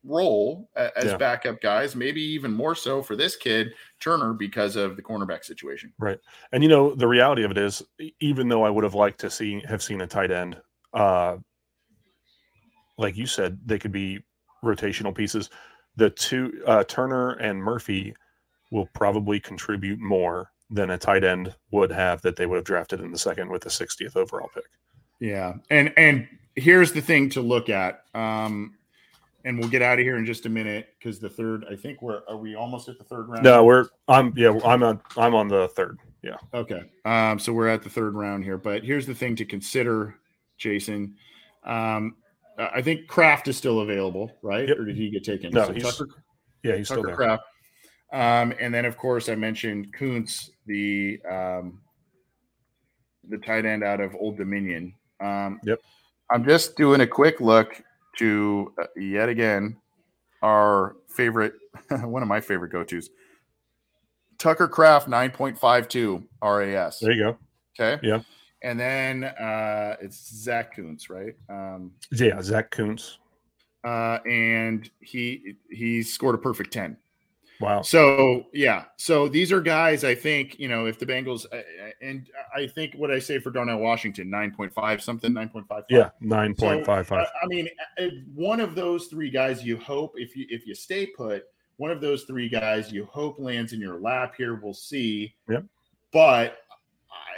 role 0.04 0.68
as 0.76 1.06
yeah. 1.06 1.16
backup 1.16 1.60
guys. 1.60 1.96
Maybe 1.96 2.20
even 2.20 2.52
more 2.52 2.74
so 2.74 3.02
for 3.02 3.16
this 3.16 3.34
kid 3.34 3.72
Turner 3.98 4.34
because 4.34 4.76
of 4.76 4.96
the 4.96 5.02
cornerback 5.02 5.44
situation. 5.44 5.92
Right, 5.98 6.18
and 6.52 6.62
you 6.62 6.68
know 6.68 6.94
the 6.94 7.08
reality 7.08 7.44
of 7.44 7.50
it 7.50 7.58
is, 7.58 7.82
even 8.20 8.48
though 8.48 8.62
I 8.62 8.70
would 8.70 8.84
have 8.84 8.94
liked 8.94 9.20
to 9.20 9.30
see 9.30 9.60
have 9.66 9.82
seen 9.82 10.02
a 10.02 10.06
tight 10.06 10.30
end. 10.30 10.60
Uh, 10.92 11.38
like 12.98 13.16
you 13.16 13.26
said, 13.26 13.58
they 13.64 13.78
could 13.78 13.92
be 13.92 14.20
rotational 14.62 15.14
pieces. 15.14 15.48
The 15.96 16.10
two 16.10 16.62
uh, 16.66 16.84
Turner 16.84 17.32
and 17.32 17.58
Murphy 17.58 18.14
will 18.70 18.86
probably 18.94 19.40
contribute 19.40 19.98
more 19.98 20.51
than 20.72 20.90
a 20.90 20.98
tight 20.98 21.22
end 21.22 21.54
would 21.70 21.92
have 21.92 22.22
that 22.22 22.36
they 22.36 22.46
would 22.46 22.56
have 22.56 22.64
drafted 22.64 23.00
in 23.00 23.12
the 23.12 23.18
second 23.18 23.50
with 23.50 23.62
the 23.62 23.68
60th 23.68 24.16
overall 24.16 24.50
pick. 24.54 24.64
Yeah, 25.20 25.54
and 25.70 25.92
and 25.96 26.26
here's 26.56 26.92
the 26.92 27.00
thing 27.00 27.28
to 27.30 27.40
look 27.40 27.68
at. 27.68 28.04
Um, 28.14 28.74
and 29.44 29.58
we'll 29.58 29.68
get 29.68 29.82
out 29.82 29.98
of 29.98 30.04
here 30.04 30.16
in 30.16 30.26
just 30.26 30.46
a 30.46 30.48
minute 30.48 30.88
because 30.98 31.18
the 31.18 31.28
third. 31.28 31.64
I 31.70 31.76
think 31.76 32.02
we're 32.02 32.22
are 32.28 32.36
we 32.36 32.54
almost 32.54 32.88
at 32.88 32.98
the 32.98 33.04
third 33.04 33.28
round? 33.28 33.44
No, 33.44 33.64
we're 33.64 33.86
I'm 34.08 34.32
yeah 34.36 34.58
I'm 34.64 34.82
on 34.82 35.00
I'm 35.16 35.34
on 35.34 35.48
the 35.48 35.68
third. 35.68 35.98
Yeah. 36.22 36.36
Okay. 36.54 36.82
Um. 37.04 37.38
So 37.38 37.52
we're 37.52 37.68
at 37.68 37.82
the 37.82 37.90
third 37.90 38.14
round 38.14 38.44
here, 38.44 38.58
but 38.58 38.84
here's 38.84 39.06
the 39.06 39.14
thing 39.14 39.36
to 39.36 39.44
consider, 39.44 40.16
Jason. 40.58 41.16
Um. 41.64 42.16
I 42.58 42.82
think 42.82 43.06
Kraft 43.06 43.48
is 43.48 43.56
still 43.56 43.80
available, 43.80 44.30
right? 44.42 44.68
Yep. 44.68 44.78
Or 44.78 44.84
did 44.84 44.96
he 44.96 45.08
get 45.08 45.24
taken? 45.24 45.52
No, 45.52 45.66
so 45.66 45.72
he's, 45.72 45.82
Tucker, 45.82 46.08
yeah, 46.62 46.76
he's 46.76 46.88
Tucker 46.88 47.00
still 47.00 47.06
there. 47.06 47.16
Kraft. 47.16 47.42
Um, 48.12 48.52
and 48.60 48.72
then, 48.74 48.84
of 48.84 48.96
course, 48.96 49.28
I 49.28 49.34
mentioned 49.34 49.92
Kuntz, 49.92 50.50
the 50.66 51.18
um, 51.28 51.80
the 53.28 53.38
tight 53.38 53.64
end 53.64 53.82
out 53.82 54.00
of 54.00 54.14
Old 54.16 54.36
Dominion. 54.36 54.94
Um, 55.20 55.60
yep. 55.64 55.78
I'm 56.30 56.44
just 56.44 56.76
doing 56.76 57.00
a 57.00 57.06
quick 57.06 57.40
look 57.40 57.82
to 58.18 58.72
uh, 58.80 58.86
yet 58.96 59.28
again 59.28 59.76
our 60.42 60.96
favorite, 61.08 61.54
one 62.02 62.22
of 62.22 62.28
my 62.28 62.40
favorite 62.40 62.72
go 62.72 62.84
tos, 62.84 63.08
Tucker 64.38 64.68
Kraft 64.68 65.08
9.52 65.08 66.24
RAS. 66.42 66.98
There 66.98 67.12
you 67.12 67.22
go. 67.22 67.38
Okay. 67.78 68.06
Yeah. 68.06 68.20
And 68.62 68.78
then 68.78 69.24
uh, 69.24 69.96
it's 70.00 70.34
Zack 70.34 70.76
Kuntz, 70.76 71.08
right? 71.08 71.34
Um, 71.48 71.92
yeah, 72.10 72.40
Zack 72.42 72.70
Kuntz. 72.70 73.18
Uh, 73.84 74.18
and 74.26 74.88
he 75.00 75.56
he 75.70 76.02
scored 76.02 76.36
a 76.36 76.38
perfect 76.38 76.72
ten. 76.72 76.96
Wow. 77.62 77.82
So 77.82 78.46
yeah, 78.52 78.86
so 78.96 79.28
these 79.28 79.52
are 79.52 79.60
guys. 79.60 80.02
I 80.02 80.16
think 80.16 80.58
you 80.58 80.66
know 80.66 80.86
if 80.86 80.98
the 80.98 81.06
Bengals 81.06 81.46
and 82.00 82.28
I 82.52 82.66
think 82.66 82.94
what 82.96 83.12
I 83.12 83.20
say 83.20 83.38
for 83.38 83.52
Darnell 83.52 83.78
Washington 83.78 84.28
nine 84.28 84.50
point 84.50 84.74
five 84.74 85.00
something 85.00 85.32
nine 85.32 85.48
point 85.48 85.68
five. 85.68 85.84
Yeah, 85.88 86.10
nine 86.20 86.56
point 86.56 86.84
five 86.84 87.06
five. 87.06 87.24
I 87.40 87.46
mean, 87.46 87.68
one 88.34 88.58
of 88.58 88.74
those 88.74 89.06
three 89.06 89.30
guys. 89.30 89.62
You 89.62 89.76
hope 89.76 90.14
if 90.16 90.34
you 90.34 90.44
if 90.50 90.66
you 90.66 90.74
stay 90.74 91.06
put, 91.06 91.44
one 91.76 91.92
of 91.92 92.00
those 92.00 92.24
three 92.24 92.48
guys 92.48 92.90
you 92.90 93.04
hope 93.04 93.38
lands 93.38 93.72
in 93.72 93.80
your 93.80 94.00
lap 94.00 94.34
here. 94.36 94.56
We'll 94.56 94.74
see. 94.74 95.32
Yep. 95.48 95.64
But 96.12 96.58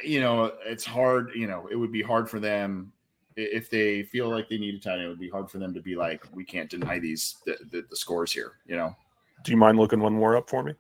you 0.03 0.21
know, 0.21 0.53
it's 0.65 0.87
hard. 0.87 1.33
You 1.35 1.49
know, 1.49 1.69
it 1.71 1.77
would 1.77 1.93
be 1.93 2.03
hard 2.03 2.31
for 2.31 2.41
them 2.41 2.93
if 3.37 3.69
they 3.69 4.05
feel 4.05 4.31
like 4.31 4.49
they 4.49 4.57
need 4.57 4.75
a 4.75 4.79
tight 4.79 4.95
end. 4.95 5.03
It 5.03 5.09
would 5.09 5.21
be 5.21 5.29
hard 5.29 5.51
for 5.51 5.59
them 5.59 5.75
to 5.75 5.83
be 5.83 5.97
like, 5.97 6.25
we 6.33 6.45
can't 6.45 6.71
deny 6.71 6.99
these 6.99 7.37
the, 7.45 7.59
the, 7.71 7.85
the 7.91 7.97
scores 7.97 8.33
here. 8.33 8.53
You 8.67 8.77
know. 8.77 8.97
Do 9.45 9.53
you 9.53 9.59
mind 9.59 9.79
looking 9.79 10.01
one 10.01 10.15
more 10.15 10.37
up 10.37 10.51
for 10.51 10.63
me? 10.63 10.73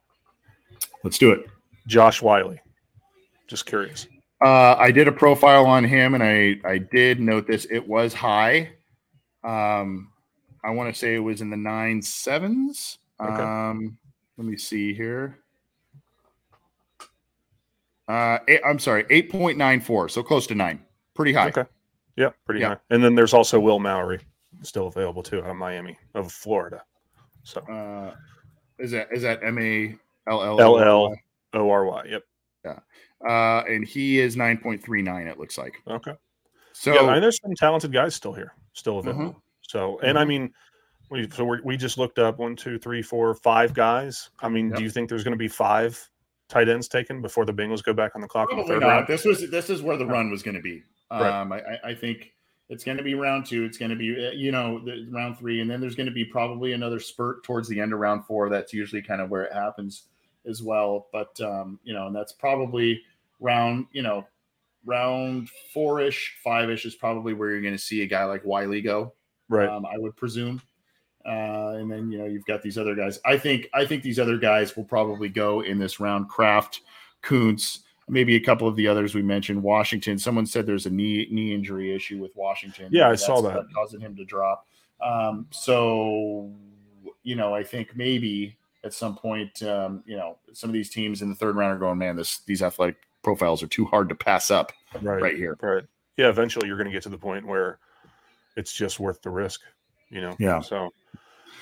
Let's 1.04 1.18
do 1.18 1.30
it. 1.30 1.46
Josh 1.86 2.22
Whyle. 2.22 2.54
Just 3.46 3.66
curious. 3.66 4.08
Uh, 4.42 4.74
I 4.78 4.90
did 4.90 5.06
a 5.06 5.12
profile 5.12 5.66
on 5.66 5.84
him, 5.84 6.14
and 6.14 6.22
I 6.22 6.56
I 6.64 6.78
did 6.78 7.20
note 7.20 7.46
this. 7.46 7.66
It 7.70 7.86
was 7.86 8.12
high. 8.12 8.70
Um, 9.44 10.10
I 10.64 10.70
want 10.70 10.92
to 10.92 10.98
say 10.98 11.14
it 11.14 11.18
was 11.20 11.42
in 11.42 11.50
the 11.50 11.56
nine 11.56 12.00
sevens. 12.02 12.98
Okay. 13.20 13.42
Um, 13.42 13.98
let 14.38 14.46
me 14.46 14.56
see 14.56 14.94
here. 14.94 15.38
Uh, 18.08 18.38
i 18.48 18.60
I'm 18.66 18.78
sorry, 18.78 19.04
eight 19.10 19.30
point 19.30 19.56
nine 19.56 19.80
four, 19.80 20.08
so 20.08 20.22
close 20.22 20.46
to 20.48 20.54
nine, 20.54 20.82
pretty 21.14 21.32
high. 21.32 21.48
Okay, 21.48 21.64
yeah, 22.16 22.30
pretty 22.44 22.60
yeah. 22.60 22.68
high. 22.68 22.76
And 22.90 23.02
then 23.02 23.14
there's 23.14 23.32
also 23.32 23.60
Will 23.60 23.78
Mallory, 23.78 24.20
still 24.62 24.88
available 24.88 25.22
too 25.22 25.38
out 25.42 25.50
of 25.50 25.56
Miami 25.56 25.96
of 26.14 26.32
Florida. 26.32 26.82
So, 27.44 27.60
uh, 27.60 28.14
is 28.78 28.90
that 28.92 29.08
is 29.12 29.22
that 29.22 29.42
M 29.42 29.58
A 29.58 29.96
L 30.28 30.42
L 30.42 30.60
L 30.60 30.78
L 30.78 31.14
O 31.54 31.70
R 31.70 31.84
Y? 31.84 32.04
Yep. 32.10 32.22
Yeah, 32.64 32.78
uh, 33.28 33.64
and 33.68 33.86
he 33.86 34.20
is 34.20 34.36
nine 34.36 34.58
point 34.58 34.82
three 34.82 35.02
nine. 35.02 35.26
It 35.26 35.38
looks 35.38 35.58
like. 35.58 35.74
Okay. 35.88 36.14
So 36.72 36.94
yeah, 36.94 37.14
and 37.14 37.22
there's 37.22 37.38
some 37.40 37.54
talented 37.54 37.92
guys 37.92 38.14
still 38.14 38.32
here, 38.32 38.54
still 38.72 38.98
available. 38.98 39.30
Mm-hmm. 39.30 39.38
So, 39.62 39.98
and 40.00 40.10
mm-hmm. 40.10 40.18
I 40.18 40.24
mean, 40.24 40.52
we 41.10 41.28
so 41.30 41.44
we 41.44 41.60
we 41.62 41.76
just 41.76 41.98
looked 41.98 42.18
up 42.18 42.38
one, 42.38 42.56
two, 42.56 42.78
three, 42.78 43.02
four, 43.02 43.34
five 43.34 43.74
guys. 43.74 44.30
I 44.40 44.48
mean, 44.48 44.68
yep. 44.68 44.78
do 44.78 44.82
you 44.82 44.90
think 44.90 45.08
there's 45.08 45.24
going 45.24 45.32
to 45.32 45.38
be 45.38 45.48
five 45.48 45.98
tight 46.48 46.68
ends 46.68 46.88
taken 46.88 47.22
before 47.22 47.44
the 47.44 47.52
Bengals 47.52 47.82
go 47.82 47.92
back 47.92 48.12
on 48.14 48.20
the 48.20 48.28
clock? 48.28 48.48
Probably 48.48 48.78
not. 48.78 48.86
Round? 48.86 49.06
This 49.06 49.24
was 49.24 49.48
this 49.50 49.70
is 49.70 49.82
where 49.82 49.96
the 49.96 50.06
run 50.06 50.30
was 50.30 50.42
going 50.42 50.56
to 50.56 50.62
be. 50.62 50.82
Right. 51.10 51.40
Um, 51.40 51.52
I, 51.52 51.60
I 51.84 51.94
think 51.94 52.33
it's 52.68 52.84
going 52.84 52.96
to 52.96 53.02
be 53.02 53.14
round 53.14 53.46
two. 53.46 53.64
It's 53.64 53.78
going 53.78 53.90
to 53.90 53.96
be, 53.96 54.26
uh, 54.26 54.30
you 54.30 54.50
know, 54.50 54.82
the, 54.84 55.06
round 55.10 55.38
three, 55.38 55.60
and 55.60 55.70
then 55.70 55.80
there's 55.80 55.94
going 55.94 56.06
to 56.06 56.12
be 56.12 56.24
probably 56.24 56.72
another 56.72 56.98
spurt 56.98 57.44
towards 57.44 57.68
the 57.68 57.80
end 57.80 57.92
of 57.92 57.98
round 57.98 58.24
four. 58.26 58.48
That's 58.48 58.72
usually 58.72 59.02
kind 59.02 59.20
of 59.20 59.30
where 59.30 59.44
it 59.44 59.52
happens 59.52 60.04
as 60.46 60.62
well. 60.62 61.08
But 61.12 61.38
um, 61.40 61.78
you 61.84 61.92
know, 61.92 62.06
and 62.06 62.16
that's 62.16 62.32
probably 62.32 63.02
round, 63.40 63.86
you 63.92 64.02
know, 64.02 64.26
round 64.84 65.48
four 65.72 66.00
ish, 66.00 66.36
five 66.42 66.70
ish 66.70 66.86
is 66.86 66.94
probably 66.94 67.34
where 67.34 67.50
you're 67.50 67.60
going 67.60 67.74
to 67.74 67.78
see 67.78 68.02
a 68.02 68.06
guy 68.06 68.24
like 68.24 68.42
Whyle 68.42 68.80
go. 68.80 69.12
Right. 69.48 69.68
Um, 69.68 69.84
I 69.86 69.98
would 69.98 70.16
presume. 70.16 70.60
Uh, 71.26 71.76
and 71.78 71.90
then 71.90 72.12
you 72.12 72.18
know 72.18 72.26
you've 72.26 72.44
got 72.44 72.62
these 72.62 72.76
other 72.76 72.94
guys. 72.94 73.18
I 73.24 73.38
think 73.38 73.68
I 73.72 73.86
think 73.86 74.02
these 74.02 74.18
other 74.18 74.36
guys 74.36 74.76
will 74.76 74.84
probably 74.84 75.30
go 75.30 75.62
in 75.62 75.78
this 75.78 75.98
round. 75.98 76.28
Kraft, 76.28 76.82
Kuntz, 77.22 77.80
maybe 78.08 78.36
a 78.36 78.40
couple 78.40 78.68
of 78.68 78.76
the 78.76 78.86
others 78.86 79.14
we 79.14 79.22
mentioned. 79.22 79.62
Washington. 79.62 80.18
Someone 80.18 80.46
said 80.46 80.66
there's 80.66 80.86
a 80.86 80.90
knee 80.90 81.28
knee 81.30 81.54
injury 81.54 81.94
issue 81.94 82.20
with 82.20 82.34
Washington. 82.36 82.88
Yeah, 82.90 83.08
I 83.08 83.14
saw 83.14 83.40
that 83.42 83.66
causing 83.74 84.00
him 84.00 84.16
to 84.16 84.24
drop. 84.24 84.66
Um, 85.02 85.46
so 85.50 86.50
you 87.22 87.36
know, 87.36 87.54
I 87.54 87.62
think 87.62 87.96
maybe 87.96 88.56
at 88.84 88.92
some 88.92 89.16
point, 89.16 89.62
um, 89.62 90.02
you 90.06 90.16
know, 90.16 90.36
some 90.52 90.70
of 90.70 90.74
these 90.74 90.90
teams 90.90 91.22
in 91.22 91.30
the 91.30 91.34
third 91.34 91.56
round 91.56 91.74
are 91.74 91.78
going, 91.78 91.98
man, 91.98 92.16
this 92.16 92.38
these 92.40 92.62
athletic 92.62 92.96
profiles 93.22 93.62
are 93.62 93.66
too 93.66 93.86
hard 93.86 94.08
to 94.10 94.14
pass 94.14 94.50
up 94.50 94.72
right, 95.00 95.22
right 95.22 95.36
here. 95.36 95.56
Right. 95.60 95.84
Yeah. 96.16 96.28
Eventually, 96.28 96.68
you're 96.68 96.76
going 96.76 96.88
to 96.88 96.92
get 96.92 97.02
to 97.04 97.08
the 97.08 97.18
point 97.18 97.46
where 97.46 97.78
it's 98.56 98.72
just 98.72 99.00
worth 99.00 99.22
the 99.22 99.30
risk. 99.30 99.60
You 100.10 100.20
know. 100.20 100.36
Yeah. 100.38 100.60
So 100.60 100.92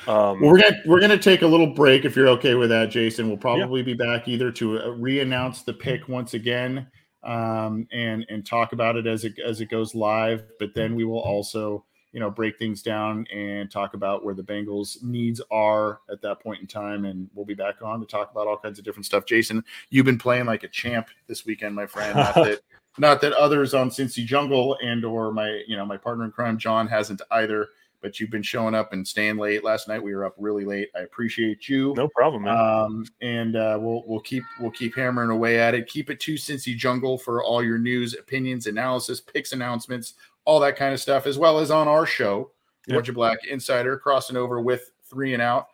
um, 0.06 0.40
well, 0.40 0.50
we're 0.50 0.60
gonna 0.60 0.82
we're 0.86 1.00
gonna 1.00 1.18
take 1.18 1.42
a 1.42 1.46
little 1.46 1.66
break 1.66 2.04
if 2.04 2.16
you're 2.16 2.28
okay 2.28 2.54
with 2.54 2.70
that, 2.70 2.90
Jason. 2.90 3.28
We'll 3.28 3.36
probably 3.36 3.80
yeah. 3.80 3.86
be 3.86 3.94
back 3.94 4.28
either 4.28 4.50
to 4.52 4.80
uh, 4.80 4.88
re-announce 4.90 5.62
the 5.62 5.72
pick 5.72 6.08
once 6.08 6.34
again 6.34 6.88
um, 7.22 7.86
and 7.92 8.26
and 8.28 8.44
talk 8.44 8.72
about 8.72 8.96
it 8.96 9.06
as 9.06 9.24
it 9.24 9.38
as 9.38 9.60
it 9.60 9.66
goes 9.66 9.94
live. 9.94 10.44
But 10.58 10.74
then 10.74 10.94
we 10.94 11.04
will 11.04 11.20
also 11.20 11.84
you 12.12 12.20
know 12.20 12.30
break 12.30 12.58
things 12.58 12.82
down 12.82 13.26
and 13.32 13.70
talk 13.70 13.94
about 13.94 14.24
where 14.24 14.34
the 14.34 14.42
Bengals 14.42 15.02
needs 15.02 15.40
are 15.50 16.00
at 16.10 16.20
that 16.22 16.40
point 16.40 16.60
in 16.60 16.66
time. 16.66 17.04
And 17.04 17.28
we'll 17.34 17.46
be 17.46 17.54
back 17.54 17.76
on 17.82 18.00
to 18.00 18.06
talk 18.06 18.30
about 18.30 18.46
all 18.46 18.58
kinds 18.58 18.78
of 18.78 18.84
different 18.84 19.06
stuff. 19.06 19.24
Jason, 19.24 19.64
you've 19.90 20.06
been 20.06 20.18
playing 20.18 20.46
like 20.46 20.64
a 20.64 20.68
champ 20.68 21.08
this 21.26 21.46
weekend, 21.46 21.74
my 21.74 21.86
friend. 21.86 22.16
Not 22.16 22.34
that 22.34 22.60
not 22.98 23.20
that 23.20 23.32
others 23.34 23.72
on 23.72 23.90
Cincy 23.90 24.24
Jungle 24.24 24.76
and 24.82 25.04
or 25.04 25.32
my 25.32 25.62
you 25.66 25.76
know 25.76 25.86
my 25.86 25.96
partner 25.96 26.24
in 26.24 26.32
crime 26.32 26.58
John 26.58 26.88
hasn't 26.88 27.22
either 27.30 27.68
but 28.02 28.18
you've 28.20 28.30
been 28.30 28.42
showing 28.42 28.74
up 28.74 28.92
and 28.92 29.06
staying 29.06 29.38
late. 29.38 29.64
Last 29.64 29.88
night 29.88 30.02
we 30.02 30.14
were 30.14 30.24
up 30.24 30.34
really 30.36 30.64
late. 30.64 30.90
I 30.94 31.00
appreciate 31.00 31.68
you. 31.68 31.94
No 31.96 32.08
problem, 32.08 32.42
man. 32.42 32.56
Um, 32.56 33.06
and 33.22 33.56
uh, 33.56 33.78
we'll 33.80 34.02
we'll 34.06 34.20
keep 34.20 34.42
we'll 34.60 34.72
keep 34.72 34.94
hammering 34.94 35.30
away 35.30 35.58
at 35.58 35.74
it. 35.74 35.86
Keep 35.86 36.10
it 36.10 36.20
to 36.20 36.34
Cincy 36.34 36.76
Jungle 36.76 37.16
for 37.16 37.42
all 37.42 37.62
your 37.62 37.78
news, 37.78 38.14
opinions, 38.14 38.66
analysis, 38.66 39.20
picks, 39.20 39.52
announcements, 39.52 40.14
all 40.44 40.60
that 40.60 40.76
kind 40.76 40.92
of 40.92 41.00
stuff, 41.00 41.26
as 41.26 41.38
well 41.38 41.58
as 41.58 41.70
on 41.70 41.88
our 41.88 42.04
show, 42.04 42.50
yep. 42.86 42.96
Orange 42.96 43.08
and 43.08 43.16
Black 43.16 43.38
Insider, 43.46 43.96
crossing 43.96 44.36
over 44.36 44.60
with 44.60 44.90
three 45.04 45.32
and 45.32 45.42
out. 45.42 45.68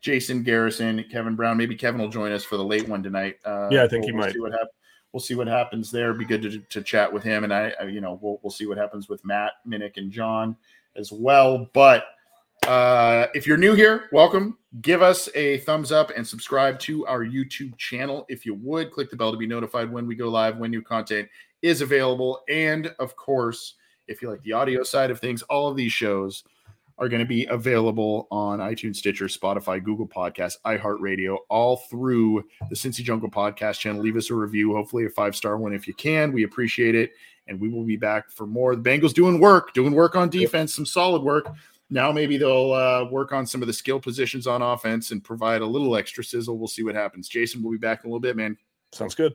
Jason 0.00 0.42
Garrison, 0.42 1.04
Kevin 1.10 1.34
Brown. 1.34 1.56
Maybe 1.56 1.76
Kevin 1.76 2.00
will 2.00 2.08
join 2.08 2.32
us 2.32 2.44
for 2.44 2.56
the 2.56 2.64
late 2.64 2.88
one 2.88 3.02
tonight. 3.02 3.36
Uh, 3.44 3.68
yeah, 3.70 3.84
I 3.84 3.88
think 3.88 4.02
we'll, 4.02 4.08
he 4.08 4.12
we'll 4.12 4.22
might. 4.22 4.32
See 4.32 4.40
what 4.40 4.52
happens 4.52 4.70
we'll 5.12 5.20
see 5.20 5.36
what 5.36 5.46
happens 5.46 5.92
there. 5.92 6.12
Be 6.12 6.24
good 6.24 6.42
to, 6.42 6.58
to 6.58 6.82
chat 6.82 7.10
with 7.10 7.22
him, 7.22 7.44
and 7.44 7.54
I, 7.54 7.72
I, 7.80 7.84
you 7.84 8.00
know, 8.00 8.18
we'll 8.20 8.40
we'll 8.42 8.50
see 8.50 8.66
what 8.66 8.76
happens 8.76 9.08
with 9.08 9.24
Matt, 9.24 9.52
Minnick, 9.66 9.96
and 9.96 10.10
John 10.10 10.56
as 10.96 11.12
well. 11.12 11.68
But 11.72 12.04
uh, 12.66 13.26
if 13.34 13.46
you're 13.46 13.56
new 13.56 13.74
here, 13.74 14.08
welcome. 14.12 14.58
Give 14.80 15.02
us 15.02 15.28
a 15.34 15.58
thumbs 15.58 15.92
up 15.92 16.10
and 16.16 16.26
subscribe 16.26 16.78
to 16.80 17.06
our 17.06 17.24
YouTube 17.24 17.76
channel 17.76 18.24
if 18.28 18.46
you 18.46 18.54
would. 18.54 18.90
Click 18.90 19.10
the 19.10 19.16
bell 19.16 19.30
to 19.30 19.38
be 19.38 19.46
notified 19.46 19.92
when 19.92 20.06
we 20.06 20.14
go 20.14 20.28
live, 20.28 20.56
when 20.56 20.70
new 20.70 20.82
content 20.82 21.28
is 21.62 21.80
available. 21.80 22.42
And 22.48 22.94
of 22.98 23.16
course, 23.16 23.74
if 24.08 24.20
you 24.20 24.30
like 24.30 24.42
the 24.42 24.52
audio 24.52 24.82
side 24.82 25.10
of 25.10 25.20
things, 25.20 25.42
all 25.42 25.68
of 25.68 25.76
these 25.76 25.92
shows 25.92 26.44
are 26.98 27.08
going 27.08 27.20
to 27.20 27.26
be 27.26 27.44
available 27.46 28.28
on 28.30 28.60
iTunes, 28.60 28.96
Stitcher, 28.96 29.26
Spotify, 29.26 29.82
Google 29.82 30.06
Podcasts, 30.06 30.56
iHeartRadio, 30.64 31.38
all 31.48 31.78
through 31.90 32.44
the 32.68 32.76
Cincy 32.76 33.02
Jungle 33.02 33.30
podcast 33.30 33.78
channel. 33.78 34.00
Leave 34.00 34.16
us 34.16 34.30
a 34.30 34.34
review, 34.34 34.74
hopefully 34.74 35.04
a 35.06 35.10
five 35.10 35.34
star 35.34 35.56
one 35.56 35.74
if 35.74 35.88
you 35.88 35.94
can. 35.94 36.32
We 36.32 36.44
appreciate 36.44 36.94
it. 36.94 37.12
And 37.46 37.60
we 37.60 37.68
will 37.68 37.84
be 37.84 37.96
back 37.96 38.30
for 38.30 38.46
more. 38.46 38.74
The 38.74 38.82
Bengals 38.82 39.12
doing 39.12 39.38
work, 39.38 39.74
doing 39.74 39.92
work 39.92 40.16
on 40.16 40.30
defense, 40.30 40.74
some 40.74 40.86
solid 40.86 41.22
work. 41.22 41.46
Now 41.90 42.10
maybe 42.10 42.38
they'll 42.38 42.72
uh, 42.72 43.04
work 43.10 43.32
on 43.32 43.46
some 43.46 43.60
of 43.60 43.66
the 43.66 43.72
skill 43.72 44.00
positions 44.00 44.46
on 44.46 44.62
offense 44.62 45.10
and 45.10 45.22
provide 45.22 45.60
a 45.60 45.66
little 45.66 45.94
extra 45.96 46.24
sizzle. 46.24 46.56
We'll 46.56 46.68
see 46.68 46.82
what 46.82 46.94
happens. 46.94 47.28
Jason, 47.28 47.62
we'll 47.62 47.72
be 47.72 47.78
back 47.78 48.02
in 48.02 48.08
a 48.08 48.12
little 48.12 48.20
bit, 48.20 48.36
man. 48.36 48.56
Sounds 48.92 49.14
good. 49.14 49.34